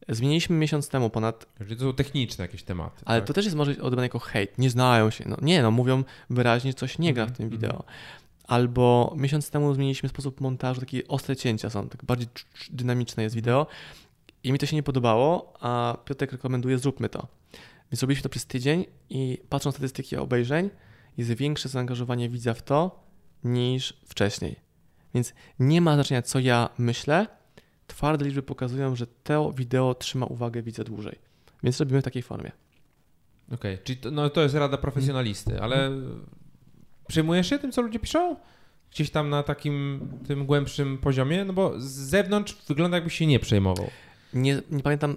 [0.09, 1.47] Zmieniliśmy miesiąc temu ponad,
[1.78, 3.02] to są techniczne jakieś tematy.
[3.05, 3.27] ale tak?
[3.28, 4.59] to też jest może odebrane jako hejt.
[4.59, 5.24] Nie znają się.
[5.28, 7.60] No, nie, no mówią wyraźnie, coś nie gra w Mhm, tym mhm.
[7.73, 7.85] wideo.
[8.44, 13.23] Albo miesiąc temu zmieniliśmy sposób montażu, takie ostre cięcia są, tak bardziej cz- cz- dynamiczne
[13.23, 13.66] jest wideo
[14.44, 17.27] i mi to się nie podobało, a Piotrek rekomenduje, zróbmy to.
[17.92, 20.70] Więc robiliśmy to przez tydzień i patrząc na statystyki obejrzeń,
[21.16, 23.04] jest większe zaangażowanie widza w to
[23.44, 24.56] niż wcześniej.
[25.14, 27.26] Więc nie ma znaczenia, co ja myślę,
[27.86, 31.18] twarde liczby pokazują, że to wideo trzyma uwagę widza dłużej.
[31.62, 32.52] Więc robimy w takiej formie.
[33.46, 33.84] Okej, okay.
[33.84, 35.90] czyli to, no, to jest rada profesjonalisty, ale
[37.08, 38.36] przejmujesz się tym, co ludzie piszą?
[38.90, 41.44] Gdzieś tam na takim tym głębszym poziomie?
[41.44, 43.90] No bo z zewnątrz wygląda jakbyś się nie przejmował.
[44.34, 45.16] Nie, nie pamiętam,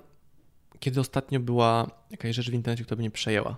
[0.80, 3.57] kiedy ostatnio była jakaś rzecz w internecie, która by mnie przejęła.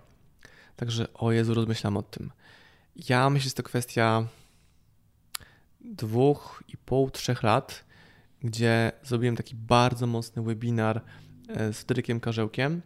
[0.76, 2.32] Także o Jezu, rozmyślam o tym.
[3.10, 4.28] Ja myślę, że jest to kwestia
[5.82, 7.86] dwóch i pół, trzech lat,
[8.44, 11.02] gdzie zrobiłem taki bardzo mocny webinar
[11.48, 12.82] e, z Drykiem Karzełkiem,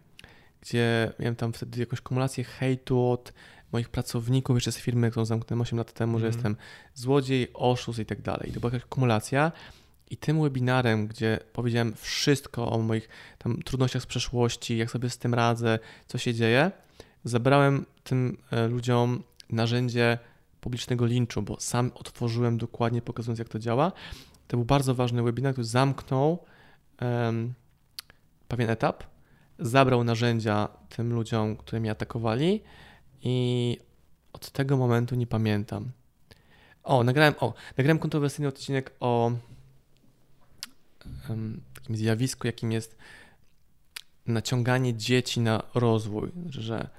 [0.61, 3.33] gdzie miałem tam wtedy jakąś kumulację hejtu od
[3.71, 6.19] moich pracowników jeszcze z firmy, którą zamknąłem 8 lat temu, mm.
[6.21, 6.37] że mhm.
[6.37, 6.55] jestem
[6.93, 8.51] złodziej, oszust i tak dalej.
[8.53, 9.51] To była jakaś kumulacja
[10.09, 15.17] i tym webinarem, gdzie powiedziałem wszystko o moich tam trudnościach z przeszłości, jak sobie z
[15.17, 16.71] tym radzę, co się dzieje,
[17.23, 20.17] zabrałem tym e, ludziom narzędzie
[20.61, 23.91] publicznego linczu, bo sam otworzyłem dokładnie, pokazując jak to działa.
[24.47, 26.45] To był bardzo ważny webinar, który zamknął
[27.01, 27.53] um,
[28.47, 29.03] pewien etap,
[29.59, 32.63] zabrał narzędzia tym ludziom, które mnie atakowali
[33.23, 33.77] i
[34.33, 35.91] od tego momentu nie pamiętam.
[36.83, 39.31] O, nagrałem, o, nagrałem kontrowersyjny odcinek o
[41.75, 42.97] takim zjawisku, jakim jest
[44.27, 46.89] naciąganie dzieci na rozwój, że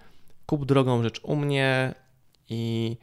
[0.47, 1.95] kup drogą rzecz u mnie
[2.49, 2.97] i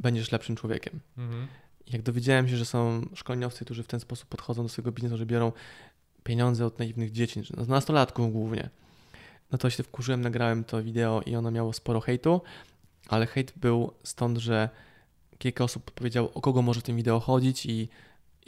[0.00, 1.00] będziesz lepszym człowiekiem.
[1.18, 1.46] Mhm.
[1.86, 5.26] Jak dowiedziałem się, że są szkoleniowcy, którzy w ten sposób podchodzą do swojego biznesu, że
[5.26, 5.52] biorą
[6.24, 8.70] pieniądze od naiwnych dzieci, z nastolatków głównie,
[9.52, 12.40] no to się wkurzyłem, nagrałem to wideo i ono miało sporo hejtu,
[13.08, 14.68] ale hejt był stąd, że
[15.38, 17.88] kilka osób powiedziało, o kogo może w tym wideo chodzić i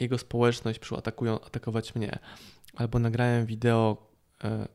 [0.03, 2.19] jego społeczność przyszła atakują, atakować mnie.
[2.75, 3.97] Albo nagrałem wideo
[4.43, 4.67] e,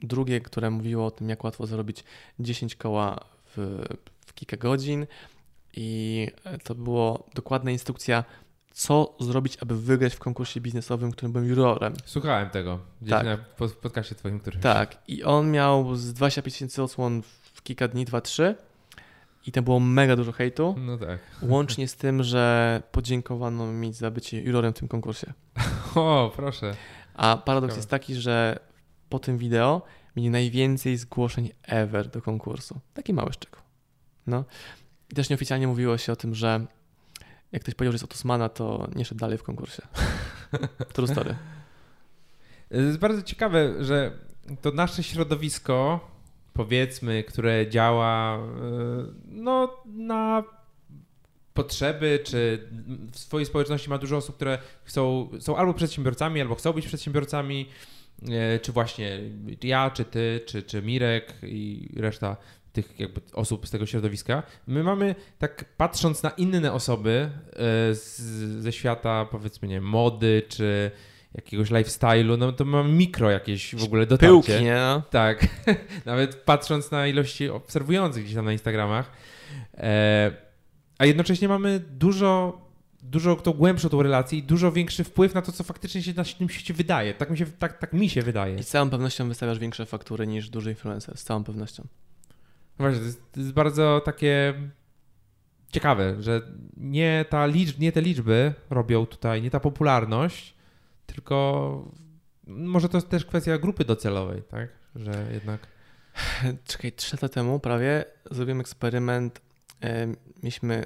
[0.00, 2.04] drugie, które mówiło o tym, jak łatwo zarobić
[2.38, 3.24] 10 koła
[3.56, 3.84] w,
[4.26, 5.06] w kilka godzin
[5.76, 6.28] i
[6.64, 8.24] to było dokładna instrukcja,
[8.72, 11.94] co zrobić, aby wygrać w konkursie biznesowym, w którym byłem jurorem.
[12.04, 13.24] Słuchałem tego gdzieś tak.
[13.24, 13.38] na
[13.82, 14.58] podcaście twoim, który...
[14.58, 17.22] Tak, i on miał z 25 tysięcy odsłon
[17.52, 18.54] w kilka dni, 2-3
[19.46, 20.74] i tam było mega dużo hejtu.
[20.78, 21.18] No tak.
[21.42, 25.32] Łącznie z tym, że podziękowano mi za bycie jurorem w tym konkursie.
[25.94, 26.74] O, proszę.
[27.14, 28.58] A paradoks jest taki, że
[29.08, 29.82] po tym wideo
[30.16, 32.80] mieli najwięcej zgłoszeń ever do konkursu.
[32.94, 33.60] Taki mały szczegół.
[34.26, 34.44] No.
[35.10, 36.66] I też nieoficjalnie mówiło się o tym, że
[37.52, 39.82] jak ktoś powiedział, że jest od Osmana, to nie szedł dalej w konkursie.
[40.92, 41.36] True story.
[42.68, 44.12] To jest bardzo ciekawe, że
[44.60, 46.00] to nasze środowisko,
[46.52, 48.40] powiedzmy, które działa e,
[49.26, 50.44] no, na
[51.54, 52.68] potrzeby, czy
[53.12, 57.68] w swojej społeczności ma dużo osób, które chcą, są albo przedsiębiorcami, albo chcą być przedsiębiorcami,
[58.30, 59.20] e, czy właśnie
[59.62, 62.36] ja, czy ty, czy, czy Mirek i reszta
[62.72, 64.42] tych jakby osób z tego środowiska.
[64.66, 67.54] My mamy, tak patrząc na inne osoby e,
[67.94, 68.20] z,
[68.62, 70.90] ze świata, powiedzmy, nie mody, czy
[71.34, 74.32] jakiegoś lifestyle'u, no to mamy mikro jakieś w ogóle dotarcie.
[74.32, 75.02] Pyłki, nie?
[75.10, 75.46] Tak.
[76.06, 79.10] Nawet patrząc na ilości obserwujących gdzieś tam na Instagramach.
[79.74, 80.30] E,
[80.98, 82.60] a jednocześnie mamy dużo,
[83.02, 86.24] dużo to głębszą tą relację i dużo większy wpływ na to, co faktycznie się na
[86.24, 87.14] tym świecie wydaje.
[87.14, 88.56] Tak mi się, tak, tak mi się wydaje.
[88.56, 91.86] I z całą pewnością wystawiasz większe faktury niż duży influencer, z całą pewnością.
[92.78, 94.54] Właśnie, to jest, to jest bardzo takie
[95.72, 96.42] ciekawe, że
[96.76, 100.54] nie, ta liczb, nie te liczby robią tutaj, nie ta popularność,
[101.14, 101.92] tylko
[102.46, 104.68] może to jest też kwestia grupy docelowej, tak?
[104.96, 105.66] Że jednak.
[106.64, 109.40] Czekaj, trzy lata temu prawie zrobiłem eksperyment.
[110.42, 110.84] Mieliśmy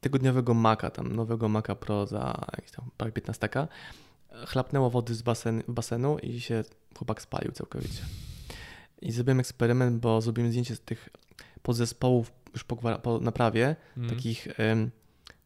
[0.00, 3.48] tygodniowego Maca, tam nowego Maca Pro za jakieś tam prawie 15.
[4.46, 6.64] Chlapnęło wody z basen, basenu i się
[6.98, 8.02] chłopak spalił całkowicie.
[9.02, 11.08] I zrobiłem eksperyment, bo zrobiłem zdjęcie z tych
[11.62, 14.10] podzespołów już po, po naprawie, mm.
[14.10, 14.90] takich um,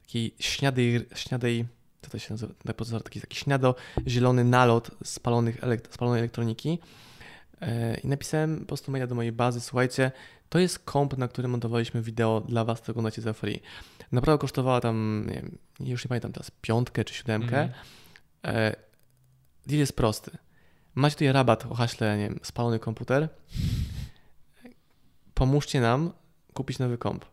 [0.03, 1.67] takiej śniadej, śniadej,
[2.03, 2.55] co to się nazywa,
[3.05, 3.75] taki, taki śniado
[4.07, 5.61] zielony nalot spalonych
[5.91, 6.79] spalonej elektroniki.
[7.61, 10.13] E, I napisałem po prostu maila do mojej bazy, słuchajcie,
[10.49, 13.61] to jest komp, na którym montowaliśmy wideo dla was, to oglądacie za free.
[14.13, 17.69] Naprawdę kosztowała tam, nie wiem, już nie pamiętam teraz, piątkę czy siódemkę.
[18.43, 18.75] Mm.
[19.67, 20.31] Deal jest prosty
[20.95, 23.29] macie tutaj rabat o haśle, nie wiem, spalony komputer,
[25.35, 26.13] pomóżcie nam
[26.55, 27.25] kupić nowy komp.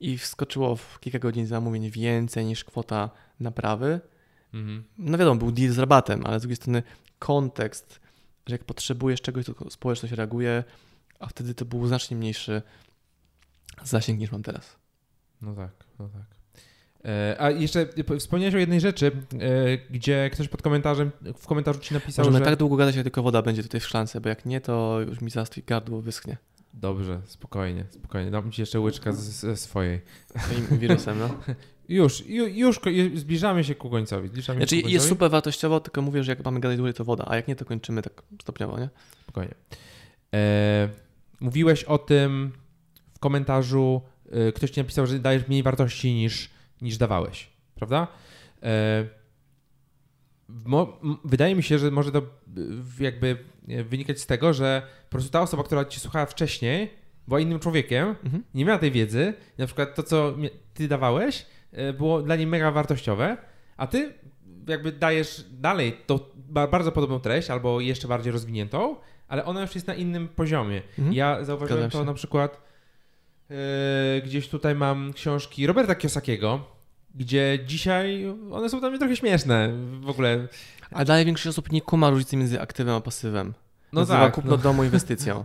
[0.00, 3.10] I wskoczyło w kilka godzin zamówień więcej niż kwota
[3.40, 4.00] naprawy.
[4.54, 4.84] Mhm.
[4.98, 6.82] No wiadomo, był deal z rabatem, ale z drugiej strony
[7.18, 8.00] kontekst,
[8.46, 10.64] że jak potrzebujesz czegoś, to społeczność reaguje,
[11.20, 12.62] a wtedy to był znacznie mniejszy
[13.84, 14.76] zasięg niż mam teraz.
[15.42, 16.36] No tak, no tak.
[17.04, 17.86] E, a jeszcze
[18.18, 22.44] wspomniałeś o jednej rzeczy, e, gdzie ktoś pod komentarzem, w komentarzu ci napisał, Możemy że...
[22.50, 25.20] tak długo gadać, jak tylko woda będzie tutaj w szklance, bo jak nie, to już
[25.20, 26.36] mi zastwi gardło wyschnie.
[26.76, 28.30] Dobrze, spokojnie, spokojnie.
[28.30, 30.00] Dam ci jeszcze łyczka ze swojej.
[30.38, 31.28] Swoim wirusem, no.
[31.88, 34.28] Już, ju- już ko- zbliżamy się ku końcowi.
[34.28, 35.08] Zbliżamy Znaczy ku jest końcowi.
[35.08, 37.64] super wartościowo, tylko mówię, że jak mamy gadać dłużej, to woda, a jak nie, to
[37.64, 38.88] kończymy tak stopniowo, nie?
[39.22, 39.54] Spokojnie.
[40.34, 40.88] E,
[41.40, 42.52] mówiłeś o tym
[43.14, 46.50] w komentarzu, e, ktoś ci napisał, że dajesz mniej wartości niż,
[46.82, 48.06] niż dawałeś, prawda?
[48.62, 49.06] E,
[50.48, 52.22] mo, wydaje mi się, że może to e,
[53.00, 53.36] jakby
[53.84, 56.90] wynikać z tego, że po prostu ta osoba, która ci słuchała wcześniej,
[57.28, 58.42] była innym człowiekiem, Mhm.
[58.54, 59.34] nie miała tej wiedzy.
[59.58, 60.34] Na przykład to, co
[60.74, 63.36] ty dawałeś, e, było dla niej mega wartościowe,
[63.76, 64.12] a ty
[64.68, 68.96] jakby dajesz dalej to ba- bardzo podobną treść, albo jeszcze bardziej rozwiniętą,
[69.28, 70.82] ale ona już jest na innym poziomie.
[70.98, 71.12] Mhm.
[71.16, 72.60] Ja zauważyłem to na przykład
[73.50, 76.75] e, gdzieś tutaj mam książki Roberta Kiosakiego,
[77.16, 80.48] gdzie dzisiaj one są dla mnie trochę śmieszne w ogóle.
[80.90, 83.54] A dalej większość osób nie kuma różnicy między aktywem a pasywem.
[83.92, 85.44] No Nazywa tak, kupno no, domu inwestycją.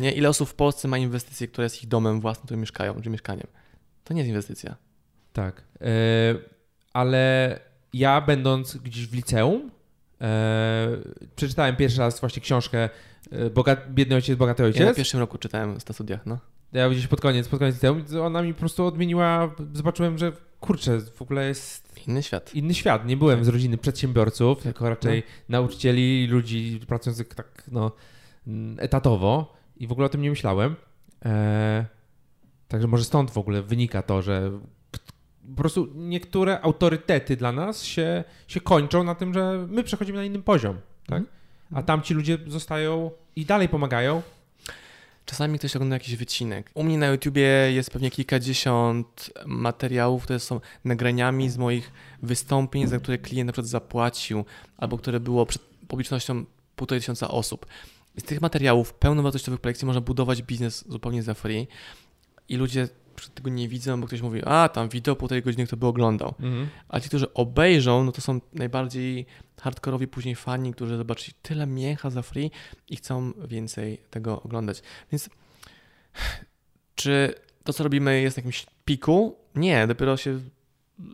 [0.00, 0.12] Nie?
[0.12, 3.10] Ile osób w Polsce ma inwestycje, które jest ich domem własnym, w którym mieszkają, czy
[3.10, 3.46] mieszkaniem?
[4.04, 4.76] To nie jest inwestycja.
[5.32, 5.62] tak.
[5.80, 5.86] E,
[6.92, 7.58] ale
[7.92, 9.70] ja będąc gdzieś w liceum
[10.20, 10.88] e,
[11.36, 12.88] przeczytałem pierwszy raz właśnie książkę
[13.30, 14.96] e, Bogat, Biedny ojciec, bogaty Ja na ojciec.
[14.96, 16.38] pierwszym roku czytałem na studiach, no.
[16.72, 21.00] Ja gdzieś pod koniec, pod koniec liceum, ona mi po prostu odmieniła, zobaczyłem, że kurczę,
[21.00, 22.54] w ogóle jest Inny świat.
[22.54, 23.06] inny świat.
[23.06, 25.32] Nie byłem z rodziny przedsiębiorców, tylko raczej No.
[25.48, 27.92] nauczycieli, ludzi pracujących tak no,
[28.46, 30.76] mm, etatowo i w ogóle o tym nie myślałem.
[31.24, 31.84] E,
[32.68, 34.50] także może stąd w ogóle wynika to, że
[35.50, 40.24] po prostu niektóre autorytety dla nas się, się kończą na tym, że my przechodzimy na
[40.24, 40.76] inny poziom,
[41.06, 41.18] tak?
[41.18, 41.26] Mhm.
[41.74, 44.22] A tamci ludzie zostają i dalej pomagają.
[45.28, 46.70] Czasami ktoś ogląda jakiś wycinek.
[46.74, 51.92] U mnie na YouTubie jest pewnie kilkadziesiąt materiałów, które są nagraniami z moich
[52.22, 54.44] wystąpień, za które klient na przykład zapłacił,
[54.76, 56.44] albo które było przed publicznością
[56.76, 57.66] półtorej tysiąca osób.
[58.18, 61.66] Z tych materiałów pełnowartościowych kolekcji można budować biznes zupełnie za free
[62.48, 62.88] i ludzie
[63.34, 66.34] tego nie widzą, bo ktoś mówi, a tam wideo półtorej godziny, kto by oglądał.
[66.88, 69.26] A ci, którzy obejrzą, no to są najbardziej
[69.60, 72.50] hardkorowi później fani, którzy zobaczyli tyle mięcha za free
[72.88, 74.82] i chcą więcej tego oglądać.
[75.12, 75.30] Więc
[76.94, 77.34] czy
[77.64, 79.36] to, co robimy, jest na jakimś piku?
[79.54, 80.40] Nie, dopiero się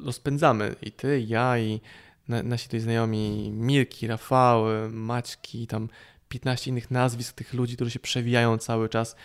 [0.04, 0.74] rozpędzamy.
[0.82, 1.80] I ty, i ja, i
[2.28, 5.88] na, nasi tutaj znajomi Mirki, Rafały, Maćki, tam
[6.28, 9.16] 15 innych nazwisk tych ludzi, którzy się przewijają cały czas,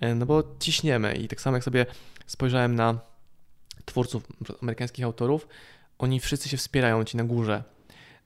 [0.00, 1.14] e, no bo ciśniemy.
[1.14, 1.86] I tak samo jak sobie
[2.26, 2.98] spojrzałem na
[3.84, 4.26] twórców,
[4.62, 5.48] amerykańskich autorów,
[5.98, 7.64] oni wszyscy się wspierają ci na górze.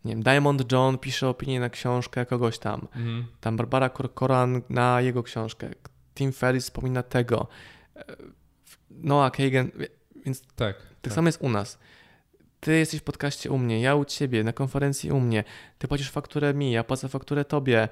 [0.04, 2.80] Nie wiem, Diamond John pisze opinię na książkę kogoś tam.
[2.80, 3.26] Mhm.
[3.40, 5.70] Tam Barbara Corcoran na jego książkę.
[6.14, 7.46] Tim Ferriss wspomina tego.
[7.96, 8.04] E,
[8.90, 9.70] Noah Kagan,
[10.24, 10.76] więc Tak.
[11.02, 11.78] tak samo jest u nas.
[12.60, 15.44] Ty jesteś w podcaście u mnie, ja u ciebie, na konferencji u mnie.
[15.78, 17.88] Ty płacisz fakturę mi, ja płacę fakturę tobie.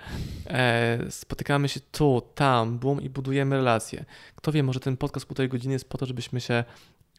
[0.47, 4.05] E, spotykamy się tu, tam, bum i budujemy relacje.
[4.35, 6.65] Kto wie, może ten podcast półtorej godziny jest po to, żebyśmy się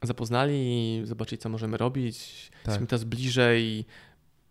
[0.03, 2.49] zapoznali i zobaczyli, co możemy robić.
[2.49, 2.65] Tak.
[2.65, 3.86] Jesteśmy teraz bliżej i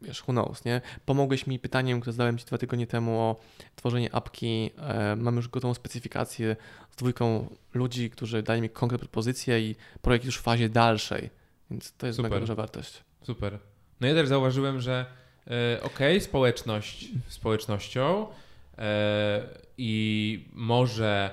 [0.03, 0.81] wiesz, who knows, nie?
[1.07, 3.37] Pomogłeś mi pytaniem, które zadałem Ci dwa tygodnie temu o
[3.77, 4.71] tworzenie apki.
[4.79, 6.57] E, mam już gotową specyfikację
[6.91, 11.31] z dwójką ludzi, którzy dali mi konkretne propozycje i projekt już w fazie dalszej,
[11.71, 12.31] więc to jest Super.
[12.31, 13.05] mega duża wartość.
[13.23, 13.59] Super.
[14.01, 15.07] No ja też zauważyłem, że
[15.47, 18.27] e, okej, społeczność społecznością
[18.79, 19.43] e,
[19.79, 21.31] i może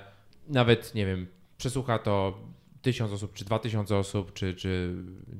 [0.47, 1.27] nawet, nie wiem,
[1.57, 2.39] przesłucha to
[2.81, 4.95] tysiąc osób, czy dwa tysiące osób, czy, czy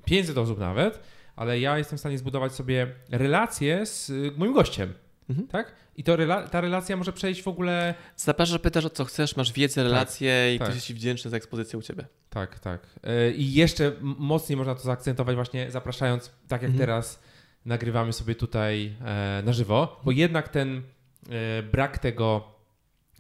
[0.06, 1.00] 500 osób nawet,
[1.36, 4.94] ale ja jestem w stanie zbudować sobie relację z y, moim gościem,
[5.30, 5.48] Mhm.
[5.48, 5.74] tak?
[5.96, 7.94] I to rela- ta relacja może przejść w ogóle...
[8.16, 10.66] Zapraszasz, pytasz o co chcesz, masz wiedzę, relacje i tak.
[10.68, 12.06] ktoś jest Ci wdzięczny za ekspozycję u Ciebie.
[12.30, 12.82] Tak, tak.
[13.04, 16.80] E, I jeszcze mocniej można to zaakcentować właśnie zapraszając, tak jak Mhm.
[16.80, 17.20] teraz
[17.66, 20.82] nagrywamy sobie tutaj e, na żywo, bo jednak ten
[21.30, 22.44] e, brak tego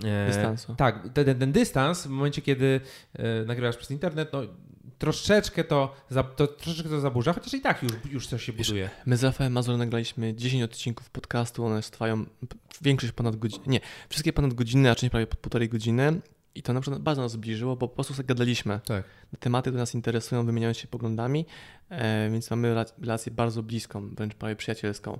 [0.03, 0.75] e, Dystansu.
[0.75, 2.81] Tak, ten, ten, ten dystans w momencie, kiedy
[3.13, 4.41] e, nagrywasz przez internet, no
[5.03, 5.95] troszeczkę to,
[6.35, 8.89] to troszeczkę to zaburza, chociaż i tak już, już coś się Wiesz, buduje.
[9.05, 12.25] My z Rafałem Mazur nagraliśmy 10 odcinków podcastu, one trwają
[12.81, 16.21] większość ponad godzinę, nie, wszystkie ponad godzinę, a część prawie po półtorej godziny
[16.55, 18.79] i to na przykład bardzo nas zbliżyło, bo po prostu sobie gadaliśmy.
[18.85, 19.05] Tak.
[19.39, 21.45] Tematy, które nas interesują, wymieniając się poglądami,
[21.89, 25.19] e, więc mamy rela- relację bardzo bliską, wręcz prawie przyjacielską,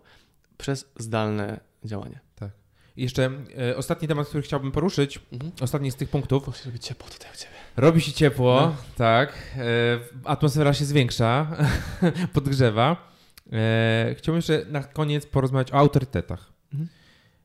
[0.57, 2.19] przez zdalne działanie.
[2.41, 2.62] I
[2.98, 3.32] jeszcze
[3.72, 5.52] e, ostatni temat, który chciałbym poruszyć, Mhm.
[5.61, 7.53] ostatni z tych punktów, Bo się robi ciepło tutaj u Ciebie.
[7.78, 8.76] Robi się ciepło, No.
[8.98, 9.34] tak.
[9.57, 9.64] E,
[10.24, 11.48] atmosfera się zwiększa,
[12.34, 13.14] podgrzewa.
[13.53, 16.53] E, chciałbym jeszcze na koniec porozmawiać o autorytetach.
[16.74, 16.90] Mhm.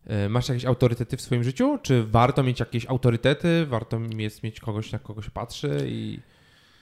[0.07, 1.79] E, masz jakieś autorytety w swoim życiu?
[1.83, 3.67] Czy warto mieć jakieś autorytety?
[3.67, 5.85] Warto jest mieć kogoś, na kogo się patrzy?
[5.87, 6.21] I...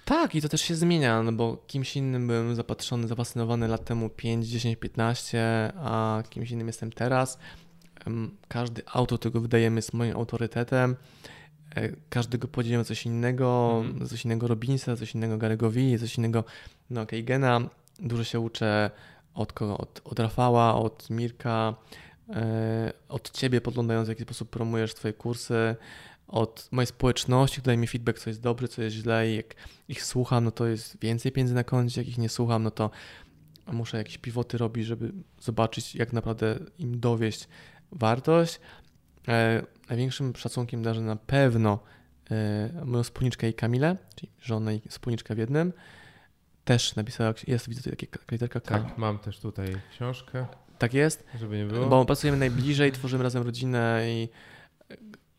[0.04, 4.10] Tak, i to też się zmienia, no bo kimś innym byłem zapatrzony, zafascynowany lat temu
[4.10, 7.38] 5, 10, 15, a kimś innym jestem teraz.
[8.48, 10.96] Każdy autor, którego wydajemy, jest moim autorytetem.
[11.76, 14.08] E, Każdy go podzielił coś innego, Mhm.
[14.08, 16.44] coś innego Robinsa, coś innego Garego V, coś innego
[16.90, 17.60] no, Keigena.
[17.98, 18.90] Dużo się uczę
[19.34, 19.78] od kogo?
[19.78, 21.74] Od, od Rafała, od Mirka,
[22.30, 25.76] e, od ciebie podglądając w jaki sposób promujesz twoje kursy,
[26.28, 29.54] od mojej społeczności, która daje mi feedback, co jest dobre, co jest źle i jak
[29.88, 32.90] ich słucham, no to jest więcej pieniędzy na koncie, jak ich nie słucham, no to
[33.72, 37.48] muszę jakieś pivoty robić, żeby zobaczyć, jak naprawdę im dowieść
[37.92, 38.60] wartość.
[39.28, 41.78] E, największym szacunkiem darzę na pewno
[42.30, 45.72] e, moją wspólniczkę i Kamilę, czyli żonę i wspólniczkę w jednym.
[46.64, 48.78] Też napisała, jest widzę tutaj taka literka K.
[48.78, 50.46] Tak, mam też tutaj książkę,
[50.78, 51.86] tak jest, żeby nie było.
[51.88, 54.28] bo pracujemy najbliżej, tworzymy razem rodzinę i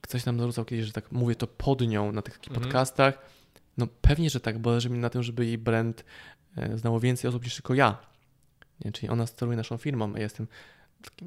[0.01, 2.63] ktoś nam zarzucał kiedyś, że tak mówię to pod nią na tych takich Mhm.
[2.65, 3.19] podcastach.
[3.77, 6.05] No pewnie, że tak, bo zależy mi na tym, żeby jej brand
[6.57, 7.97] e, znało więcej osób niż tylko ja.
[8.85, 10.47] Nie, czyli ona steruje naszą firmą, a ja jestem,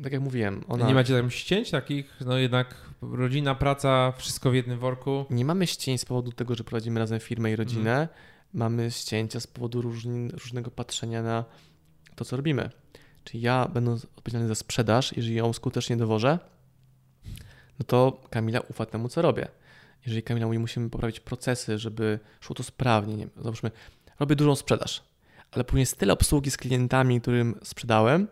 [0.03, 0.87] tak jak mówiłem, ona...
[0.87, 2.21] Nie macie tam ścięć takich?
[2.27, 5.27] No jednak rodzina, praca, wszystko w jednym worku.
[5.31, 7.93] Nie mamy ścięć z powodu tego, że prowadzimy razem firmę i rodzinę.
[7.93, 8.09] Mhm.
[8.55, 11.45] Mamy ścięcia z powodu różni, różnego patrzenia na
[12.15, 12.71] to, co robimy.
[13.25, 16.39] Czyli ja, będąc odpowiedzialny za sprzedaż, jeżeli ją skutecznie dowożę,
[17.79, 19.49] no to Kamila ufa temu, co robię.
[20.07, 23.71] Jeżeli Kamila mówi, musimy poprawić procesy, żeby szło to sprawnie, nie wiem, załóżmy,
[24.21, 25.03] robię dużą sprzedaż,
[25.53, 28.29] ale później jest tyle obsługi z klientami, którym sprzedałem,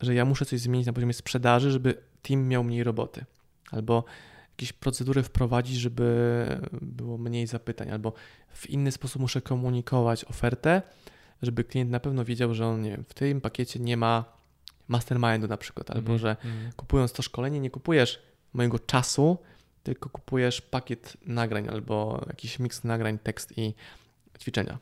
[0.00, 3.24] że ja muszę coś zmienić na poziomie sprzedaży, żeby team miał mniej roboty.
[3.70, 4.04] Albo
[4.50, 6.46] jakieś procedury wprowadzić, żeby
[6.82, 8.12] było mniej zapytań, albo
[8.52, 10.82] w inny sposób muszę komunikować ofertę,
[11.42, 14.24] żeby klient na pewno wiedział, że on nie wiem, w tym pakiecie nie ma
[14.88, 16.18] mastermindu na przykład, albo Mhm.
[16.18, 16.72] że Mhm.
[16.76, 18.22] kupując to szkolenie nie kupujesz
[18.52, 19.38] mojego czasu,
[19.82, 23.74] tylko kupujesz pakiet nagrań albo jakiś miks nagrań, tekst i
[24.40, 24.78] ćwiczenia.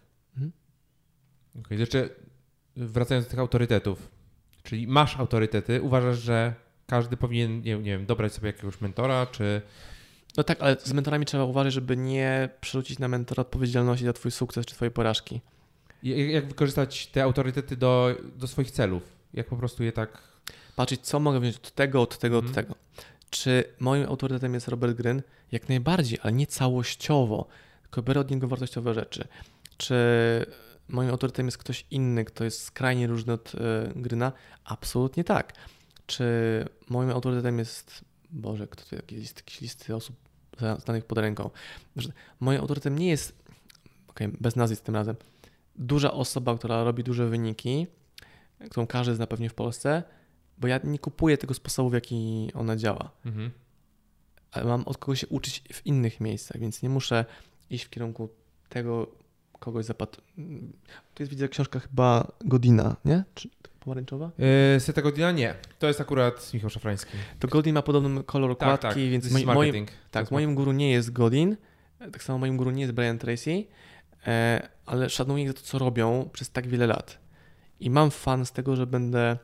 [1.61, 2.09] Okej, jeszcze
[2.77, 4.11] wracając do tych autorytetów,
[4.69, 6.55] czyli masz autorytety, uważasz, że
[6.87, 9.63] każdy powinien, nie, nie wiem, dobrać sobie jakiegoś mentora, czy...
[10.37, 14.31] No tak, ale z mentorami trzeba uważać, żeby nie przerzucić na mentora odpowiedzialności za twój
[14.31, 15.41] sukces czy twoje porażki.
[16.03, 19.03] Jak, jak wykorzystać te autorytety do, do swoich celów?
[19.35, 20.19] Jak po prostu je tak...
[20.77, 22.51] patrzeć, co mogę wziąć od tego, od tego, Mhm.
[22.51, 22.75] od tego.
[23.31, 25.23] Czy moim autorytetem jest Robert Gryn?
[25.53, 27.47] Jak najbardziej, ale nie całościowo,
[27.83, 29.29] tylko biorę od niego wartościowe rzeczy.
[29.77, 29.97] Czy
[30.89, 33.59] moim autorytetem jest ktoś inny, kto jest skrajnie różny od y,
[33.97, 34.33] Gryna?
[34.65, 35.53] Absolutnie tak.
[36.07, 36.25] Czy
[36.89, 40.17] moim autorytetem jest, Boże, kto tu jakieś listy, jakieś listy osób
[40.85, 41.51] znanych pod ręką?
[41.97, 43.33] Że Moim autorytetem nie jest,
[44.09, 45.17] okej, bez nazwisk tym razem,
[45.77, 47.87] duża osoba, która robi duże wyniki,
[48.71, 50.03] którą każdy zna pewnie w Polsce,
[50.59, 53.11] bo ja nie kupuję tego sposobu, w jaki ona działa.
[53.25, 53.51] Mhm.
[54.51, 57.25] Ale mam od kogoś się uczyć w innych miejscach, więc nie muszę
[57.71, 58.29] iść w kierunku
[58.69, 59.07] tego
[59.59, 60.13] kogoś zapadł.
[61.15, 63.25] Tu jest widzę książka chyba Godina, nie?
[63.35, 63.49] Czy
[63.81, 64.31] pomarańczowa?
[64.75, 65.33] Yy, Seta Godina?
[65.33, 65.55] Nie.
[65.79, 67.13] To jest akurat Michał Szafrański.
[67.39, 69.11] To Godin ma podobny kolor Tak, okładki, tak.
[69.11, 69.87] więc This moi, moim.
[69.87, 71.57] To tak, moim guru nie jest Godin,
[71.99, 73.65] tak samo moim guru nie jest Brian Tracy,
[74.27, 77.19] e, ale szanuję ich za to, co robią przez tak wiele lat.
[77.81, 79.39] I mam fan z tego, że będę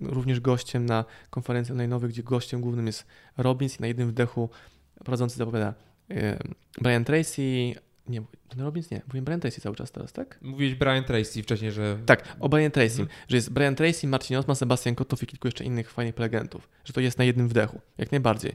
[0.00, 3.06] również gościem na konferencji online'owej, gdzie gościem głównym jest
[3.36, 4.50] Robbins i na jednym wdechu
[5.04, 5.74] prowadzący zapowiada
[6.10, 6.38] e,
[6.80, 7.74] Brian Tracy,
[8.08, 10.38] nie, ten Robbins nie, mówię Brian Tracy cały czas teraz, tak?
[10.42, 11.98] Mówiłeś Brian Tracy wcześniej, że...
[12.06, 13.08] Tak, o Brian Tracy, Mhm.
[13.28, 16.92] że jest Brian Tracy, Marcin Osman, Sebastian Kotow i kilku jeszcze innych fajnych prelegentów, że
[16.92, 18.52] to jest na jednym wdechu, jak najbardziej.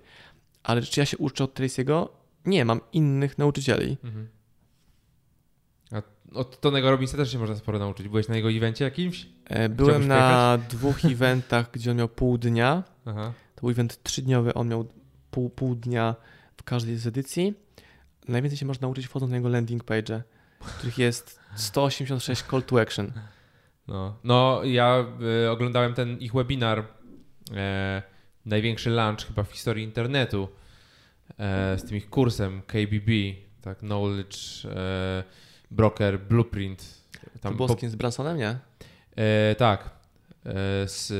[0.64, 2.08] Ale czy ja się uczę od Tracy'ego?
[2.46, 3.98] Nie, mam innych nauczycieli.
[4.04, 4.28] Mhm.
[5.92, 6.02] A
[6.34, 8.08] od Tonego Robinsa też się można sporo nauczyć.
[8.08, 9.28] Byłeś na jego evencie jakimś?
[9.46, 12.84] E, Byłem Chciałbyś na dwóch eventach, gdzie on miał pół dnia.
[13.06, 13.34] Aha.
[13.56, 14.86] To był event trzydniowy, on miał
[15.32, 16.16] pół, pół dnia
[16.58, 17.54] w każdej z edycji.
[18.30, 20.24] Najwięcej się można nauczyć wchodząc na jego landing page,
[20.60, 23.12] których jest 186 call to action.
[23.88, 25.06] No, no ja
[25.46, 26.84] y, oglądałem ten ich webinar,
[27.56, 28.04] e,
[28.46, 30.50] największy lunch chyba w historii internetu,
[31.38, 33.12] e, z tym ich kursem KBB,
[33.62, 35.24] tak, Knowledge e,
[35.72, 37.04] Broker Blueprint.
[37.42, 37.90] To było po-?
[37.90, 38.60] Z Bransonem, nie?
[39.16, 39.90] E, tak.
[40.46, 41.12] E, z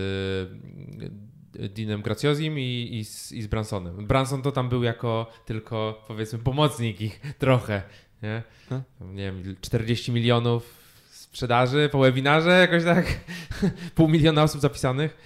[1.70, 4.08] Deanem Graciozim i, i, z, i z Bransonem.
[4.08, 7.82] Branson to tam był jako tylko powiedzmy pomocnik ich trochę.
[8.24, 8.44] Nie.
[8.70, 8.84] Tam,
[9.16, 10.80] nie wiem, 40 milionów
[11.12, 13.20] sprzedaży po webinarze, jakoś tak.
[13.96, 15.18] Pół miliona osób zapisanych.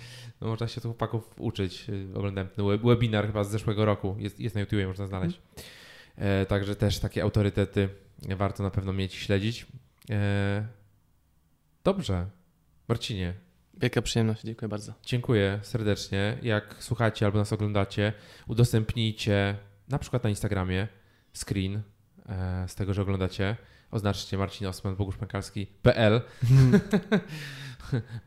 [0.42, 1.86] No, można się tu chłopaków uczyć.
[2.16, 4.16] Oglądałem ten web- webinar chyba z zeszłego roku.
[4.20, 5.42] Jest, jest na YouTubie, można znaleźć.
[6.16, 7.90] E, także też takie autorytety
[8.38, 9.66] warto na pewno mieć i śledzić.
[10.10, 10.68] E,
[11.84, 12.26] dobrze.
[12.88, 13.34] Marcinie,
[13.84, 14.94] Wielka przyjemność, dziękuję bardzo.
[15.06, 16.38] dziękuję serdecznie.
[16.42, 18.14] Jak słuchacie albo nas oglądacie,
[18.48, 19.56] udostępnijcie
[19.90, 20.88] na przykład na Instagramie
[21.34, 21.82] screen
[22.30, 23.56] e, z tego, że oglądacie.
[23.92, 26.22] oznaczcie Marcin Osman, Bogusz Pękalski.pl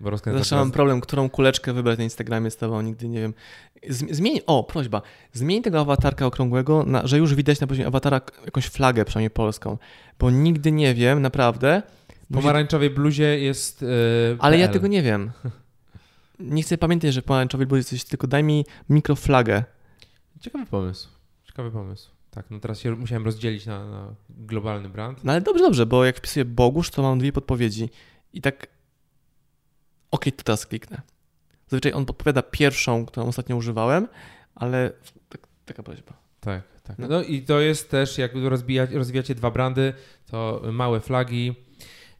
[0.00, 3.34] Bo Zawsze mam problem, którą kuleczkę wybrać na Instagramie z tobą, nigdy nie wiem.
[3.88, 5.02] Zmień, o, prośba,
[5.32, 9.78] zmień tego awatarka okrągłego, na, że już widać na poziomie awatara jakąś flagę, przynajmniej polską,
[10.18, 11.82] bo nigdy nie wiem, naprawdę.
[12.32, 13.82] Pomarańczowej bluzie jest.
[13.82, 13.88] Yy,
[14.38, 15.30] Ale ja tego nie wiem.
[16.38, 19.64] Nie chcę pamiętać, że pomarańczowej bluzie coś, tylko daj mi mikroflagę.
[20.40, 21.08] Ciekawy pomysł.
[21.44, 22.10] Ciekawy pomysł.
[22.30, 25.24] Tak, no teraz się musiałem rozdzielić na, na globalny brand.
[25.24, 27.90] No ale dobrze, dobrze, bo jak wpisuję Bogusz, to mam dwie podpowiedzi.
[28.32, 28.66] I tak
[30.10, 31.02] OK, to teraz kliknę.
[31.68, 34.08] Zazwyczaj on podpowiada pierwszą, którą ostatnio używałem,
[34.54, 34.92] ale
[35.28, 36.12] tak, taka prośba.
[36.40, 36.98] Tak, tak.
[36.98, 37.08] No.
[37.08, 39.92] no i to jest też, jak rozbijać, rozwijacie dwa brandy,
[40.26, 41.54] to małe flagi.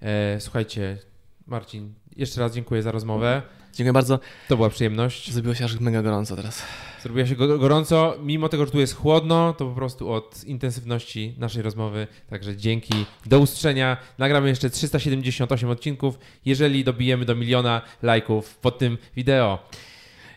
[0.03, 0.99] E, słuchajcie,
[1.47, 3.43] Marcin, jeszcze raz dziękuję za rozmowę.
[3.73, 4.21] Dziękuję bardzo.
[4.49, 5.33] To była przyjemność.
[5.33, 6.63] Zrobiło się aż mega gorąco teraz.
[7.03, 11.63] Zrobiło się gorąco, mimo tego, że tu jest chłodno, to po prostu od intensywności naszej
[11.63, 12.07] rozmowy.
[12.31, 12.95] Także dzięki.
[13.27, 13.97] Do usłyszenia.
[14.19, 19.59] Nagramy jeszcze 378 odcinków, jeżeli dobijemy do miliona lajków pod tym wideo.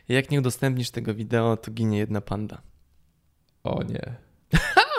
[0.09, 2.61] Jak nie udostępnisz tego wideo, to ginie jedna panda.
[3.63, 4.15] O nie.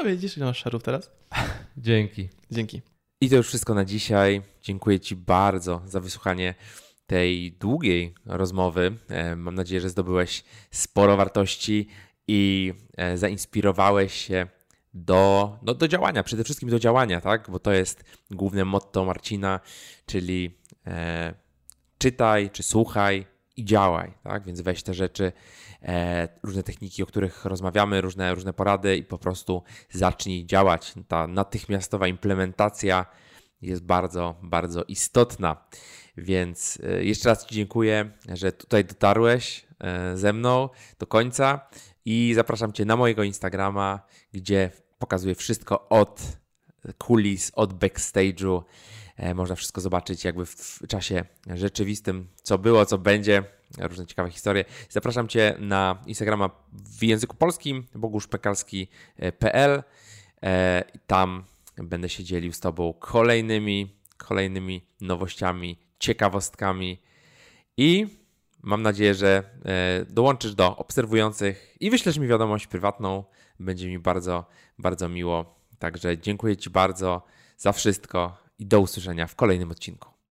[0.07, 1.11] Widzisz, ile masz szarów teraz?
[1.77, 2.29] Dzięki.
[2.51, 2.83] Dzięki.
[3.23, 4.43] I to już wszystko na dzisiaj.
[4.63, 6.55] Dziękuję Ci bardzo za wysłuchanie
[7.07, 8.97] tej długiej rozmowy.
[9.09, 11.89] E, mam nadzieję, że zdobyłeś sporo wartości
[12.29, 14.47] i e, zainspirowałeś się
[14.95, 17.51] do, do, do działania, przede wszystkim do działania, tak?
[17.51, 19.61] Bo to jest główne motto Marcina,
[20.07, 21.35] czyli e,
[21.99, 23.27] czytaj czy słuchaj
[23.57, 24.45] i działaj, tak?
[24.45, 25.33] Więc weź te rzeczy,
[26.43, 30.95] różne techniki, o których rozmawiamy, różne, różne porady i po prostu zacznij działać.
[31.09, 33.07] Ta natychmiastowa implementacja
[33.63, 35.57] jest bardzo, bardzo istotna.
[36.17, 41.61] Więc e, jeszcze raz Ci dziękuję, że tutaj dotarłeś e, ze mną do końca
[42.05, 44.01] i zapraszam Cię na mojego Instagrama,
[44.33, 46.23] gdzie pokazuję wszystko od
[46.99, 48.63] kulis, od backstage'u.
[49.17, 51.25] E, można wszystko zobaczyć jakby w czasie
[51.55, 53.45] rzeczywistym, co było, co będzie,
[53.79, 54.65] różne ciekawe historie.
[54.89, 59.83] Zapraszam Cię na Instagrama w języku polskim, boguszpekalski.pl.
[61.07, 61.45] Tam
[61.77, 66.99] będę się dzielił z Tobą kolejnymi, kolejnymi nowościami, ciekawostkami
[67.77, 68.07] i
[68.63, 73.25] mam nadzieję, że e, dołączysz do obserwujących i wyślesz mi wiadomość prywatną.
[73.61, 74.45] Będzie mi bardzo,
[74.79, 75.55] bardzo miło.
[75.79, 77.23] Także dziękuję Ci bardzo
[77.59, 80.20] za wszystko i do usłyszenia w kolejnym odcinku.